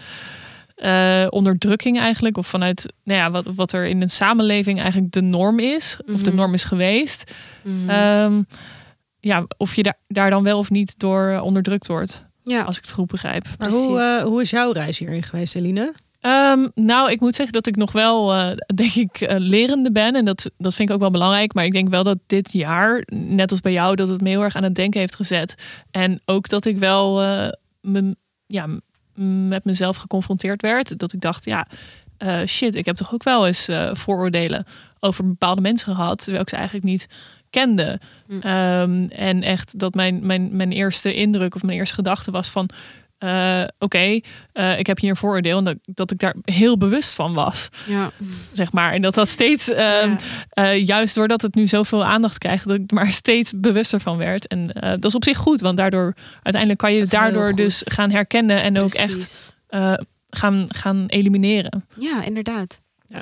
eh, 0.79 1.25
onderdrukking 1.29 1.99
eigenlijk, 1.99 2.37
of 2.37 2.47
vanuit 2.47 2.93
nou 3.03 3.19
ja, 3.19 3.31
wat, 3.31 3.45
wat 3.55 3.71
er 3.71 3.85
in 3.85 4.01
een 4.01 4.09
samenleving 4.09 4.79
eigenlijk 4.81 5.11
de 5.11 5.21
norm 5.21 5.59
is, 5.59 5.97
of 6.13 6.21
de 6.21 6.29
Mhm. 6.29 6.35
norm 6.39 6.53
is 6.53 6.63
geweest. 6.63 7.31
Mhm. 7.63 7.89
Ehm, 7.89 8.41
ja, 9.19 9.45
of 9.57 9.75
je 9.75 9.83
daar, 9.83 9.97
daar 10.07 10.29
dan 10.29 10.43
wel 10.43 10.57
of 10.57 10.69
niet 10.69 10.93
door 10.99 11.39
onderdrukt 11.43 11.87
wordt, 11.87 12.25
ja. 12.43 12.61
als 12.61 12.77
ik 12.77 12.83
het 12.83 12.91
goed 12.91 13.07
begrijp. 13.07 13.45
Maar 13.57 13.69
hoe, 13.69 13.99
eh, 13.99 14.23
hoe 14.23 14.41
is 14.41 14.49
jouw 14.49 14.71
reis 14.71 14.99
hierin 14.99 15.23
geweest, 15.23 15.55
Eline? 15.55 15.93
Ehm, 16.19 16.67
nou, 16.75 17.11
ik 17.11 17.19
moet 17.19 17.35
zeggen 17.35 17.53
dat 17.53 17.67
ik 17.67 17.75
nog 17.75 17.91
wel, 17.91 18.33
eh, 18.33 18.47
denk 18.75 18.93
ik, 18.93 19.25
lerende 19.37 19.91
ben. 19.91 20.15
En 20.15 20.25
dat, 20.25 20.51
dat 20.57 20.73
vind 20.75 20.89
ik 20.89 20.95
ook 20.95 21.01
wel 21.01 21.11
belangrijk. 21.11 21.53
Maar 21.53 21.65
ik 21.65 21.71
denk 21.71 21.89
wel 21.89 22.03
dat 22.03 22.17
dit 22.27 22.51
jaar, 22.51 23.03
net 23.13 23.51
als 23.51 23.59
bij 23.59 23.71
jou, 23.71 23.95
dat 23.95 24.07
het 24.07 24.21
me 24.21 24.29
heel 24.29 24.43
erg 24.43 24.55
aan 24.55 24.63
het 24.63 24.75
denken 24.75 24.99
heeft 24.99 25.15
gezet. 25.15 25.55
En 25.91 26.21
ook 26.25 26.49
dat 26.49 26.65
ik 26.65 26.77
wel 26.77 27.21
eh, 27.21 27.47
me, 27.81 28.15
ja, 28.47 28.67
met 29.47 29.63
mezelf 29.63 29.97
geconfronteerd 29.97 30.61
werd. 30.61 30.99
Dat 30.99 31.13
ik 31.13 31.21
dacht, 31.21 31.45
ja, 31.45 31.67
eh, 32.17 32.45
shit, 32.45 32.75
ik 32.75 32.85
heb 32.85 32.95
toch 32.95 33.13
ook 33.13 33.23
wel 33.23 33.47
eens 33.47 33.67
eh, 33.67 33.89
vooroordelen 33.93 34.65
over 34.99 35.27
bepaalde 35.27 35.61
mensen 35.61 35.95
gehad, 35.95 36.17
terwijl 36.17 36.41
ik 36.41 36.49
ze 36.49 36.55
eigenlijk 36.55 36.85
niet 36.85 37.07
kende. 37.49 37.99
Mm. 38.27 38.41
Ehm, 38.41 39.07
en 39.09 39.43
echt 39.43 39.79
dat 39.79 39.93
mijn, 39.93 40.25
mijn, 40.25 40.55
mijn 40.55 40.71
eerste 40.71 41.13
indruk 41.13 41.55
of 41.55 41.63
mijn 41.63 41.77
eerste 41.77 41.95
gedachte 41.95 42.31
was 42.31 42.49
van... 42.49 42.69
eh, 43.19 43.63
Oké, 43.79 44.19
eh, 44.53 44.79
ik 44.79 44.87
heb 44.87 44.99
hier 44.99 45.09
een 45.09 45.15
vooroordeel 45.15 45.57
en 45.57 45.63
dat, 45.63 45.77
dat 45.83 46.11
ik 46.11 46.19
daar 46.19 46.35
heel 46.41 46.77
bewust 46.77 47.13
van 47.13 47.33
was, 47.33 47.69
ja. 47.87 48.11
zeg 48.53 48.71
maar. 48.71 48.91
En 48.93 49.01
dat 49.01 49.13
dat 49.13 49.29
steeds, 49.29 49.69
ehm, 49.71 50.09
Ja. 50.09 50.17
eh, 50.49 50.85
juist 50.85 51.15
doordat 51.15 51.41
het 51.41 51.55
nu 51.55 51.67
zoveel 51.67 52.05
aandacht 52.05 52.37
krijgt, 52.37 52.67
dat 52.67 52.75
ik 52.77 52.89
er 52.91 52.95
maar 52.95 53.11
steeds 53.11 53.51
bewuster 53.55 53.99
van 53.99 54.17
werd. 54.17 54.47
En 54.47 54.73
eh, 54.73 54.89
dat 54.89 55.05
is 55.05 55.15
op 55.15 55.23
zich 55.23 55.37
goed, 55.37 55.61
want 55.61 55.77
daardoor 55.77 56.13
uiteindelijk 56.33 56.77
kan 56.81 56.93
je 56.93 57.05
daardoor 57.05 57.53
dus 57.55 57.81
gaan 57.85 58.11
herkennen 58.11 58.61
en 58.61 58.79
ook 58.81 58.93
echt 58.93 59.55
eh, 59.67 59.93
gaan, 60.29 60.65
gaan 60.69 61.05
elimineren. 61.07 61.85
Ja, 61.97 62.23
inderdaad. 62.23 62.81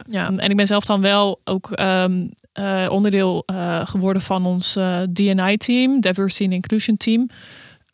Ja, 0.10 0.28
en 0.28 0.50
ik 0.50 0.56
ben 0.56 0.68
zelf 0.68 0.86
dan 0.86 1.02
wel 1.02 1.42
ook 1.44 1.72
ehm, 1.72 2.28
eh, 2.54 2.88
onderdeel 2.90 3.44
eh, 3.46 3.88
geworden 3.88 4.22
van 4.22 4.46
ons 4.46 4.78
DNI-team, 5.14 6.02
Diversity 6.02 6.44
and 6.44 6.54
Inclusion 6.54 6.98
Team. 6.98 7.30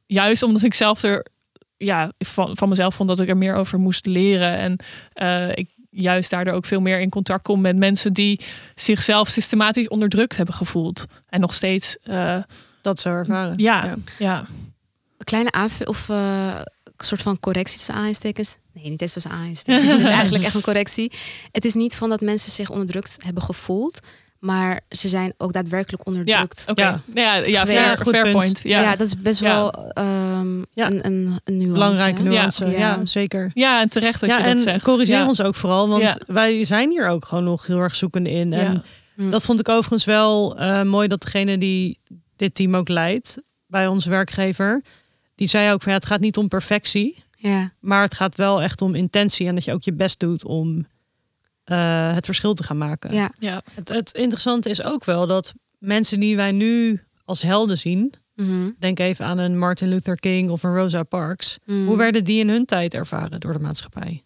Juist 0.06 0.44
omdat 0.44 0.62
ik 0.64 0.74
zelf 0.74 1.04
er 1.04 1.26
ja, 1.78 2.12
van, 2.20 2.58
van 2.58 2.70
mezelf 2.70 2.96
vond 2.96 3.10
dat 3.10 3.20
ik 3.20 3.30
er 3.30 3.38
meer 3.38 3.56
over 3.56 3.80
moest 3.80 4.06
leren. 4.06 4.58
En 4.58 4.80
eh, 5.14 5.50
ik 5.50 5.70
juist 5.90 6.30
daardoor 6.30 6.54
ook 6.54 6.66
veel 6.66 6.82
meer 6.82 7.00
in 7.00 7.10
contact 7.10 7.44
kom 7.44 7.62
met 7.62 7.76
mensen 7.78 8.14
die 8.14 8.40
zichzelf 8.76 9.30
systematisch 9.30 9.88
onderdrukt 9.88 10.38
hebben 10.38 10.56
gevoeld. 10.56 11.06
En 11.30 11.40
nog 11.40 11.54
steeds, 11.54 11.98
eh, 12.00 12.38
Dat 12.82 13.00
zo 13.00 13.10
ervaren. 13.10 13.54
ja, 13.58 13.86
Ja. 13.86 13.96
ja. 14.20 14.46
Een 15.18 15.26
kleine 15.26 15.52
aanvulling 15.52 15.90
of 15.90 16.10
eh, 16.10 16.56
een 16.84 17.06
soort 17.06 17.22
van 17.22 17.40
correctie 17.40 17.76
tussen 17.76 17.94
aanhalingstekens. 17.94 18.58
Nee, 18.74 18.90
niet 18.90 19.02
eens 19.02 19.14
tussen 19.14 19.32
aanhalingstekens. 19.32 19.88
het 19.92 20.00
is 20.00 20.08
eigenlijk 20.08 20.44
echt 20.44 20.56
een 20.56 20.62
correctie. 20.62 21.12
Het 21.52 21.66
is 21.66 21.74
niet 21.74 21.96
van 21.96 22.10
dat 22.10 22.22
mensen 22.22 22.52
zich 22.52 22.70
onderdrukt 22.70 23.16
hebben 23.24 23.44
gevoeld. 23.44 24.00
Maar 24.44 24.80
ze 24.90 25.08
zijn 25.08 25.34
ook 25.38 25.54
daadwerkelijk 25.54 26.06
onderdrukt. 26.06 26.64
Ja. 26.74 27.02
Ja, 27.14 27.36
ja, 27.46 27.66
fair, 27.66 27.98
Goed 27.98 28.10
fair 28.14 28.24
punt. 28.24 28.36
point. 28.36 28.62
Ja. 28.64 28.82
Ja. 28.82 28.96
dat 28.96 29.08
is 29.08 29.22
best 29.22 29.40
Ja. 29.40 29.54
wel 29.54 29.74
ehm, 29.94 30.58
Ja. 30.72 30.88
een, 30.92 31.06
een, 31.06 31.40
een 31.44 31.58
nuance. 31.58 31.72
Belangrijke 31.74 32.22
nuance, 32.24 32.66
ja, 32.70 32.78
Ja. 32.78 33.06
zeker. 33.06 33.52
ja, 33.54 33.82
en 33.82 33.90
terecht 33.90 34.20
dat 34.20 34.30
ja, 34.30 34.38
je 34.38 34.44
en 34.44 34.56
dat 34.56 34.62
zegt. 34.62 34.84
corrigeer 34.84 35.16
Ja. 35.18 35.28
ons 35.28 35.42
ook 35.42 35.56
vooral, 35.56 35.90
want 35.90 36.02
Ja. 36.04 36.18
wij 36.28 36.64
zijn 36.64 36.90
hier 36.90 37.08
ook 37.08 37.26
gewoon 37.26 37.44
nog 37.44 37.68
heel 37.68 37.80
erg 37.80 37.96
zoekende 37.96 38.30
in. 38.32 38.54
En 38.54 38.74
Ja. 38.74 38.82
Hm. 39.16 39.30
dat 39.30 39.46
vond 39.46 39.60
ik 39.60 39.70
overigens 39.70 40.06
wel 40.06 40.58
eh, 40.58 40.82
mooi 40.82 41.08
dat 41.08 41.22
degene 41.22 41.58
die 41.58 42.00
dit 42.36 42.56
team 42.56 42.76
ook 42.76 42.90
leidt 42.90 43.38
bij 43.68 43.88
onze 43.88 44.10
werkgever, 44.10 44.84
die 45.36 45.48
zei 45.48 45.72
ook 45.74 45.82
van 45.82 45.92
ja, 45.92 45.98
het 45.98 46.08
gaat 46.08 46.20
niet 46.20 46.38
om 46.38 46.48
perfectie, 46.48 47.24
Ja. 47.38 47.72
maar 47.80 48.02
het 48.02 48.14
gaat 48.14 48.36
wel 48.36 48.62
echt 48.62 48.82
om 48.82 48.96
intentie 48.96 49.48
en 49.48 49.56
dat 49.56 49.64
je 49.66 49.74
ook 49.74 49.84
je 49.84 49.94
best 49.94 50.20
doet 50.20 50.46
om 50.46 50.86
eh, 51.64 52.14
het 52.14 52.26
verschil 52.26 52.54
te 52.54 52.64
gaan 52.64 52.78
maken. 52.78 53.14
Ja. 53.14 53.32
Ja. 53.40 53.62
Het, 53.74 53.90
het 53.90 54.14
interessante 54.14 54.70
is 54.70 54.84
ook 54.84 55.06
wel 55.06 55.28
dat 55.28 55.54
mensen 55.78 56.20
die 56.20 56.36
wij 56.36 56.52
nu 56.52 57.02
als 57.26 57.42
helden 57.42 57.78
zien, 57.78 58.14
Mhm. 58.36 58.70
denk 58.80 59.00
even 59.00 59.26
aan 59.26 59.38
een 59.38 59.58
Martin 59.58 59.88
Luther 59.88 60.16
King 60.20 60.50
of 60.50 60.64
een 60.64 60.76
Rosa 60.76 61.04
Parks, 61.04 61.58
Mhm. 61.66 61.86
hoe 61.86 61.98
werden 61.98 62.24
die 62.24 62.40
in 62.40 62.50
hun 62.50 62.66
tijd 62.66 62.94
ervaren 62.94 63.40
door 63.40 63.54
de 63.54 63.60
maatschappij? 63.60 64.24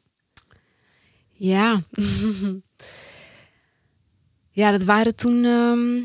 Ja. 1.31 1.81
ja, 4.51 4.71
dat 4.71 4.83
waren 4.83 5.15
toen. 5.15 5.45
ehm, 5.45 6.01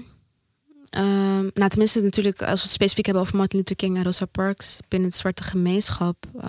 Ehm, 0.93 1.41
nou, 1.55 1.69
tenminste 1.69 2.01
natuurlijk, 2.03 2.43
als 2.43 2.55
we 2.61 2.63
het 2.67 2.71
specifiek 2.75 3.05
hebben 3.05 3.23
over 3.23 3.37
Martin 3.37 3.59
Luther 3.59 3.77
King 3.77 3.97
en 3.97 4.03
Rosa 4.05 4.25
Parks 4.25 4.79
binnen 4.89 5.09
het 5.09 5.19
zwarte 5.19 5.43
gemeenschap, 5.43 6.17
uh, 6.37 6.43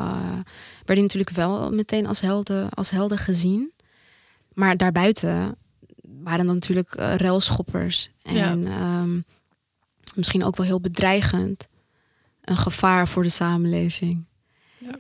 werden 0.75 0.95
die 0.95 1.01
natuurlijk 1.01 1.29
wel 1.35 1.71
meteen 1.71 2.05
als 2.07 2.21
helden, 2.21 2.69
als 2.69 2.89
helden 2.91 3.17
gezien. 3.17 3.71
Maar 4.53 4.77
daarbuiten 4.77 5.55
waren 6.23 6.45
dan 6.45 6.55
natuurlijk 6.55 6.95
uh, 6.99 7.15
ruilschoppers 7.15 8.09
en 8.23 8.67
ehm, 8.67 9.19
misschien 10.15 10.43
ook 10.43 10.55
wel 10.55 10.65
heel 10.65 10.81
bedreigend, 10.81 11.67
een 12.41 12.57
gevaar 12.57 13.07
voor 13.07 13.23
de 13.23 13.29
samenleving. 13.29 14.25
Ja. 14.77 14.99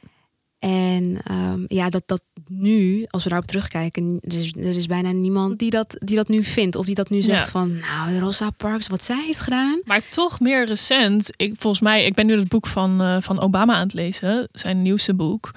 En 0.59 1.19
um, 1.31 1.65
ja, 1.67 1.89
dat, 1.89 2.03
dat 2.05 2.21
nu, 2.47 3.05
als 3.09 3.23
we 3.23 3.29
daarop 3.29 3.47
terugkijken, 3.47 4.17
er 4.21 4.37
is, 4.37 4.53
er 4.53 4.75
is 4.75 4.85
bijna 4.85 5.11
niemand 5.11 5.59
die 5.59 5.69
dat, 5.69 5.95
die 5.99 6.15
dat 6.15 6.27
nu 6.27 6.43
vindt. 6.43 6.75
Of 6.75 6.85
die 6.85 6.95
dat 6.95 7.09
nu 7.09 7.21
zegt 7.21 7.49
van, 7.49 7.77
nou, 7.77 8.19
Rosa 8.19 8.49
Parks, 8.49 8.87
wat 8.87 9.03
zij 9.03 9.23
heeft 9.25 9.39
gedaan. 9.39 9.81
Maar 9.85 10.01
toch 10.09 10.39
meer 10.39 10.65
recent. 10.65 11.29
Ik, 11.35 11.53
volgens 11.57 11.81
mij, 11.81 12.05
ik 12.05 12.13
ben 12.13 12.25
nu 12.25 12.39
het 12.39 12.47
boek 12.47 12.67
van, 12.67 13.01
uh, 13.01 13.17
van 13.19 13.39
Obama 13.39 13.73
aan 13.73 13.83
het 13.83 13.93
lezen. 13.93 14.47
Zijn 14.51 14.81
nieuwste 14.81 15.13
boek. 15.13 15.51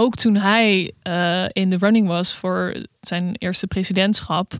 Ook 0.00 0.14
toen 0.14 0.36
hij 0.36 0.92
uh, 1.08 1.44
in 1.52 1.70
de 1.70 1.76
running 1.76 2.06
was 2.06 2.34
voor 2.34 2.76
zijn 3.00 3.34
eerste 3.38 3.66
presidentschap. 3.66 4.52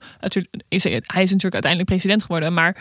Is 0.69 0.85
hij, 0.85 0.93
hij 1.07 1.23
is 1.23 1.31
natuurlijk 1.31 1.65
uiteindelijk 1.65 1.91
president 1.91 2.23
geworden. 2.23 2.55
Maar 2.55 2.77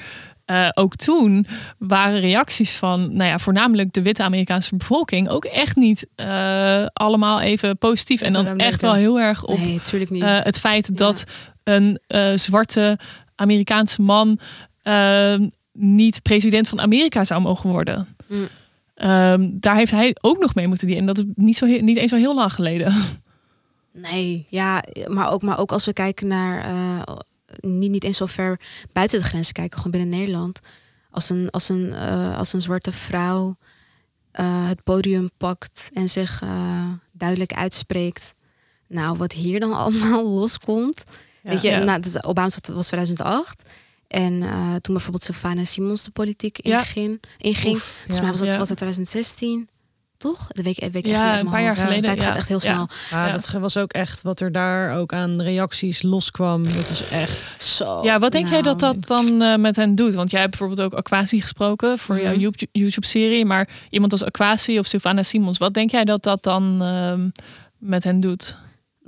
uh, 0.46 0.68
ook 0.74 0.96
toen 0.96 1.48
waren 1.78 2.20
reacties 2.20 2.72
van, 2.72 3.16
nou 3.16 3.30
ja, 3.30 3.40
voornamelijk 3.40 3.94
de 3.94 4.02
witte 4.02 4.24
Amerikaanse 4.24 4.76
bevolking 4.76 5.30
ook 5.30 5.46
echt 5.46 5.76
niet 5.76 6.08
uh, 6.16 6.86
allemaal 6.94 7.42
even 7.42 7.78
positief. 7.78 8.22
En 8.22 8.34
dan 8.34 8.58
echt 8.58 8.82
wel 8.82 8.94
heel 8.94 9.20
erg 9.20 9.44
op 9.44 9.58
nee, 9.58 9.82
niet. 9.92 10.24
Uh, 10.24 10.40
het 10.42 10.60
feit 10.60 10.98
dat 10.98 11.24
een 11.64 12.00
zwarte 12.36 13.00
Amerikaanse 13.36 14.02
man 14.02 14.40
niet 15.74 16.22
president 16.22 16.68
van 16.68 16.82
Amerika 16.82 17.24
zou 17.24 17.42
mogen 17.42 17.70
worden. 17.70 18.16
Mm. 18.28 18.48
Um, 19.04 19.60
daar 19.60 19.76
heeft 19.76 19.92
hij 19.92 20.16
ook 20.22 20.40
nog 20.40 20.56
mee 20.56 20.68
moeten 20.68 20.88
dienen. 20.88 21.08
En 21.08 21.14
dat 21.14 21.26
is 21.26 21.32
niet, 21.36 21.58
zo 21.58 21.66
niet 21.66 21.98
eens 21.98 22.12
zo 22.12 22.18
heel 22.18 22.36
lang 22.36 22.54
geleden. 22.54 22.94
Nee, 23.92 24.46
ja, 24.50 24.84
maar 25.08 25.32
ook, 25.32 25.42
maar 25.42 25.60
ook 25.60 25.72
als 25.72 25.86
we 25.86 25.94
kijken 25.94 26.28
naar 26.28 26.66
niet, 27.60 27.92
niet 27.92 28.04
eens 28.04 28.18
zo 28.18 28.26
ver 28.26 28.60
buiten 28.94 29.20
de 29.20 29.26
grenzen 29.26 29.54
kijken, 29.54 29.78
gewoon 29.78 29.92
binnen 29.92 30.20
Nederland. 30.20 30.60
Als 31.12 31.30
een, 31.30 31.50
als 31.50 31.70
een, 31.70 31.86
uh, 31.86 32.38
als 32.38 32.54
een 32.54 32.62
zwarte 32.62 32.92
vrouw 32.92 33.58
uh, 34.40 34.68
het 34.68 34.84
podium 34.84 35.30
pakt 35.38 35.90
en 35.94 36.10
zich 36.10 36.44
duidelijk 37.12 37.54
uitspreekt. 37.54 38.34
Nou, 38.88 39.18
wat 39.18 39.32
hier 39.32 39.60
dan 39.60 39.74
allemaal 39.84 40.30
loskomt. 40.30 41.04
Ja, 41.44 41.50
Weet 41.50 41.62
je, 41.62 41.70
ja. 41.70 41.84
nou, 41.84 42.02
dus 42.02 42.24
Obama 42.24 42.50
was 42.74 42.88
2008. 42.88 43.70
En 44.10 44.40
toen 44.82 44.94
bijvoorbeeld 44.94 45.24
Savannah 45.24 45.66
Simons 45.66 46.04
de 46.04 46.12
politiek 46.12 46.58
inging. 46.58 47.20
inging. 47.38 47.76
Oef, 47.76 47.96
Volgens 47.98 48.22
mij 48.22 48.30
was 48.30 48.40
dat, 48.40 48.58
was 48.58 48.68
dat 48.68 48.78
2016 48.78 49.70
toch? 50.20 50.48
De 50.48 50.64
week, 50.64 50.88
week 50.92 51.06
ja, 51.06 51.40
een 51.40 51.50
paar 51.50 51.62
jaar 51.62 51.76
geleden. 51.76 52.10
Het 52.10 52.22
gaat 52.22 52.36
echt 52.36 52.48
heel 52.48 52.60
snel. 52.60 52.88
Ja, 53.10 53.32
dat 53.32 53.52
was 53.52 53.78
ook 53.78 53.94
echt 53.94 54.22
wat 54.22 54.40
er 54.40 54.52
daar 54.52 54.98
ook 54.98 55.14
aan 55.14 55.42
reacties 55.42 56.02
loskwam. 56.02 56.64
Dat 56.64 56.90
was 56.90 57.10
echt. 57.10 57.56
Zo. 57.64 58.04
Ja, 58.04 58.20
wat 58.20 58.32
denk 58.32 58.48
jij 58.48 58.62
dat 58.62 58.80
dat 58.80 59.08
dan 59.08 59.42
uh, 59.42 59.56
met 59.56 59.76
hen 59.76 59.96
doet? 59.96 60.14
Want 60.14 60.32
jij 60.32 60.40
hebt 60.40 60.58
bijvoorbeeld 60.58 60.94
ook 60.94 61.00
Aquasi 61.00 61.42
gesproken 61.42 61.98
voor 61.98 62.16
mm 62.16 62.22
-hmm. 62.22 62.40
jouw 62.40 62.52
YouTube-serie. 62.72 63.46
Maar 63.46 63.70
iemand 63.90 64.12
als 64.12 64.24
Aquasi 64.24 64.80
of 64.80 64.86
Sylvana 64.86 65.24
Simons, 65.24 65.58
wat 65.58 65.74
denk 65.74 65.92
jij 65.92 66.04
dat 66.04 66.24
dat 66.24 66.44
dan 66.44 66.82
uh, 66.82 67.14
met 67.78 68.04
hen 68.04 68.20
doet? 68.20 68.58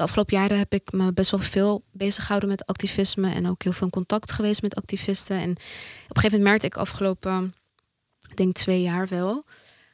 De 0.01 0.07
afgelopen 0.07 0.37
jaren 0.37 0.57
heb 0.57 0.73
ik 0.73 0.91
me 0.91 1.13
best 1.13 1.31
wel 1.31 1.39
veel 1.39 1.83
bezig 1.91 2.21
gehouden 2.23 2.49
met 2.49 2.65
activisme 2.65 3.33
en 3.33 3.47
ook 3.47 3.63
heel 3.63 3.71
veel 3.71 3.85
in 3.85 3.93
contact 3.93 4.31
geweest 4.31 4.61
met 4.61 4.75
activisten. 4.75 5.37
En 5.37 5.49
op 5.51 5.57
een 5.57 6.15
gegeven 6.15 6.37
moment 6.37 6.43
merkte 6.43 6.65
ik 6.65 6.75
afgelopen, 6.75 7.53
ik 8.29 8.37
denk 8.37 8.55
twee 8.55 8.81
jaar 8.81 9.07
wel, 9.07 9.45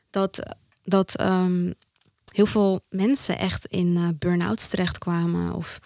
dat 0.09 0.39
dat 0.83 1.21
um, 1.21 1.73
heel 2.31 2.45
veel 2.45 2.85
mensen 2.89 3.37
echt 3.37 3.65
in 3.65 3.87
uh, 3.87 4.07
burn-outs 4.19 4.67
terechtkwamen. 4.67 5.53
Of 5.53 5.79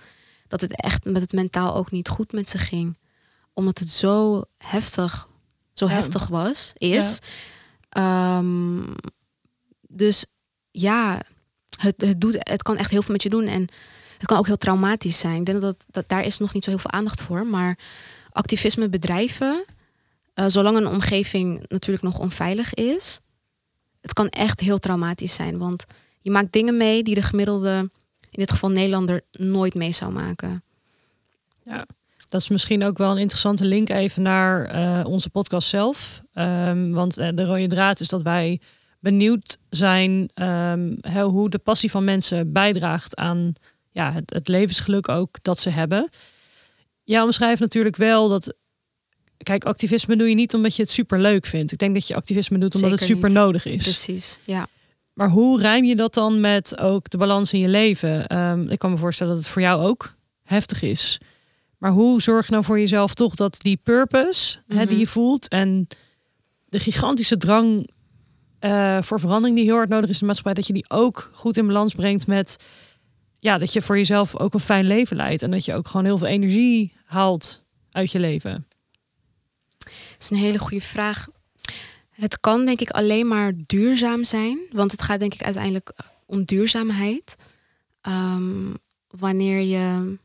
dat 0.47 0.61
het 0.61 0.82
echt 0.82 1.05
met 1.05 1.22
het 1.22 1.32
mentaal 1.32 1.76
ook 1.76 1.91
niet 1.91 2.09
goed 2.09 2.32
met 2.32 2.49
ze 2.49 2.57
ging. 2.57 2.97
Omdat 3.53 3.78
het 3.78 3.89
zo 3.89 4.43
heftig, 4.57 5.28
zo 5.74 5.86
ja. 5.86 5.91
heftig 5.91 6.28
was, 6.28 6.72
is. 6.74 7.19
Ja. 7.89 8.38
Um, 8.38 8.95
dus 9.82 10.26
ja, 10.72 11.22
het, 11.78 12.01
het, 12.01 12.22
doet, 12.22 12.36
het 12.39 12.63
kan 12.63 12.78
echt 12.78 12.91
heel 12.91 13.01
veel 13.01 13.13
met 13.13 13.24
je 13.24 13.30
doen. 13.30 13.47
En 13.47 13.69
het 14.22 14.30
kan 14.30 14.38
ook 14.38 14.47
heel 14.47 14.57
traumatisch 14.57 15.19
zijn. 15.19 15.39
Ik 15.39 15.45
denk 15.45 15.61
dat, 15.61 15.86
dat 15.91 16.09
daar 16.09 16.26
is 16.26 16.38
nog 16.38 16.53
niet 16.53 16.63
zo 16.63 16.69
heel 16.69 16.80
veel 16.80 16.91
aandacht 16.91 17.22
voor. 17.22 17.45
Maar 17.45 17.78
activisme 18.32 18.89
bedrijven, 18.89 19.65
uh, 20.36 20.45
zolang 20.47 20.78
een 20.78 20.88
omgeving 20.88 21.65
natuurlijk 21.67 22.03
nog 22.03 22.19
onveilig 22.19 22.74
is, 22.74 23.19
het 24.01 24.13
kan 24.13 24.30
echt 24.30 24.59
heel 24.59 24.80
traumatisch 24.80 25.34
zijn. 25.34 25.57
Want 25.57 25.86
je 26.22 26.32
maakt 26.32 26.53
dingen 26.53 26.78
mee 26.78 27.03
die 27.03 27.15
de 27.15 27.22
gemiddelde, 27.22 27.89
in 28.19 28.39
dit 28.39 28.51
geval 28.51 28.69
Nederlander, 28.69 29.22
nooit 29.32 29.74
mee 29.74 29.91
zou 29.91 30.11
maken. 30.11 30.63
Ja, 31.63 31.86
dat 32.30 32.41
is 32.41 32.49
misschien 32.49 32.84
ook 32.84 32.97
wel 32.97 33.11
een 33.11 33.17
interessante 33.17 33.65
link 33.65 33.89
even 33.89 34.22
naar 34.22 34.76
uh, 34.76 35.05
onze 35.05 35.30
podcast 35.30 35.69
zelf. 35.69 36.22
Um, 36.34 36.91
want 36.91 37.19
uh, 37.19 37.30
de 37.34 37.45
rode 37.45 37.67
draad 37.67 37.99
is 37.99 38.07
dat 38.07 38.22
wij 38.22 38.59
benieuwd 38.99 39.57
zijn 39.69 40.30
um, 40.43 40.99
hoe 41.22 41.49
de 41.49 41.57
passie 41.57 41.91
van 41.91 42.03
mensen 42.03 42.51
bijdraagt 42.51 43.15
aan 43.15 43.53
ja, 43.92 44.12
het, 44.12 44.34
het 44.34 44.48
levensgeluk 44.48 45.10
ook 45.10 45.38
dat 45.42 45.60
ze 45.60 45.70
hebben. 45.70 46.10
Ja, 47.04 47.24
omschrijft 47.24 47.62
natuurlijk 47.62 47.96
wel 47.96 48.30
dat 48.30 48.54
kijk, 49.38 49.66
activisme 49.66 50.16
doe 50.16 50.30
je 50.30 50.36
niet 50.36 50.54
omdat 50.54 50.76
je 50.76 50.82
het 50.82 50.92
super 50.92 51.20
leuk 51.20 51.46
vindt. 51.46 51.72
Ik 51.72 51.78
denk 51.78 51.94
dat 51.94 52.08
je 52.08 52.16
activisme 52.16 52.58
doet 52.58 52.76
omdat 52.76 52.89
Zeker 52.89 53.06
het 53.06 53.16
super 53.16 53.30
niet. 53.30 53.38
nodig 53.38 53.66
is. 53.66 53.84
Precies, 53.84 54.39
ja. 54.44 54.68
Maar 55.14 55.30
hoe 55.30 55.60
rijm 55.60 55.86
je 55.86 55.96
dat 55.96 56.14
dan 56.14 56.39
met 56.39 56.78
ook 56.80 57.10
de 57.10 57.18
balans 57.18 57.54
in 57.54 57.60
je 57.60 57.68
leven? 57.68 58.38
Um, 58.38 58.70
ik 58.70 58.80
kan 58.80 58.92
me 58.92 58.98
voorstellen 58.98 59.34
dat 59.34 59.44
het 59.44 59.52
voor 59.52 59.62
jou 59.62 59.86
ook 59.86 60.16
heftig 60.44 60.82
is. 60.82 61.20
Maar 61.78 61.92
hoe 61.92 62.22
zorg 62.22 62.46
je 62.46 62.52
nou 62.52 62.64
voor 62.64 62.80
jezelf 62.80 63.14
toch 63.14 63.36
dat 63.36 63.60
die 63.60 63.80
purpose 63.84 64.58
mm 64.58 64.64
-hmm. 64.68 64.78
hè, 64.78 64.86
die 64.86 65.00
je 65.00 65.08
voelt 65.08 65.48
en 65.48 65.88
de 66.70 66.80
gigantische 66.80 67.38
drang 67.38 67.89
uh, 68.62 69.02
voor 69.02 69.20
verandering 69.20 69.58
die 69.58 69.66
heel 69.66 69.76
hard 69.76 69.89
nodig 69.89 70.10
is 70.10 70.14
in 70.14 70.20
de 70.20 70.26
maatschappij, 70.26 70.54
dat 70.54 70.68
je 70.68 70.74
die 70.74 70.89
ook 70.89 71.30
goed 71.34 71.58
in 71.58 71.68
balans 71.68 71.94
brengt 71.94 72.28
met 72.28 72.58
ja, 73.42 73.58
dat 73.58 73.74
je 73.74 73.82
voor 73.82 73.98
jezelf 73.98 74.38
ook 74.38 74.54
een 74.54 74.60
fijn 74.60 74.86
leven 74.86 75.16
leidt 75.16 75.42
en 75.42 75.52
dat 75.52 75.66
je 75.66 75.74
ook 75.74 75.88
gewoon 75.88 76.06
heel 76.06 76.18
veel 76.18 76.28
energie 76.28 76.94
haalt 77.06 77.64
uit 77.92 78.12
je 78.12 78.20
leven? 78.20 78.68
is 80.20 80.30
een 80.30 80.38
hele 80.38 80.60
goede 80.60 80.82
vraag. 80.82 81.28
Het 82.10 82.39
kan 82.39 82.66
denk 82.66 82.82
ik 82.82 82.89
alleen 82.89 83.28
maar 83.28 83.54
duurzaam 83.56 84.24
zijn, 84.24 84.60
want 84.72 84.92
het 84.92 85.02
gaat 85.02 85.20
denk 85.20 85.34
ik 85.34 85.44
uiteindelijk 85.44 85.94
om 86.26 86.44
duurzaamheid. 86.44 87.36
Um, 88.02 88.78
wanneer 89.08 89.62
je 89.62 90.18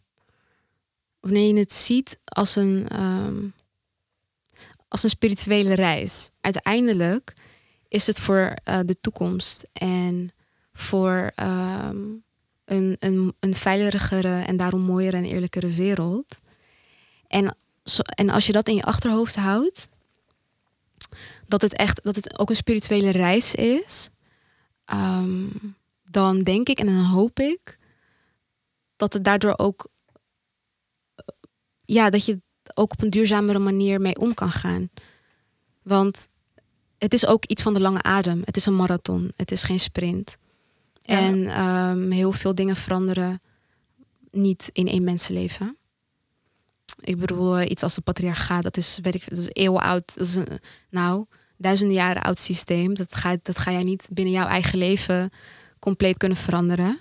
wanneer 1.20 1.54
je 1.54 1.58
het 1.58 1.72
ziet 1.72 2.18
als 2.24 2.56
een 2.56 3.02
um, 3.02 3.54
als 4.88 5.02
een 5.02 5.10
spirituele 5.10 5.74
reis. 5.74 6.30
Uiteindelijk 6.40 7.34
is 7.88 8.06
het 8.06 8.20
voor 8.20 8.56
uh, 8.64 8.78
de 8.84 9.00
toekomst 9.00 9.66
en 9.72 10.30
voor 10.72 11.32
um, 11.40 12.24
een, 12.66 12.96
een, 12.98 13.34
een 13.40 13.54
veiligere 13.54 14.42
en 14.42 14.56
daarom 14.56 14.80
mooiere 14.80 15.16
en 15.16 15.24
eerlijkere 15.24 15.70
wereld. 15.70 16.34
En 17.26 17.56
en 18.04 18.30
als 18.30 18.46
je 18.46 18.52
dat 18.52 18.68
in 18.68 18.74
je 18.74 18.82
achterhoofd 18.82 19.36
houdt, 19.36 19.88
dat 21.46 21.62
het 21.62 21.72
echt, 21.72 22.02
dat 22.02 22.16
het 22.16 22.38
ook 22.38 22.50
een 22.50 22.56
spirituele 22.56 23.10
reis 23.10 23.54
is, 23.54 24.08
um, 24.92 25.76
dan 26.10 26.42
denk 26.42 26.68
ik 26.68 26.78
en 26.78 26.86
dan 26.86 27.04
hoop 27.04 27.40
ik 27.40 27.78
dat 28.96 29.12
het 29.12 29.24
daardoor 29.24 29.58
ook, 29.58 29.88
ja, 31.84 32.10
dat 32.10 32.24
je 32.24 32.40
ook 32.74 32.92
op 32.92 33.02
een 33.02 33.10
duurzamere 33.10 33.58
manier 33.58 34.00
mee 34.00 34.18
om 34.18 34.34
kan 34.34 34.52
gaan. 34.52 34.90
Want 35.82 36.28
het 36.98 37.14
is 37.14 37.26
ook 37.26 37.44
iets 37.44 37.62
van 37.62 37.74
de 37.74 37.80
lange 37.80 38.02
adem. 38.02 38.42
Het 38.44 38.56
is 38.56 38.66
een 38.66 38.76
marathon. 38.76 39.32
Het 39.36 39.50
is 39.50 39.62
geen 39.62 39.78
sprint. 39.80 40.36
Ja. 41.06 41.18
En 41.18 41.60
um, 41.62 42.10
heel 42.10 42.32
veel 42.32 42.54
dingen 42.54 42.76
veranderen 42.76 43.40
niet 44.30 44.70
in 44.72 44.88
één 44.88 45.04
mensenleven. 45.04 45.76
Ik 47.00 47.18
bedoel, 47.18 47.58
eh, 47.58 47.70
iets 47.70 47.82
als 47.82 47.94
de 47.94 48.00
patriarchaat, 48.00 48.62
dat 48.62 48.76
is, 48.76 48.98
weet 49.02 49.14
ik, 49.14 49.28
dat 49.28 49.38
is 49.38 49.48
eeuwen 49.52 49.82
oud. 49.82 50.12
Dat 50.16 50.26
is 50.26 50.34
een, 50.34 50.46
nou, 50.90 51.24
duizenden 51.56 51.96
jaren 51.96 52.22
oud 52.22 52.38
systeem. 52.38 52.94
Dat 52.94 53.14
ga, 53.14 53.36
dat 53.42 53.58
ga 53.58 53.72
jij 53.72 53.82
niet 53.82 54.08
binnen 54.10 54.34
jouw 54.34 54.46
eigen 54.46 54.78
leven 54.78 55.30
compleet 55.78 56.16
kunnen 56.16 56.38
veranderen. 56.38 56.98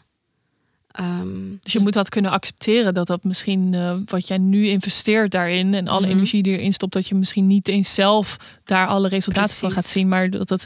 Um, 0.99 1.58
dus 1.62 1.74
je 1.74 1.80
moet 1.80 1.93
dat 1.93 2.10
kunnen 2.10 2.32
accepteren 2.32 2.93
dat 2.93 3.08
dat 3.08 3.24
misschien 3.24 3.74
uh, 3.74 3.97
wat 4.06 4.28
jij 4.28 4.38
nu 4.38 4.68
investeert 4.68 5.32
daarin 5.32 5.74
en 5.74 5.88
alle 5.88 5.99
mm 5.99 6.06
-hmm. 6.06 6.14
energie 6.14 6.43
die 6.43 6.58
erin 6.58 6.74
stopt, 6.74 6.93
dat 6.93 7.08
je 7.08 7.16
misschien 7.16 7.47
niet 7.47 7.68
eens 7.68 7.93
zelf 7.93 8.38
daar 8.64 8.88
alle 8.88 9.08
resultaten 9.08 9.43
Precies. 9.43 9.60
van 9.60 9.72
gaat 9.72 9.86
zien, 9.86 10.08
maar 10.08 10.30
dat 10.30 10.49
het 10.49 10.66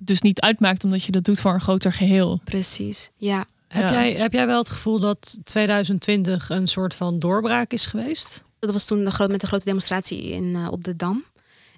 dus 0.00 0.20
niet 0.20 0.40
uitmaakt 0.40 0.84
omdat 0.84 1.04
je 1.04 1.12
dat 1.12 1.24
doet 1.24 1.40
voor 1.40 1.54
een 1.54 1.60
groter 1.60 1.92
geheel. 1.92 2.40
Precies, 2.44 3.10
ja. 3.16 3.46
Heb, 3.68 3.82
ja. 3.82 3.92
jij, 3.92 4.12
heb 4.12 4.32
jij 4.32 4.46
wel 4.46 4.58
het 4.58 4.70
gevoel 4.70 5.00
dat 5.00 5.38
2020 5.44 6.50
een 6.50 6.68
soort 6.68 6.94
van 6.94 7.18
doorbraak 7.18 7.72
is 7.72 7.86
geweest? 7.86 8.44
Dat 8.58 8.72
was 8.72 8.84
toen 8.84 9.04
de 9.04 9.10
groot, 9.10 9.30
met 9.30 9.40
de 9.40 9.46
grote 9.46 9.64
demonstratie 9.64 10.22
in, 10.22 10.44
uh, 10.44 10.68
op 10.70 10.84
de 10.84 10.96
Dam. 10.96 11.24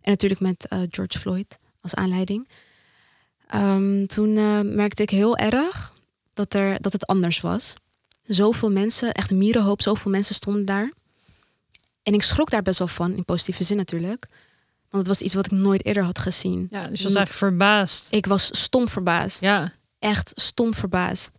En 0.02 0.10
natuurlijk 0.10 0.40
met 0.40 0.66
eh, 0.66 0.78
George 0.90 1.18
Floyd 1.18 1.58
als 1.80 1.94
aanleiding. 1.94 2.48
Ehm, 3.46 4.06
toen 4.06 4.36
eh, 4.36 4.60
merkte 4.60 5.02
ik 5.02 5.10
heel 5.10 5.36
erg 5.36 5.92
dat, 6.32 6.54
er, 6.54 6.80
dat 6.80 6.92
het 6.92 7.06
anders 7.06 7.40
was. 7.40 7.74
Zoveel 8.22 8.70
mensen, 8.70 9.12
echt 9.12 9.30
een 9.30 9.38
mierenhoop, 9.38 9.82
zoveel 9.82 10.10
mensen 10.10 10.34
stonden 10.34 10.64
daar. 10.64 10.92
En 12.02 12.14
ik 12.14 12.22
schrok 12.22 12.50
daar 12.50 12.62
best 12.62 12.78
wel 12.78 12.88
van, 12.88 13.14
in 13.16 13.24
positieve 13.24 13.64
zin 13.64 13.76
natuurlijk. 13.76 14.26
Want 14.92 15.06
het 15.06 15.16
was 15.16 15.22
iets 15.22 15.34
wat 15.34 15.46
ik 15.46 15.52
nooit 15.52 15.84
eerder 15.84 16.04
had 16.04 16.18
gezien. 16.18 16.66
Ja, 16.70 16.86
dus 16.86 16.98
je 16.98 17.04
was 17.04 17.16
eigenlijk 17.16 17.32
verbaasd. 17.32 18.12
Ik 18.12 18.26
was 18.26 18.48
stom 18.52 18.88
verbaasd. 18.88 19.40
Ja, 19.40 19.72
Echt 19.98 20.32
stom 20.34 20.74
verbaasd. 20.74 21.36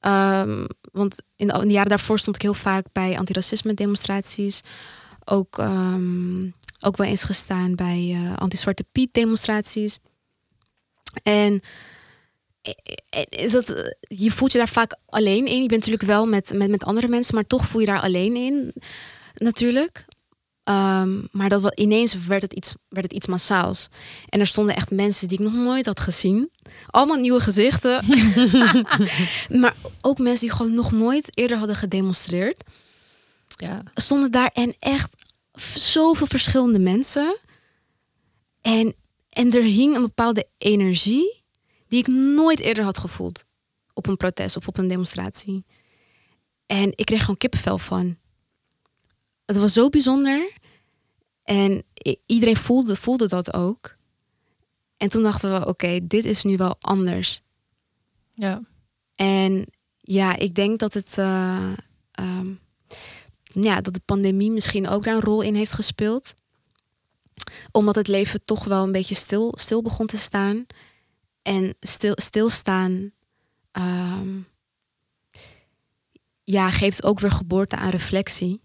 Ehm, 0.00 0.64
want 0.92 1.16
in 1.36 1.46
de, 1.46 1.52
in 1.52 1.68
de 1.68 1.72
jaren 1.72 1.88
daarvoor 1.88 2.18
stond 2.18 2.36
ik 2.36 2.42
heel 2.42 2.54
vaak 2.54 2.86
bij 2.92 3.18
antiracisme 3.18 3.74
demonstraties. 3.74 4.60
Ook, 5.24 5.58
ehm, 5.58 6.44
ook 6.80 6.96
wel 6.96 7.06
eens 7.06 7.22
gestaan 7.22 7.74
bij 7.74 8.10
eh, 8.14 8.36
anti-zwarte 8.36 8.84
Piet 8.92 9.14
demonstraties. 9.14 9.98
En 11.22 11.60
eh, 12.62 13.22
eh, 13.30 13.52
dat, 13.52 13.94
je 14.00 14.30
voelt 14.30 14.52
je 14.52 14.58
daar 14.58 14.68
vaak 14.68 14.96
alleen 15.06 15.46
in. 15.46 15.62
Je 15.62 15.68
bent 15.68 15.80
natuurlijk 15.80 16.10
wel 16.10 16.26
met, 16.26 16.52
met, 16.52 16.70
met 16.70 16.84
andere 16.84 17.08
mensen, 17.08 17.34
maar 17.34 17.46
toch 17.46 17.66
voel 17.66 17.80
je 17.80 17.86
daar 17.86 18.00
alleen 18.00 18.36
in. 18.36 18.74
Natuurlijk. 19.34 20.04
Ehm, 20.68 21.20
maar 21.32 21.48
dat, 21.48 21.72
ineens 21.74 22.26
werd 22.26 22.42
het, 22.42 22.52
iets, 22.52 22.74
werd 22.88 23.04
het 23.04 23.14
iets 23.14 23.26
massaals. 23.26 23.88
En 24.28 24.40
er 24.40 24.46
stonden 24.46 24.76
echt 24.76 24.90
mensen 24.90 25.28
die 25.28 25.38
ik 25.38 25.44
nog 25.44 25.52
nooit 25.52 25.86
had 25.86 26.00
gezien. 26.00 26.50
Allemaal 26.86 27.16
nieuwe 27.16 27.40
gezichten. 27.40 28.04
maar 29.60 29.76
ook 30.00 30.18
mensen 30.18 30.46
die 30.46 30.56
gewoon 30.56 30.74
nog 30.74 30.92
nooit 30.92 31.38
eerder 31.38 31.58
hadden 31.58 31.76
gedemonstreerd. 31.76 32.62
ja. 33.56 33.82
Stonden 33.94 34.30
daar 34.30 34.50
en 34.52 34.74
echt 34.78 35.10
zoveel 35.74 36.26
verschillende 36.26 36.78
mensen. 36.78 37.36
En, 38.60 38.94
en 39.30 39.52
er 39.52 39.62
hing 39.62 39.96
een 39.96 40.02
bepaalde 40.02 40.48
energie 40.58 41.44
die 41.88 41.98
ik 41.98 42.06
nooit 42.06 42.60
eerder 42.60 42.84
had 42.84 42.98
gevoeld. 42.98 43.44
Op 43.92 44.06
een 44.06 44.16
protest 44.16 44.56
of 44.56 44.68
op 44.68 44.78
een 44.78 44.88
demonstratie. 44.88 45.64
En 46.66 46.92
ik 46.94 47.06
kreeg 47.06 47.20
gewoon 47.20 47.36
kippenvel 47.36 47.78
van. 47.78 48.16
Het 49.48 49.56
was 49.56 49.72
zo 49.72 49.88
bijzonder. 49.88 50.57
En 51.48 51.82
iedereen 52.26 52.56
voelde, 52.56 52.96
voelde 52.96 53.28
dat 53.28 53.52
ook. 53.52 53.96
En 54.96 55.08
toen 55.08 55.22
dachten 55.22 55.52
we, 55.52 55.66
oké, 55.66 56.06
dit 56.06 56.24
is 56.24 56.42
nu 56.42 56.56
wel 56.56 56.76
anders. 56.80 57.40
Ja. 58.34 58.62
En 59.14 59.66
ja, 60.00 60.36
ik 60.36 60.54
denk 60.54 60.78
dat 60.78 60.94
het. 60.94 61.18
eh, 61.18 61.72
ehm, 62.12 62.54
ja, 63.42 63.80
dat 63.80 63.94
de 63.94 64.00
pandemie 64.04 64.50
misschien 64.50 64.88
ook 64.88 65.04
daar 65.04 65.14
een 65.14 65.20
rol 65.20 65.40
in 65.42 65.54
heeft 65.54 65.72
gespeeld. 65.72 66.34
Omdat 67.70 67.94
het 67.94 68.08
leven 68.08 68.44
toch 68.44 68.64
wel 68.64 68.84
een 68.84 68.92
beetje 68.92 69.14
stil, 69.14 69.52
stil 69.56 69.82
begon 69.82 70.06
te 70.06 70.16
staan. 70.16 70.66
En 71.42 71.76
stil, 71.80 72.12
stilstaan. 72.16 73.12
ehm, 73.72 74.38
ja, 76.44 76.70
geeft 76.70 77.04
ook 77.04 77.20
weer 77.20 77.30
geboorte 77.30 77.76
aan 77.76 77.90
reflectie. 77.90 78.60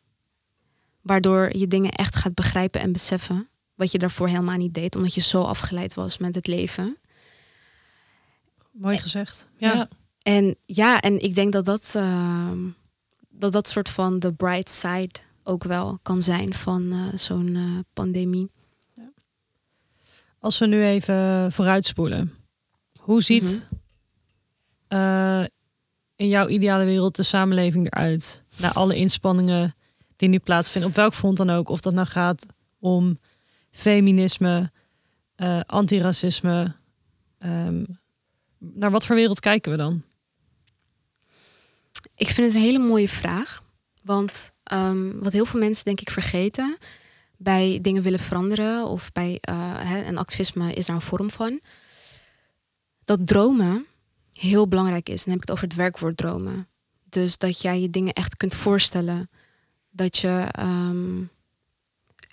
Waardoor 1.03 1.57
je 1.57 1.67
dingen 1.67 1.91
echt 1.91 2.15
gaat 2.15 2.33
begrijpen 2.33 2.81
en 2.81 2.91
beseffen. 2.91 3.47
Wat 3.75 3.91
je 3.91 3.97
daarvoor 3.97 4.27
helemaal 4.27 4.57
niet 4.57 4.73
deed, 4.73 4.95
omdat 4.95 5.13
je 5.13 5.21
zo 5.21 5.41
afgeleid 5.41 5.93
was 5.93 6.17
met 6.17 6.35
het 6.35 6.47
leven. 6.47 6.97
Mooi 8.71 8.97
gezegd. 8.97 9.47
Ja. 9.57 9.73
Ja. 9.73 9.87
En 10.21 10.55
ja, 10.65 11.01
en 11.01 11.19
ik 11.19 11.35
denk 11.35 11.53
dat 11.53 11.65
dat, 11.65 11.91
ehm, 11.95 12.59
dat 13.29 13.51
dat 13.51 13.69
soort 13.69 13.89
van 13.89 14.19
de 14.19 14.33
bright 14.33 14.69
side 14.69 15.11
ook 15.43 15.63
wel 15.63 15.99
kan 16.01 16.21
zijn 16.21 16.53
van 16.53 16.91
eh, 16.91 17.17
zo'n 17.17 17.55
eh, 17.55 17.79
pandemie. 17.93 18.51
Als 20.39 20.59
we 20.59 20.65
nu 20.65 20.83
even 20.83 21.51
vooruitspoelen. 21.51 22.33
Hoe 22.99 23.21
ziet 23.21 23.67
eh, 24.87 25.43
in 26.15 26.27
jouw 26.27 26.47
ideale 26.47 26.85
wereld 26.85 27.15
de 27.15 27.23
samenleving 27.23 27.85
eruit? 27.85 28.43
Na 28.57 28.73
alle 28.73 28.95
inspanningen 28.95 29.75
die 30.23 30.31
nu 30.31 30.39
plaatsvinden. 30.39 30.89
Op 30.89 30.95
welk 30.95 31.13
front 31.13 31.37
dan 31.37 31.49
ook. 31.49 31.69
Of 31.69 31.81
dat 31.81 31.93
nou 31.93 32.07
gaat 32.07 32.45
om 32.79 33.19
feminisme, 33.71 34.71
eh, 35.35 35.59
antiracisme. 35.65 36.75
ehm, 37.37 37.83
naar 38.57 38.91
wat 38.91 39.05
voor 39.05 39.15
wereld 39.15 39.39
kijken 39.39 39.71
we 39.71 39.77
dan? 39.77 40.03
Ik 42.15 42.27
vind 42.27 42.47
het 42.47 42.55
een 42.55 42.61
hele 42.61 42.79
mooie 42.79 43.09
vraag. 43.09 43.63
Want 44.03 44.51
ehm, 44.63 45.19
wat 45.19 45.33
heel 45.33 45.45
veel 45.45 45.59
mensen 45.59 45.85
denk 45.85 46.01
ik 46.01 46.09
vergeten 46.09 46.77
bij 47.37 47.79
dingen 47.81 48.03
willen 48.03 48.19
veranderen 48.19 48.87
of 48.87 49.11
bij 49.11 49.37
eh, 49.41 49.55
hè, 49.77 50.01
en 50.01 50.17
activisme 50.17 50.73
is 50.73 50.85
daar 50.85 50.95
een 50.95 51.01
vorm 51.01 51.31
van. 51.31 51.61
Dat 53.05 53.27
dromen 53.27 53.85
heel 54.31 54.67
belangrijk 54.67 55.09
is. 55.09 55.23
Dan 55.23 55.33
heb 55.33 55.41
ik 55.41 55.47
het 55.47 55.57
over 55.57 55.67
het 55.67 55.77
werkwoord 55.77 56.17
dromen. 56.17 56.67
Dus 57.09 57.37
dat 57.37 57.61
jij 57.61 57.81
je 57.81 57.89
dingen 57.89 58.13
echt 58.13 58.37
kunt 58.37 58.55
voorstellen. 58.55 59.29
Dat 59.95 60.17
je 60.17 60.45
ehm, 60.51 61.21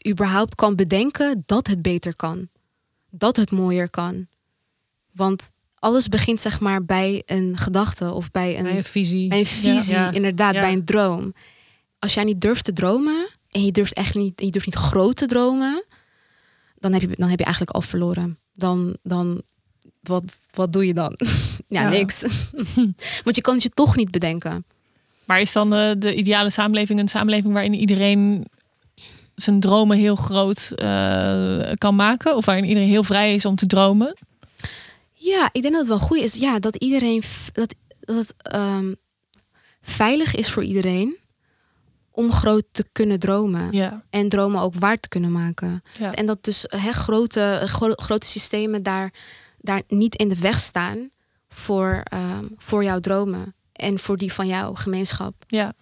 überhaupt 0.08 0.54
kan 0.54 0.76
bedenken 0.76 1.42
dat 1.46 1.66
het 1.66 1.82
beter 1.82 2.16
kan. 2.16 2.48
Dat 3.10 3.36
het 3.36 3.50
mooier 3.50 3.90
kan. 3.90 4.26
Want 5.12 5.50
alles 5.78 6.08
begint 6.08 6.40
zeg 6.40 6.60
maar 6.60 6.84
bij 6.84 7.22
een 7.26 7.56
gedachte 7.56 8.10
of 8.12 8.30
bij 8.30 8.56
een, 8.58 8.62
Bij 8.62 8.76
een 8.76 8.84
visie. 8.84 9.28
bij 9.28 9.38
een 9.38 9.46
visie, 9.46 9.94
Ja. 9.94 10.10
inderdaad, 10.10 10.54
Ja. 10.54 10.60
bij 10.60 10.72
een 10.72 10.84
droom. 10.84 11.32
Als 11.98 12.14
jij 12.14 12.24
niet 12.24 12.40
durft 12.40 12.64
te 12.64 12.72
dromen 12.72 13.28
en 13.48 13.64
je 13.64 13.72
durft 13.72 13.92
echt 13.94 14.14
niet, 14.14 14.40
je 14.40 14.50
durft 14.50 14.66
niet 14.66 14.76
groot 14.76 15.16
te 15.16 15.26
dromen, 15.26 15.84
dan 16.78 16.92
heb 16.92 17.00
je, 17.00 17.08
dan 17.14 17.28
heb 17.28 17.38
je 17.38 17.44
eigenlijk 17.44 17.74
al 17.74 17.82
verloren. 17.82 18.38
Dan, 18.52 18.96
dan 19.02 19.42
wat, 20.00 20.38
wat 20.50 20.72
doe 20.72 20.86
je 20.86 20.94
dan? 20.94 21.16
ja, 21.68 21.82
Ja. 21.82 21.88
niks. 21.88 22.22
Want 23.24 23.36
je 23.36 23.40
kan 23.40 23.54
het 23.54 23.62
je 23.62 23.68
toch 23.68 23.96
niet 23.96 24.10
bedenken. 24.10 24.64
Maar 25.30 25.40
is 25.40 25.52
dan 25.52 25.74
eh, 25.74 25.90
de 25.98 26.14
ideale 26.14 26.50
samenleving 26.50 27.00
een 27.00 27.08
samenleving 27.08 27.52
waarin 27.52 27.74
iedereen 27.74 28.46
zijn 29.34 29.60
dromen 29.60 29.96
heel 29.98 30.16
groot 30.16 30.72
eh, 30.76 31.70
kan 31.78 31.94
maken? 31.94 32.36
Of 32.36 32.44
waarin 32.44 32.64
iedereen 32.64 32.88
heel 32.88 33.02
vrij 33.04 33.34
is 33.34 33.44
om 33.44 33.54
te 33.56 33.66
dromen? 33.66 34.16
Ja, 35.12 35.48
ik 35.52 35.62
denk 35.62 35.74
dat 35.74 35.86
het 35.88 35.98
wel 35.98 36.06
goed 36.08 36.18
is. 36.18 36.34
Ja, 36.34 36.58
dat 36.58 36.76
iedereen 36.76 37.22
dat, 37.52 37.74
dat 38.00 38.16
het 38.16 38.34
ehm, 38.42 38.94
veilig 39.80 40.34
is 40.34 40.50
voor 40.50 40.64
iedereen 40.64 41.16
om 42.10 42.32
groot 42.32 42.64
te 42.72 42.84
kunnen 42.92 43.18
dromen. 43.18 43.68
Ja. 43.72 44.02
En 44.10 44.28
dromen 44.28 44.60
ook 44.60 44.74
waar 44.78 45.00
te 45.00 45.08
kunnen 45.08 45.32
maken. 45.32 45.82
Ja. 45.98 46.14
En 46.14 46.26
dat 46.26 46.44
dus 46.44 46.64
hè, 46.68 46.92
grote, 46.92 47.60
gro- 47.64 47.94
grote 47.96 48.26
systemen 48.26 48.82
daar, 48.82 49.12
daar 49.58 49.82
niet 49.88 50.14
in 50.16 50.28
de 50.28 50.38
weg 50.38 50.58
staan 50.60 51.08
voor, 51.48 52.00
ehm, 52.04 52.44
voor 52.56 52.84
jouw 52.84 53.00
dromen. 53.00 53.54
En 53.80 53.98
voor 53.98 54.16
die 54.16 54.32
van 54.32 54.46
jouw 54.46 54.74
gemeenschap. 54.74 55.34
Ja. 55.46 55.74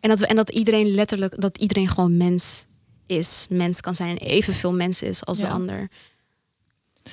En 0.00 0.08
dat, 0.08 0.18
we, 0.18 0.26
en 0.26 0.36
dat 0.36 0.50
iedereen 0.50 0.86
letterlijk, 0.86 1.40
dat 1.40 1.58
iedereen 1.58 1.88
gewoon 1.88 2.16
mens 2.16 2.66
is. 3.06 3.46
Mens 3.48 3.80
kan 3.80 3.94
zijn 3.94 4.18
en 4.18 4.26
evenveel 4.26 4.72
mens 4.72 5.02
is 5.02 5.24
als 5.24 5.38
de 5.38 5.46
Ja. 5.46 5.52
ander. 5.52 5.88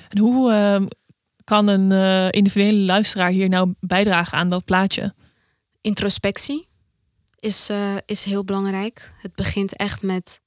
En 0.10 0.18
hoe 0.18 0.52
eh, 0.52 0.86
kan 1.44 1.68
een 1.68 1.92
eh, 1.92 2.28
individuele 2.40 2.78
luisteraar 2.86 3.30
hier 3.30 3.50
nou 3.50 3.74
bijdragen 3.80 4.38
aan 4.38 4.50
dat 4.50 4.66
plaatje? 4.66 5.14
Introspectie 5.82 6.68
is, 7.40 7.70
eh, 7.70 7.96
is 8.06 8.24
heel 8.24 8.44
belangrijk. 8.44 9.12
Het 9.22 9.36
begint 9.36 9.76
echt 9.76 10.02
met. 10.02 10.42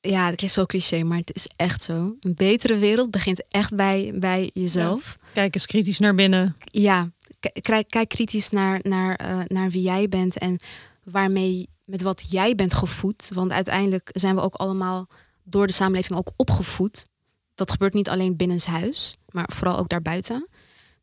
Ja, 0.00 0.26
het 0.26 0.36
klinkt 0.36 0.54
zo 0.54 0.66
cliché, 0.66 1.02
maar 1.02 1.18
het 1.18 1.34
is 1.34 1.48
echt 1.56 1.82
zo. 1.82 2.16
Een 2.20 2.34
betere 2.34 2.78
wereld 2.78 3.10
begint 3.10 3.44
echt 3.48 3.74
bij, 3.74 4.12
bij 4.14 4.50
jezelf. 4.54 5.18
Kijk 5.32 5.54
eens 5.54 5.66
kritisch 5.66 5.98
naar 5.98 6.14
binnen. 6.14 6.56
Ja, 6.64 7.10
kijk, 7.40 7.88
kijk 7.88 8.08
kritisch 8.08 8.50
naar, 8.50 8.80
naar, 8.82 9.14
eh, 9.14 9.38
naar 9.46 9.70
wie 9.70 9.82
jij 9.82 10.08
bent 10.08 10.38
en 10.38 10.58
waarmee, 11.04 11.68
met 11.84 12.02
wat 12.02 12.30
jij 12.30 12.54
bent 12.54 12.74
gevoed. 12.74 13.28
Want 13.32 13.52
uiteindelijk 13.52 14.08
zijn 14.12 14.34
we 14.34 14.40
ook 14.40 14.54
allemaal 14.54 15.08
door 15.42 15.66
de 15.66 15.72
samenleving 15.72 16.18
ook 16.18 16.30
opgevoed. 16.36 17.06
Dat 17.54 17.70
gebeurt 17.70 17.94
niet 17.94 18.08
alleen 18.08 18.36
binnenshuis, 18.36 19.14
maar 19.28 19.50
vooral 19.52 19.78
ook 19.78 19.88
daarbuiten. 19.88 20.48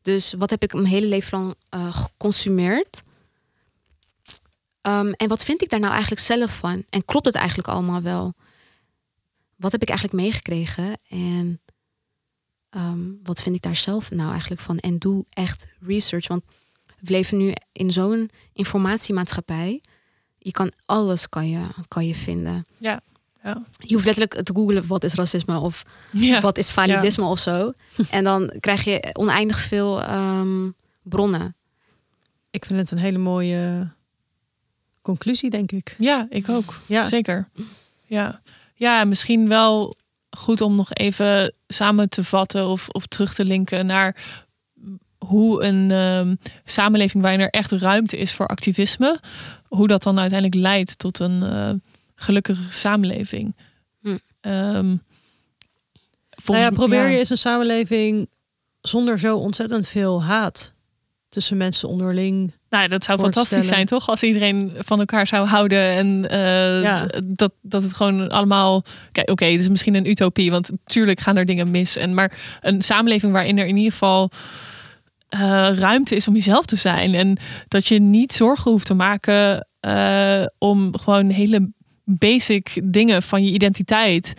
Dus 0.02 0.32
wat 0.32 0.50
heb 0.50 0.62
ik 0.62 0.72
mijn 0.72 0.86
hele 0.86 1.06
leven 1.06 1.38
lang 1.38 1.54
eh, 1.68 1.94
geconsumeerd? 1.94 3.02
Ehm, 4.80 5.10
en 5.10 5.28
wat 5.28 5.44
vind 5.44 5.62
ik 5.62 5.70
daar 5.70 5.80
nou 5.80 5.92
eigenlijk 5.92 6.22
zelf 6.22 6.56
van? 6.56 6.84
En 6.90 7.04
klopt 7.04 7.26
het 7.26 7.34
eigenlijk 7.34 7.68
allemaal 7.68 8.02
wel? 8.02 8.34
Wat 9.56 9.72
heb 9.72 9.82
ik 9.82 9.88
eigenlijk 9.88 10.22
meegekregen? 10.22 10.98
En 11.08 11.60
Ehm, 12.78 12.98
wat 13.22 13.42
vind 13.42 13.54
ik 13.56 13.62
daar 13.62 13.76
zelf 13.76 14.10
nou 14.10 14.30
eigenlijk 14.30 14.60
van? 14.60 14.78
En 14.78 14.98
doe 14.98 15.24
echt 15.30 15.66
research. 15.80 16.28
Want 16.28 16.42
we 17.00 17.10
leven 17.10 17.38
nu 17.38 17.52
in 17.72 17.90
zo'n 17.90 18.30
informatiemaatschappij. 18.52 19.80
Je 20.38 20.50
kan 20.50 20.72
alles 20.86 21.28
kan 21.28 21.48
je, 21.48 21.66
kan 21.88 22.06
je 22.06 22.14
vinden. 22.14 22.66
Ja. 22.78 23.00
Ja. 23.42 23.64
Je 23.78 23.94
hoeft 23.94 24.06
letterlijk 24.06 24.42
te 24.42 24.52
googlen 24.54 24.86
wat 24.86 25.04
is 25.04 25.14
racisme 25.14 25.58
of 25.58 25.82
Ja. 26.12 26.40
wat 26.40 26.58
is 26.58 26.70
validisme 26.70 27.24
of 27.24 27.38
zo. 27.38 27.72
En 28.10 28.24
dan 28.24 28.52
krijg 28.60 28.84
je 28.84 29.10
oneindig 29.12 29.58
veel 29.60 30.02
ehm, 30.02 30.70
bronnen. 31.02 31.56
Ik 32.50 32.64
vind 32.64 32.78
het 32.78 32.90
een 32.90 32.98
hele 32.98 33.18
mooie 33.18 33.88
conclusie, 35.02 35.50
denk 35.50 35.72
ik. 35.72 35.94
ja, 35.98 36.26
ik 36.30 36.48
ook. 36.48 36.80
Ja, 36.86 37.06
Zeker. 37.06 37.48
Ja. 38.04 38.40
ja, 38.74 39.04
misschien 39.04 39.48
wel 39.48 39.94
goed 40.30 40.60
om 40.60 40.76
nog 40.76 40.92
even 40.92 41.54
samen 41.66 42.08
te 42.08 42.24
vatten 42.24 42.66
of, 42.66 42.88
of 42.88 43.06
terug 43.06 43.34
te 43.34 43.44
linken 43.44 43.86
naar 43.86 44.16
hoe 45.18 45.62
een 45.62 45.90
ehm, 45.90 46.34
samenleving 46.64 47.22
waarin 47.22 47.40
er 47.40 47.50
echt 47.50 47.72
ruimte 47.72 48.16
is 48.16 48.34
voor 48.34 48.46
activisme, 48.46 49.20
hoe 49.68 49.88
dat 49.88 50.02
dan 50.02 50.18
uiteindelijk 50.18 50.60
leidt 50.60 50.98
tot 50.98 51.18
een 51.18 51.42
uh, 51.42 51.70
gelukkige 52.14 52.72
samenleving. 52.72 53.56
Hm. 54.00 54.16
Ehm, 54.40 54.96
Nou 56.46 56.58
ja, 56.58 56.70
probeer 56.70 57.02
ja. 57.02 57.08
je 57.08 57.18
eens 57.18 57.30
een 57.30 57.36
samenleving 57.38 58.28
zonder 58.80 59.18
zo 59.18 59.36
ontzettend 59.36 59.88
veel 59.88 60.22
haat 60.22 60.74
tussen 61.28 61.56
mensen 61.56 61.88
onderling. 61.88 62.52
Nou, 62.70 62.88
dat 62.88 63.04
zou 63.04 63.18
fantastisch 63.18 63.66
zijn, 63.66 63.86
toch? 63.86 64.08
Als 64.08 64.22
iedereen 64.22 64.72
van 64.78 64.98
elkaar 64.98 65.26
zou 65.26 65.46
houden 65.46 65.78
en 65.82 66.30
eh, 66.30 66.82
Ja. 66.82 67.06
dat, 67.24 67.52
dat 67.62 67.82
het 67.82 67.94
gewoon 67.94 68.28
allemaal. 68.28 68.84
Kijk, 69.12 69.30
oké, 69.30 69.44
het 69.44 69.60
is 69.60 69.68
misschien 69.68 69.94
een 69.94 70.10
utopie, 70.10 70.50
want 70.50 70.70
natuurlijk 70.70 71.20
gaan 71.20 71.36
er 71.36 71.44
dingen 71.44 71.70
mis. 71.70 71.96
En 71.96 72.14
maar 72.14 72.32
een 72.60 72.82
samenleving 72.82 73.32
waarin 73.32 73.58
er 73.58 73.66
in 73.66 73.76
ieder 73.76 73.92
geval 73.92 74.30
eh, 75.28 75.68
ruimte 75.74 76.16
is 76.16 76.28
om 76.28 76.34
jezelf 76.34 76.64
te 76.64 76.76
zijn 76.76 77.14
en 77.14 77.38
dat 77.68 77.86
je 77.86 77.98
niet 77.98 78.32
zorgen 78.32 78.70
hoeft 78.70 78.86
te 78.86 78.94
maken 78.94 79.68
eh, 79.80 80.44
om 80.58 80.98
gewoon 80.98 81.30
hele 81.30 81.70
basic 82.04 82.80
dingen 82.84 83.22
van 83.22 83.44
je 83.44 83.50
identiteit. 83.50 84.34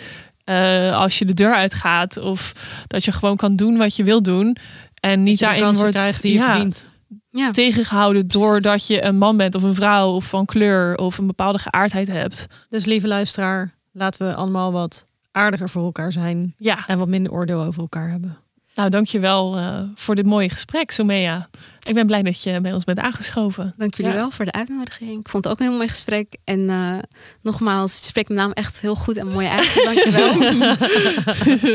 als 0.94 1.20
je 1.20 1.26
de 1.26 1.34
deur 1.34 1.54
uitgaat, 1.54 2.18
of 2.18 2.54
dat 2.88 3.04
je 3.04 3.12
gewoon 3.12 3.38
kan 3.38 3.56
doen 3.56 3.78
wat 3.78 3.96
je 3.96 4.04
wil 4.04 4.22
doen. 4.22 4.58
En 5.00 5.24
niet 5.24 5.40
daarin 5.40 5.74
wordt 5.74 5.94
krijgt 5.96 6.22
die 6.22 6.34
je 6.34 6.40
ja, 6.40 6.52
verdient. 6.52 6.90
Ja. 7.30 7.52
tegengehouden 7.52 8.28
doordat 8.28 8.88
je 8.88 9.04
een 9.04 9.18
man 9.18 9.38
bent 9.38 9.56
of 9.56 9.64
een 9.64 9.76
vrouw 9.76 10.12
of 10.12 10.26
van 10.30 10.46
kleur 10.46 10.98
of 10.98 11.18
een 11.18 11.28
bepaalde 11.28 11.60
geaardheid 11.60 12.08
hebt. 12.08 12.48
Dus 12.70 12.86
lieve 12.86 13.08
luisteraar, 13.08 13.74
laten 13.92 14.28
we 14.28 14.36
allemaal 14.36 14.72
wat 14.72 15.08
aardiger 15.32 15.70
voor 15.70 15.84
elkaar 15.84 16.12
zijn 16.12 16.54
Ja, 16.58 16.88
en 16.88 16.98
wat 16.98 17.08
minder 17.08 17.32
oordeel 17.32 17.64
over 17.64 17.82
elkaar 17.82 18.10
hebben. 18.10 18.38
Nou 18.80 18.92
dankjewel 18.92 19.58
eh 19.58 19.82
voor 19.96 20.16
dit 20.16 20.26
mooie 20.26 20.50
gesprek, 20.50 20.92
Somea. 20.92 21.50
Ik 21.84 21.94
ben 21.94 22.06
blij 22.08 22.22
dat 22.24 22.44
je 22.44 22.62
bij 22.62 22.74
ons 22.74 22.84
bent 22.84 23.00
aangeschoven. 23.00 23.74
Dank 23.78 23.96
jullie 23.96 24.12
Ja. 24.12 24.18
wel 24.18 24.32
voor 24.32 24.46
de 24.46 24.52
uitnodiging. 24.52 25.20
Ik 25.20 25.30
vond 25.30 25.44
het 25.44 25.54
ook 25.54 25.60
een 25.60 25.66
heel 25.66 25.76
mooi 25.76 25.88
gesprek. 25.88 26.38
En 26.44 26.70
eh, 26.70 26.98
nogmaals, 27.42 28.00
je 28.00 28.06
spreekt 28.06 28.28
mijn 28.30 28.40
naam 28.42 28.52
echt 28.52 28.80
heel 28.82 28.96
goed 28.96 29.18
en 29.18 29.28
mooi 29.28 29.48
uit. 29.48 29.74
Dank 29.90 29.98
je 29.98 30.12
wel. 30.12 30.30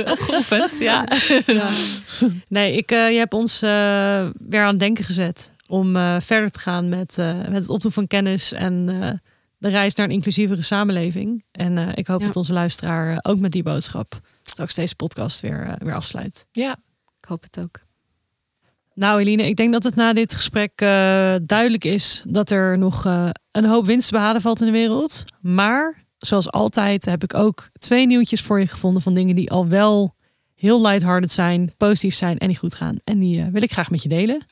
Opgeoefend, 0.12 0.70
ja. 0.80 1.06
Nee, 2.48 2.76
ik, 2.76 2.90
eh, 2.90 3.10
je 3.10 3.18
hebt 3.18 3.34
ons 3.34 3.62
eh, 3.62 3.70
weer 4.48 4.60
aan 4.62 4.68
het 4.70 4.78
denken 4.78 5.04
gezet 5.04 5.52
om 5.68 5.96
eh, 5.96 6.16
verder 6.20 6.50
te 6.50 6.58
gaan 6.58 6.88
met, 6.88 7.18
eh, 7.18 7.36
met 7.36 7.52
het 7.52 7.68
opdoen 7.68 7.92
van 7.92 8.06
kennis 8.06 8.52
en 8.52 8.88
eh, 8.88 9.10
de 9.58 9.68
reis 9.68 9.94
naar 9.94 10.06
een 10.06 10.12
inclusievere 10.12 10.62
samenleving. 10.62 11.44
En 11.52 11.78
eh, 11.78 11.88
ik 11.94 12.06
hoop 12.06 12.20
Ja. 12.20 12.26
dat 12.26 12.36
onze 12.36 12.52
luisteraar 12.52 13.18
ook 13.22 13.38
met 13.38 13.52
die 13.52 13.62
boodschap 13.62 14.20
straks 14.42 14.74
deze 14.74 14.94
podcast 14.96 15.40
weer, 15.40 15.74
weer 15.78 15.94
afsluit. 15.94 16.46
Ja, 16.52 16.76
Ik 17.24 17.30
hoop 17.30 17.42
het 17.42 17.60
ook. 17.60 17.80
Nou, 18.94 19.20
Eline, 19.20 19.46
ik 19.46 19.56
denk 19.56 19.72
dat 19.72 19.82
het 19.82 19.94
na 19.94 20.12
dit 20.12 20.34
gesprek 20.34 20.72
eh, 20.74 21.34
duidelijk 21.42 21.84
is 21.84 22.22
dat 22.26 22.50
er 22.50 22.78
nog 22.78 23.06
eh, 23.06 23.28
een 23.50 23.64
hoop 23.64 23.86
winst 23.86 24.06
te 24.06 24.12
behalen 24.12 24.40
valt 24.40 24.60
in 24.60 24.66
de 24.66 24.72
wereld. 24.72 25.24
Maar 25.40 26.04
zoals 26.18 26.50
altijd 26.50 27.04
heb 27.04 27.22
ik 27.22 27.34
ook 27.34 27.68
twee 27.78 28.06
nieuwtjes 28.06 28.42
voor 28.42 28.60
je 28.60 28.66
gevonden 28.66 29.02
van 29.02 29.14
dingen 29.14 29.36
die 29.36 29.50
al 29.50 29.68
wel 29.68 30.14
heel 30.54 30.80
lighthearted 30.80 31.30
zijn, 31.30 31.72
positief 31.76 32.14
zijn 32.14 32.38
en 32.38 32.48
die 32.48 32.56
goed 32.56 32.74
gaan. 32.74 32.96
En 33.04 33.18
die 33.18 33.40
eh, 33.40 33.46
wil 33.52 33.62
ik 33.62 33.72
graag 33.72 33.90
met 33.90 34.02
je 34.02 34.08
delen. 34.08 34.44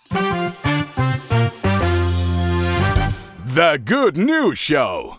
The 3.55 3.81
Good 3.85 4.17
News 4.17 4.61
Show. 4.61 5.15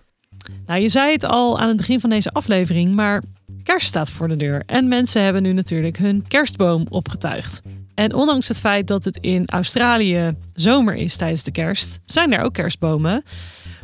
Nou, 0.65 0.81
je 0.81 0.89
zei 0.89 1.11
het 1.11 1.23
al 1.23 1.59
aan 1.59 1.67
het 1.67 1.77
begin 1.77 1.99
van 1.99 2.09
deze 2.09 2.31
aflevering, 2.31 2.95
maar 2.95 3.23
kerst 3.63 3.87
staat 3.87 4.09
voor 4.09 4.27
de 4.27 4.35
deur. 4.35 4.63
En 4.65 4.87
mensen 4.87 5.23
hebben 5.23 5.43
nu 5.43 5.53
natuurlijk 5.53 5.97
hun 5.97 6.27
kerstboom 6.27 6.85
opgetuigd. 6.89 7.61
En 7.93 8.13
ondanks 8.13 8.47
het 8.47 8.59
feit 8.59 8.87
dat 8.87 9.03
het 9.03 9.17
in 9.21 9.45
Australië 9.45 10.35
zomer 10.53 10.95
is 10.95 11.15
tijdens 11.15 11.43
de 11.43 11.51
kerst, 11.51 11.99
zijn 12.05 12.33
er 12.33 12.43
ook 12.43 12.53
kerstbomen. 12.53 13.23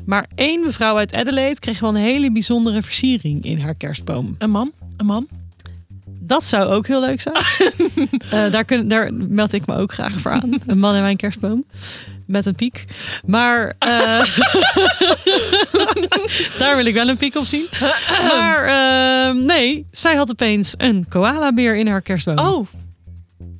Maar 0.06 0.28
één 0.36 0.64
mevrouw 0.64 0.98
uit 0.98 1.14
Adelaide 1.14 1.60
kreeg 1.60 1.80
wel 1.80 1.90
een 1.90 1.96
hele 1.96 2.32
bijzondere 2.32 2.82
versiering 2.82 3.44
in 3.44 3.60
haar 3.60 3.76
kerstboom. 3.76 4.36
een 4.38 4.52
man, 4.52 4.72
een 4.98 5.06
man. 5.06 5.28
Dat 6.22 6.44
zou 6.44 6.66
ook 6.66 6.88
heel 6.88 7.02
leuk 7.02 7.22
zijn. 7.22 7.36
Eh, 8.30 8.52
daar, 8.52 8.66
kun, 8.66 8.88
daar 8.88 9.14
meld 9.14 9.54
ik 9.54 9.66
me 9.66 9.76
ook 9.76 9.94
graag 9.94 10.20
voor 10.20 10.32
aan. 10.32 10.54
Een 10.66 10.80
man 10.80 10.96
in 10.96 11.02
mijn 11.02 11.18
kerstboom. 11.18 11.66
Met 12.30 12.46
een 12.46 12.56
piek. 12.56 12.86
Maar 13.26 13.74
eh, 13.80 13.90
daar 16.60 16.76
wil 16.76 16.86
ik 16.86 16.94
wel 16.94 17.08
een 17.08 17.18
piek 17.18 17.36
op 17.36 17.44
zien. 17.46 17.68
Maar 18.28 18.66
eh, 18.66 19.36
nee, 19.36 19.86
zij 19.92 20.16
had 20.16 20.30
opeens 20.30 20.74
een 20.78 21.06
koalabeer 21.10 21.76
in 21.76 21.88
haar 21.88 22.02
kerstboom. 22.02 22.38
Oh, 22.40 22.68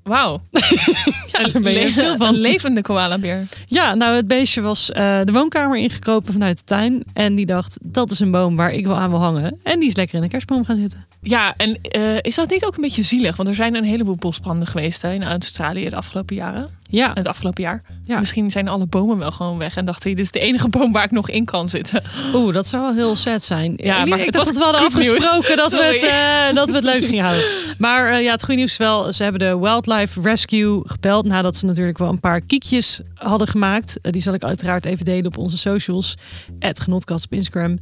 wauw. 0.04 0.42
ja, 1.32 1.44
daar 1.52 1.62
ben 1.62 1.74
je 1.74 1.84
Le- 1.84 1.92
stil 1.92 2.18
van. 2.18 2.28
Een 2.28 2.40
levende 2.42 2.82
koalabeer. 2.82 3.48
Ja, 3.68 3.94
nou 3.96 4.16
het 4.16 4.28
beestje 4.28 4.62
was 4.62 4.92
eh, 4.92 5.20
de 5.24 5.32
woonkamer 5.32 5.78
ingekropen 5.78 6.34
vanuit 6.34 6.58
de 6.58 6.64
tuin. 6.64 7.04
En 7.14 7.36
die 7.36 7.46
dacht, 7.46 7.78
dat 7.84 8.12
is 8.12 8.20
een 8.20 8.32
boom 8.32 8.56
waar 8.56 8.72
ik 8.72 8.86
wel 8.86 8.98
aan 8.98 9.10
wil 9.10 9.20
hangen. 9.20 9.60
En 9.64 9.80
die 9.80 9.90
is 9.90 9.96
lekker 9.96 10.18
in 10.18 10.24
een 10.24 10.30
kerstboom 10.30 10.66
gaan 10.66 10.76
zitten. 10.76 11.06
Ja, 11.22 11.54
en 11.58 11.82
eh, 11.82 12.18
is 12.22 12.36
dat 12.36 12.50
niet 12.50 12.66
ook 12.66 12.76
een 12.76 12.82
beetje 12.82 13.02
zielig? 13.02 13.36
Want 13.36 13.50
er 13.50 13.56
zijn 13.56 13.76
een 13.76 13.84
heleboel 13.84 14.16
bosbranden 14.16 14.68
geweest 14.68 15.02
hè, 15.02 15.14
in 15.14 15.24
Australië 15.24 15.90
de 15.90 15.96
afgelopen 15.96 16.36
jaren. 16.36 16.70
Ja, 16.92 17.12
Het 17.14 17.28
afgelopen 17.28 17.64
jaar. 17.64 17.82
Ja. 18.04 18.20
Misschien 18.20 18.52
zijn 18.52 18.68
alle 18.68 18.86
bomen 18.86 19.18
wel 19.18 19.32
gewoon 19.32 19.58
weg. 19.58 19.76
En 19.76 19.86
dacht 19.86 20.04
hij, 20.04 20.14
dit 20.14 20.26
is 20.26 20.32
de 20.32 20.40
enige 20.40 20.70
boom 20.70 20.92
waar 20.92 21.04
ik 21.04 21.12
nog 21.12 21.30
in 21.30 21.46
kan 21.46 21.70
zitten. 21.70 22.04
Oeh, 22.34 22.54
dat 22.54 22.68
zou 22.68 22.84
wel 22.84 22.94
heel 22.94 23.16
sad 23.16 23.44
zijn. 23.44 23.74
Ja, 23.76 24.06
maar 24.06 24.20
ik 24.20 24.26
het 24.26 24.34
dacht 24.34 24.46
was 24.46 24.56
dat 24.56 24.56
we 24.56 24.64
hadden 24.64 24.92
goed 24.92 25.02
nieuws. 25.02 25.26
afgesproken 25.26 25.58
dat 25.58 25.72
we, 25.72 25.84
het, 25.84 26.04
eh, 26.04 26.56
dat 26.56 26.70
we 26.70 26.76
het 26.76 26.84
leuk 26.84 27.06
gingen 27.06 27.24
houden. 27.24 27.46
Maar 27.78 28.12
eh, 28.12 28.24
ja, 28.24 28.32
het 28.32 28.44
goede 28.44 28.60
nieuws 28.60 28.72
is 28.72 28.78
wel, 28.78 29.14
ze 29.14 29.24
hebben 29.24 29.42
de 29.42 29.60
Wildlife 29.60 30.22
Rescue 30.22 30.82
gebeld. 30.84 31.26
Nadat 31.26 31.58
ze 31.58 31.66
natuurlijk 31.66 31.98
wel 31.98 32.10
een 32.10 32.20
paar 32.20 32.42
kiekjes 32.42 33.02
hadden 33.14 33.48
gemaakt. 33.48 33.98
Die 34.02 34.22
zal 34.22 34.34
ik 34.34 34.44
uiteraard 34.44 34.86
even 34.86 35.06
delen 35.06 35.26
op 35.26 35.38
onze 35.38 35.58
socials. 35.58 36.16
Het 36.60 36.80
Genotkast 36.80 37.26
op 37.26 37.34
Instagram. 37.34 37.78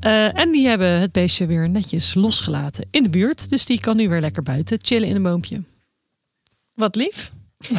Eh, 0.00 0.38
en 0.38 0.52
die 0.52 0.66
hebben 0.66 0.88
het 0.88 1.12
beestje 1.12 1.46
weer 1.46 1.68
netjes 1.68 2.14
losgelaten 2.14 2.86
in 2.90 3.02
de 3.02 3.08
buurt. 3.08 3.50
Dus 3.50 3.64
die 3.64 3.80
kan 3.80 3.96
nu 3.96 4.08
weer 4.08 4.20
lekker 4.20 4.42
buiten 4.42 4.78
chillen 4.82 5.08
in 5.08 5.16
een 5.16 5.22
boompje. 5.22 5.62
Wat 6.74 6.96
lief. 6.96 7.32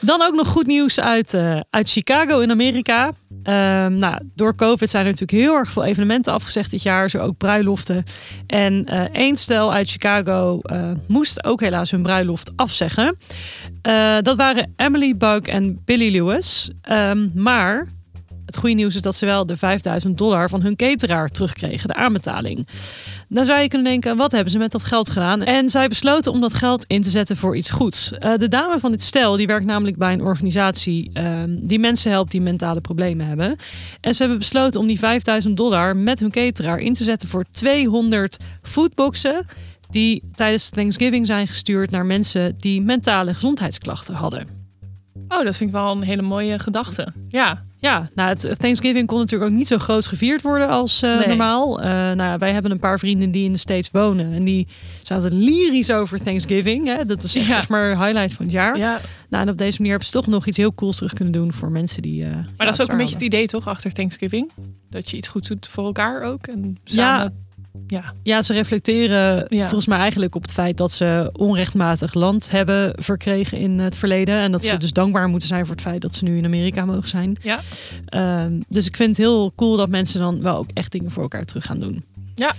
Dan 0.00 0.22
ook 0.22 0.34
nog 0.34 0.48
goed 0.48 0.66
nieuws 0.66 1.00
uit, 1.00 1.34
eh, 1.34 1.60
uit 1.70 1.90
Chicago 1.90 2.40
in 2.40 2.50
Amerika. 2.50 3.12
Ehm, 3.42 3.96
nou, 3.96 4.20
door 4.34 4.54
COVID 4.54 4.90
zijn 4.90 5.04
er 5.04 5.10
natuurlijk 5.10 5.42
heel 5.42 5.56
erg 5.56 5.72
veel 5.72 5.84
evenementen 5.84 6.32
afgezegd 6.32 6.70
dit 6.70 6.82
jaar. 6.82 7.10
Zo 7.10 7.18
ook 7.18 7.36
bruiloften. 7.36 8.04
En 8.46 8.86
eh 8.86 9.02
één 9.12 9.36
stel 9.36 9.72
uit 9.72 9.90
Chicago 9.90 10.60
moest 11.06 11.44
ook 11.44 11.60
helaas 11.60 11.90
hun 11.90 12.02
bruiloft 12.02 12.52
afzeggen. 12.56 13.16
Dat 14.22 14.36
waren 14.36 14.72
Emily 14.76 15.16
Bug 15.16 15.40
en 15.40 15.82
Billy 15.84 16.12
Lewis. 16.12 16.70
Ehm, 16.82 17.28
maar 17.34 17.93
het 18.54 18.62
goede 18.62 18.76
nieuws 18.76 18.94
is 18.94 19.02
dat 19.02 19.14
ze 19.14 19.26
wel 19.26 19.46
de 19.46 19.56
5000 19.56 20.18
dollar 20.18 20.48
van 20.48 20.62
hun 20.62 20.76
cateraar 20.76 21.28
terugkregen, 21.28 21.88
de 21.88 21.94
aanbetaling. 21.94 22.68
Dan 23.28 23.44
zou 23.44 23.60
je 23.60 23.68
kunnen 23.68 23.90
denken, 23.90 24.16
wat 24.16 24.32
hebben 24.32 24.52
ze 24.52 24.58
met 24.58 24.72
dat 24.72 24.82
geld 24.82 25.10
gedaan? 25.10 25.42
En 25.42 25.68
zij 25.68 25.88
besloten 25.88 26.32
om 26.32 26.40
dat 26.40 26.54
geld 26.54 26.84
in 26.86 27.02
te 27.02 27.10
zetten 27.10 27.36
voor 27.36 27.56
iets 27.56 27.70
goeds. 27.70 28.12
Eh, 28.12 28.36
de 28.36 28.48
dame 28.48 28.78
van 28.78 28.90
dit 28.90 29.02
stel, 29.02 29.36
die 29.36 29.46
werkt 29.46 29.66
namelijk 29.66 29.96
bij 29.96 30.12
een 30.12 30.22
organisatie 30.22 31.10
ehm, 31.12 31.56
die 31.60 31.78
mensen 31.78 32.10
helpt 32.10 32.30
die 32.30 32.40
mentale 32.40 32.80
problemen 32.80 33.26
hebben. 33.26 33.56
En 34.00 34.14
ze 34.14 34.20
hebben 34.22 34.38
besloten 34.38 34.80
om 34.80 34.86
die 34.86 34.98
5000 34.98 35.56
dollar 35.56 35.96
met 35.96 36.20
hun 36.20 36.30
cateraar 36.30 36.78
in 36.78 36.92
te 36.92 37.04
zetten 37.04 37.28
voor 37.28 37.44
200 37.50 38.36
foodboxen 38.62 39.46
die 39.90 40.22
tijdens 40.34 40.68
Thanksgiving 40.68 41.26
zijn 41.26 41.48
gestuurd 41.48 41.90
naar 41.90 42.06
mensen 42.06 42.54
die 42.58 42.82
mentale 42.82 43.34
gezondheidsklachten 43.34 44.14
hadden. 44.14 44.46
Oh, 45.28 45.44
dat 45.44 45.56
vind 45.56 45.70
ik 45.70 45.76
wel 45.76 45.90
een 45.90 46.02
hele 46.02 46.22
mooie 46.22 46.58
gedachte. 46.58 47.12
Ja, 47.28 47.64
Ja, 47.84 48.10
nou, 48.14 48.28
het 48.28 48.58
Thanksgiving 48.58 49.06
kon 49.06 49.18
natuurlijk 49.18 49.50
ook 49.50 49.56
niet 49.56 49.66
zo 49.68 49.78
groot 49.78 50.06
gevierd 50.06 50.42
worden 50.42 50.68
als 50.68 51.02
eh, 51.02 51.18
Nee. 51.18 51.26
normaal. 51.26 51.80
Eh, 51.80 51.90
nou, 52.12 52.38
wij 52.38 52.52
hebben 52.52 52.70
een 52.70 52.78
paar 52.78 52.98
vrienden 52.98 53.30
die 53.30 53.44
in 53.44 53.52
de 53.52 53.58
States 53.58 53.90
wonen. 53.90 54.32
En 54.32 54.44
die 54.44 54.66
zaten 55.02 55.32
lyrisch 55.44 55.90
over 55.90 56.22
Thanksgiving. 56.22 56.86
Hè? 56.86 57.04
Dat 57.04 57.22
is 57.22 57.36
echt, 57.36 57.46
Ja. 57.46 57.52
zeg 57.54 57.68
maar 57.68 57.88
highlight 58.06 58.32
van 58.32 58.44
het 58.44 58.54
jaar. 58.54 58.78
ja. 58.78 59.00
Nou, 59.28 59.42
en 59.46 59.52
op 59.52 59.58
deze 59.58 59.76
manier 59.76 59.90
hebben 59.90 60.08
ze 60.08 60.14
toch 60.14 60.26
nog 60.26 60.46
iets 60.46 60.56
heel 60.56 60.74
cools 60.74 60.96
terug 60.96 61.12
kunnen 61.12 61.32
doen 61.32 61.52
voor 61.52 61.70
mensen 61.70 62.02
die. 62.02 62.24
eh, 62.24 62.30
maar 62.56 62.66
dat 62.66 62.74
is 62.74 62.82
ook 62.82 62.88
een 62.88 62.96
beetje 62.96 63.14
het 63.14 63.22
idee 63.24 63.46
toch 63.46 63.66
achter 63.68 63.92
Thanksgiving? 63.92 64.50
Dat 64.90 65.10
je 65.10 65.16
iets 65.16 65.28
goed 65.28 65.48
doet 65.48 65.68
voor 65.70 65.84
elkaar 65.84 66.22
ook. 66.22 66.46
En 66.46 66.76
samen, 66.84 67.24
ja. 67.24 67.43
Ja, 68.22 68.42
ze 68.42 68.52
reflecteren 68.52 69.46
Ja. 69.48 69.60
volgens 69.62 69.86
mij 69.86 69.98
eigenlijk 69.98 70.34
op 70.34 70.42
het 70.42 70.52
feit 70.52 70.76
dat 70.76 70.92
ze 70.92 71.30
onrechtmatig 71.32 72.14
land 72.14 72.50
hebben 72.50 72.92
verkregen 73.02 73.58
in 73.58 73.78
het 73.78 73.96
verleden. 73.96 74.38
En 74.38 74.52
dat 74.52 74.62
ze 74.64 74.70
Ja. 74.72 74.76
dus 74.76 74.92
dankbaar 74.92 75.28
moeten 75.28 75.48
zijn 75.48 75.66
voor 75.66 75.74
het 75.74 75.84
feit 75.84 76.00
dat 76.02 76.14
ze 76.14 76.24
nu 76.24 76.36
in 76.36 76.44
Amerika 76.44 76.84
mogen 76.84 77.08
zijn. 77.08 77.36
Ja. 77.42 77.60
Ehm, 78.06 78.60
dus 78.68 78.86
ik 78.86 78.96
vind 78.96 79.08
het 79.08 79.18
heel 79.26 79.52
cool 79.56 79.76
dat 79.76 79.88
mensen 79.88 80.20
dan 80.20 80.42
wel 80.42 80.56
ook 80.56 80.70
echt 80.74 80.92
dingen 80.92 81.10
voor 81.10 81.22
elkaar 81.22 81.44
terug 81.44 81.64
gaan 81.64 81.78
doen. 81.80 82.04
Ja. 82.34 82.54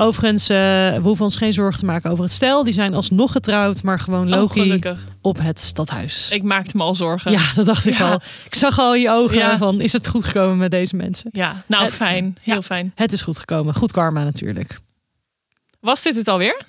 Overigens, 0.00 0.48
eh, 0.48 0.56
we 0.56 1.00
hoeven 1.02 1.24
ons 1.24 1.36
geen 1.36 1.52
zorgen 1.52 1.78
te 1.80 1.84
maken 1.86 2.10
over 2.10 2.24
het 2.24 2.32
stel. 2.32 2.64
Die 2.64 2.72
zijn 2.72 2.94
alsnog 2.94 3.32
getrouwd, 3.32 3.82
maar 3.82 3.98
gewoon 4.00 4.32
Oh, 4.32 4.38
Loki 4.38 4.60
gelukkig. 4.60 5.04
op 5.20 5.38
het 5.42 5.58
stadhuis. 5.60 6.30
Ik 6.30 6.42
maakte 6.42 6.76
me 6.76 6.82
al 6.82 6.94
zorgen. 6.94 7.32
Ja, 7.32 7.52
dat 7.54 7.66
dacht 7.66 7.86
ik 7.86 7.98
Ja. 7.98 8.10
al. 8.10 8.20
Ik 8.46 8.54
zag 8.54 8.78
al 8.78 8.94
je 8.94 9.10
ogen 9.10 9.38
Ja. 9.38 9.58
van, 9.58 9.80
is 9.80 9.92
het 9.92 10.08
goed 10.08 10.24
gekomen 10.24 10.56
met 10.56 10.70
deze 10.70 10.96
mensen? 10.96 11.28
Ja, 11.32 11.62
nou 11.66 11.84
Het- 11.84 11.94
fijn. 11.94 12.36
Heel 12.40 12.54
ja. 12.54 12.62
fijn. 12.62 12.92
Het 12.94 13.12
is 13.12 13.22
goed 13.22 13.38
gekomen. 13.38 13.74
Goed 13.74 13.92
karma 13.92 14.22
natuurlijk. 14.24 14.78
Was 15.80 16.02
dit 16.02 16.16
het 16.16 16.28
alweer? 16.28 16.62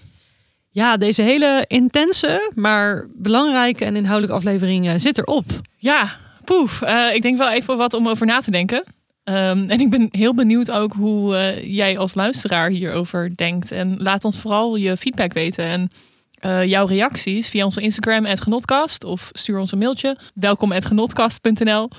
Ja, 0.69 0.97
deze 0.97 1.21
hele 1.21 1.65
intense, 1.67 2.51
maar 2.55 3.07
belangrijke 3.15 3.85
en 3.85 3.95
inhoudelijke 3.95 4.37
aflevering 4.37 4.87
eh, 4.87 4.93
zit 4.97 5.17
erop. 5.17 5.45
Ja, 5.77 6.15
poef. 6.43 6.81
Eh, 6.81 7.13
ik 7.13 7.21
denk 7.21 7.37
wel 7.37 7.51
even 7.51 7.77
wat 7.77 7.93
om 7.93 8.07
over 8.07 8.25
na 8.25 8.39
te 8.39 8.51
denken. 8.51 8.83
Ehm, 9.23 9.69
en 9.69 9.79
ik 9.79 9.89
ben 9.89 10.07
heel 10.11 10.33
benieuwd 10.33 10.71
ook 10.71 10.93
hoe 10.93 11.35
eh, 11.35 11.75
jij 11.75 11.97
als 11.97 12.13
luisteraar 12.13 12.69
hierover 12.69 13.35
denkt. 13.35 13.71
En 13.71 13.95
laat 13.97 14.25
ons 14.25 14.37
vooral 14.39 14.75
je 14.75 14.97
feedback 14.97 15.33
weten. 15.33 15.65
En 15.65 15.91
eh, 16.33 16.65
jouw 16.65 16.85
reacties 16.85 17.49
via 17.49 17.65
onze 17.65 17.81
Instagram, 17.81 18.25
@genotkast 18.25 19.03
of 19.03 19.29
stuur 19.31 19.59
ons 19.59 19.71
een 19.71 19.77
mailtje. 19.77 20.17
Welkom 20.33 20.71
@genotkast.nl. 20.71 21.89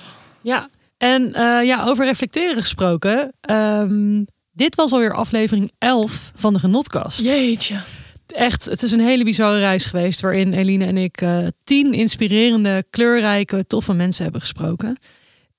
Ja, 0.41 0.69
en 0.97 1.33
eh, 1.33 1.63
ja, 1.65 1.85
over 1.85 2.05
reflecteren 2.05 2.61
gesproken. 2.61 3.33
ehm, 3.41 4.23
dit 4.51 4.75
was 4.75 4.91
alweer 4.91 5.13
aflevering 5.13 5.71
11 5.77 6.31
van 6.35 6.53
de 6.53 6.59
Genotkast. 6.59 7.21
Jeetje. 7.21 7.75
Echt, 8.27 8.65
het 8.65 8.83
is 8.83 8.91
een 8.91 8.99
hele 8.99 9.23
bizarre 9.23 9.59
reis 9.59 9.85
geweest 9.85 10.21
waarin 10.21 10.53
Eline 10.53 10.85
en 10.85 10.97
ik 10.97 11.23
tien 11.63 11.93
inspirerende, 11.93 12.85
kleurrijke, 12.89 13.67
toffe 13.67 13.93
mensen 13.93 14.23
hebben 14.23 14.41
gesproken. 14.41 14.97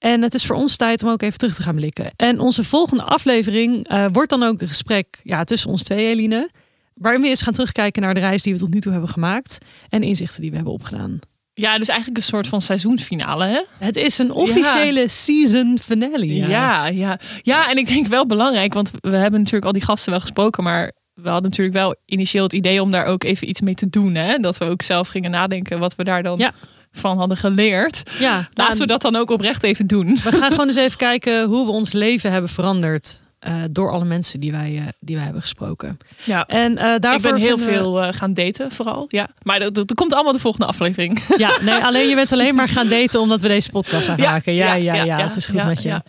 En 0.05 0.23
het 0.23 0.35
is 0.35 0.47
voor 0.47 0.57
ons 0.57 0.77
tijd 0.77 1.03
om 1.03 1.09
ook 1.09 1.23
even 1.23 1.39
terug 1.39 1.55
te 1.55 1.63
gaan 1.63 1.75
blikken. 1.75 2.11
En 2.17 2.41
onze 2.41 2.65
volgende 2.65 3.03
aflevering 3.03 3.89
eh, 3.89 4.07
wordt 4.13 4.31
dan 4.31 4.43
ook 4.43 4.61
een 4.61 4.69
gesprek 4.69 5.07
ja, 5.23 5.45
tussen 5.45 5.71
ons 5.71 5.83
twee, 5.83 6.07
Eline. 6.07 6.51
Waarin 6.95 7.21
we 7.21 7.29
eens 7.29 7.43
gaan 7.43 7.53
terugkijken 7.53 8.03
naar 8.03 8.15
de 8.15 8.21
reis 8.21 8.43
die 8.43 8.53
we 8.53 8.59
tot 8.59 8.75
nu 8.75 8.81
toe 8.81 8.93
hebben 8.93 9.11
gemaakt. 9.11 9.59
En 9.89 10.03
inzichten 10.03 10.41
die 10.41 10.51
we 10.51 10.57
hebben 10.57 10.75
opgedaan. 10.75 11.19
Ja, 11.55 11.79
dus 11.79 11.89
eigenlijk 11.89 12.19
een 12.19 12.25
soort 12.25 12.47
van 12.47 12.61
seizoensfinale, 12.61 13.45
hè? 13.45 13.61
Het 13.79 13.97
is 13.97 14.19
een 14.19 14.31
officiële 14.31 15.09
season 15.09 15.79
finale. 15.83 16.35
Ja. 16.35 16.47
Ja. 16.47 16.87
ja, 16.87 17.19
ja. 17.43 17.71
en 17.71 17.77
ik 17.77 17.87
denk 17.87 18.07
wel 18.07 18.27
belangrijk, 18.27 18.75
want 18.75 18.91
we 19.01 19.17
hebben 19.17 19.39
natuurlijk 19.39 19.67
al 19.67 19.73
die 19.73 19.85
gasten 19.85 20.11
wel 20.11 20.21
gesproken, 20.21 20.63
maar 20.63 20.93
we 21.15 21.29
hadden 21.29 21.51
natuurlijk 21.51 21.77
wel 21.77 21.95
initieel 22.07 22.43
het 22.43 22.53
idee 22.53 22.83
om 22.83 22.91
daar 22.91 23.05
ook 23.05 23.25
even 23.25 23.49
iets 23.49 23.61
mee 23.61 23.75
te 23.75 23.91
doen. 23.91 24.15
Hè? 24.15 24.39
Dat 24.39 24.59
we 24.59 24.65
ook 24.65 24.83
zelf 24.83 25.09
gingen 25.09 25.31
nadenken 25.31 25.79
wat 25.79 25.95
we 25.95 26.05
daar 26.05 26.23
dan 26.23 26.39
Ja. 26.39 26.53
Van 26.95 27.19
hadden 27.19 27.37
geleerd. 27.37 28.03
ja 28.19 28.49
Laten 28.55 28.79
we 28.79 28.87
dat 28.87 29.03
dan 29.03 29.17
ook 29.17 29.31
oprecht 29.31 29.63
even 29.63 29.87
doen. 29.87 30.19
We 30.25 30.33
gaan 30.33 30.51
gewoon 30.51 30.67
eens 30.67 30.77
even 30.77 30.97
kijken 31.09 31.45
hoe 31.45 31.65
we 31.67 31.71
ons 31.73 31.93
leven 31.93 32.33
hebben 32.33 32.51
veranderd. 32.51 33.23
eh, 33.39 33.55
door 33.71 33.91
alle 33.93 34.05
mensen 34.05 34.41
die 34.41 34.53
wij, 34.53 34.75
eh, 34.77 34.83
die 35.01 35.15
wij 35.15 35.25
hebben 35.25 35.43
gesproken. 35.43 35.99
Ja. 36.25 36.47
En 36.47 36.77
eh, 36.79 36.85
daarvoor 37.01 37.31
Ik 37.31 37.37
ben 37.37 37.37
heel 37.47 37.59
we- 37.59 37.65
veel 37.65 38.13
gaan 38.13 38.35
daten, 38.35 38.73
vooral. 38.73 39.05
Ja. 39.09 39.29
Maar 39.43 39.73
dat, 39.73 39.95
komt 39.95 40.15
allemaal 40.15 40.33
de 40.33 40.39
volgende 40.39 40.67
aflevering. 40.67 41.23
Ja, 41.37 41.51
nee, 41.63 41.75
alleen 41.85 42.09
je 42.09 42.15
bent 42.15 42.33
alleen 42.33 42.55
maar 42.55 42.69
gaan 42.69 42.89
daten 42.89 43.21
omdat 43.21 43.41
we 43.41 43.49
deze 43.49 43.71
podcast 43.71 44.07
gaan 44.07 44.17
Ja. 44.17 44.41
Ja, 44.45 44.53
ja, 44.53 44.75
ja, 44.75 44.95
ja, 44.95 45.05
ja, 45.05 45.27
het 45.27 45.37
is 45.37 45.47
goed 45.47 45.65
met 45.65 45.83
je. 45.83 46.01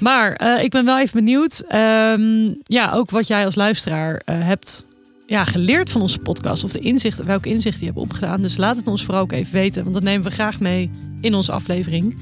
Maar 0.00 0.60
ik 0.62 0.70
ben 0.70 0.84
wel 0.84 0.98
even 0.98 1.14
benieuwd. 1.24 1.62
ehm, 1.68 2.48
ja, 2.62 2.92
ook 2.92 3.10
wat 3.10 3.26
jij 3.26 3.44
als 3.44 3.54
luisteraar 3.54 4.22
hebt 4.30 4.84
ja, 5.26 5.44
geleerd 5.44 5.90
van 5.90 6.00
onze 6.00 6.18
podcast. 6.18 6.64
Of 6.64 6.72
de 6.72 6.78
inzichten, 6.78 7.26
welke 7.26 7.48
inzichten 7.48 7.80
je 7.80 7.92
hebt 7.92 8.04
opgedaan. 8.04 8.42
Dus 8.42 8.56
laat 8.56 8.76
het 8.76 8.86
ons 8.86 9.04
vooral 9.04 9.22
ook 9.22 9.32
even 9.32 9.52
weten. 9.52 9.82
Want 9.82 9.94
dat 9.94 10.02
nemen 10.02 10.26
we 10.26 10.32
graag 10.32 10.60
mee 10.60 10.90
in 11.20 11.34
onze 11.34 11.52
aflevering. 11.52 12.16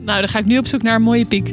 Nou, 0.00 0.20
dan 0.20 0.28
ga 0.28 0.38
ik 0.38 0.44
nu 0.44 0.58
op 0.58 0.66
zoek 0.66 0.82
naar 0.82 0.94
een 0.94 1.02
mooie 1.02 1.26
piek. 1.26 1.52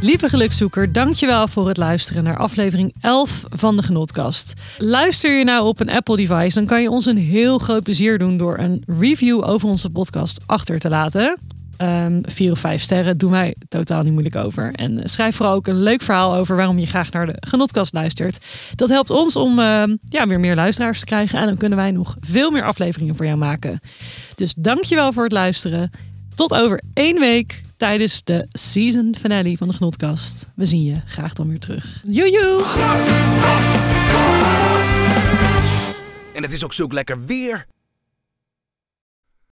Lieve 0.00 0.28
gelukzoeker, 0.28 0.92
dankjewel 0.92 1.48
voor 1.48 1.68
het 1.68 1.76
luisteren 1.76 2.24
naar 2.24 2.36
aflevering 2.36 2.94
11 3.00 3.44
van 3.48 3.76
de 3.76 3.82
Genotkast. 3.82 4.52
Luister 4.78 5.38
je 5.38 5.44
nou 5.44 5.66
op 5.66 5.80
een 5.80 5.90
Apple 5.90 6.16
device, 6.16 6.54
dan 6.54 6.66
kan 6.66 6.82
je 6.82 6.90
ons 6.90 7.06
een 7.06 7.16
heel 7.16 7.58
groot 7.58 7.82
plezier 7.82 8.18
doen 8.18 8.36
door 8.36 8.58
een 8.58 8.82
review 8.98 9.44
over 9.44 9.68
onze 9.68 9.90
podcast 9.90 10.40
achter 10.46 10.78
te 10.78 10.88
laten. 10.88 11.38
Ehm, 11.76 12.18
vier 12.22 12.52
of 12.52 12.58
vijf 12.58 12.82
sterren 12.82 13.18
doen 13.18 13.30
wij 13.30 13.54
totaal 13.68 14.02
niet 14.02 14.12
moeilijk 14.12 14.36
over. 14.36 14.72
En 14.74 15.00
schrijf 15.04 15.36
vooral 15.36 15.54
ook 15.54 15.66
een 15.66 15.82
leuk 15.82 16.02
verhaal 16.02 16.34
over 16.34 16.56
waarom 16.56 16.78
je 16.78 16.86
graag 16.86 17.10
naar 17.10 17.26
de 17.26 17.36
Genotkast 17.40 17.92
luistert. 17.92 18.38
Dat 18.74 18.88
helpt 18.88 19.10
ons 19.10 19.36
om 19.36 19.58
ehm, 19.58 19.96
ja, 20.08 20.26
weer 20.26 20.40
meer 20.40 20.54
luisteraars 20.54 20.98
te 20.98 21.06
krijgen. 21.06 21.38
En 21.38 21.46
dan 21.46 21.56
kunnen 21.56 21.78
wij 21.78 21.90
nog 21.90 22.16
veel 22.20 22.50
meer 22.50 22.64
afleveringen 22.64 23.16
voor 23.16 23.26
jou 23.26 23.38
maken. 23.38 23.80
Dus 24.34 24.54
dankjewel 24.54 25.12
voor 25.12 25.22
het 25.22 25.32
luisteren. 25.32 25.90
Tot 26.38 26.52
over 26.52 26.82
één 26.94 27.18
week 27.18 27.62
tijdens 27.76 28.24
de 28.24 28.46
season 28.52 29.14
finale 29.18 29.56
van 29.56 29.68
de 29.68 29.74
Genotkast. 29.74 30.46
We 30.56 30.66
zien 30.66 30.82
je 30.82 30.94
graag 31.06 31.32
dan 31.32 31.48
weer 31.48 31.58
terug. 31.58 32.02
Joejoe! 32.06 32.64
En 36.34 36.42
het 36.42 36.52
is 36.52 36.64
ook 36.64 36.72
zulk 36.72 36.92
lekker 36.92 37.26
weer. 37.26 37.66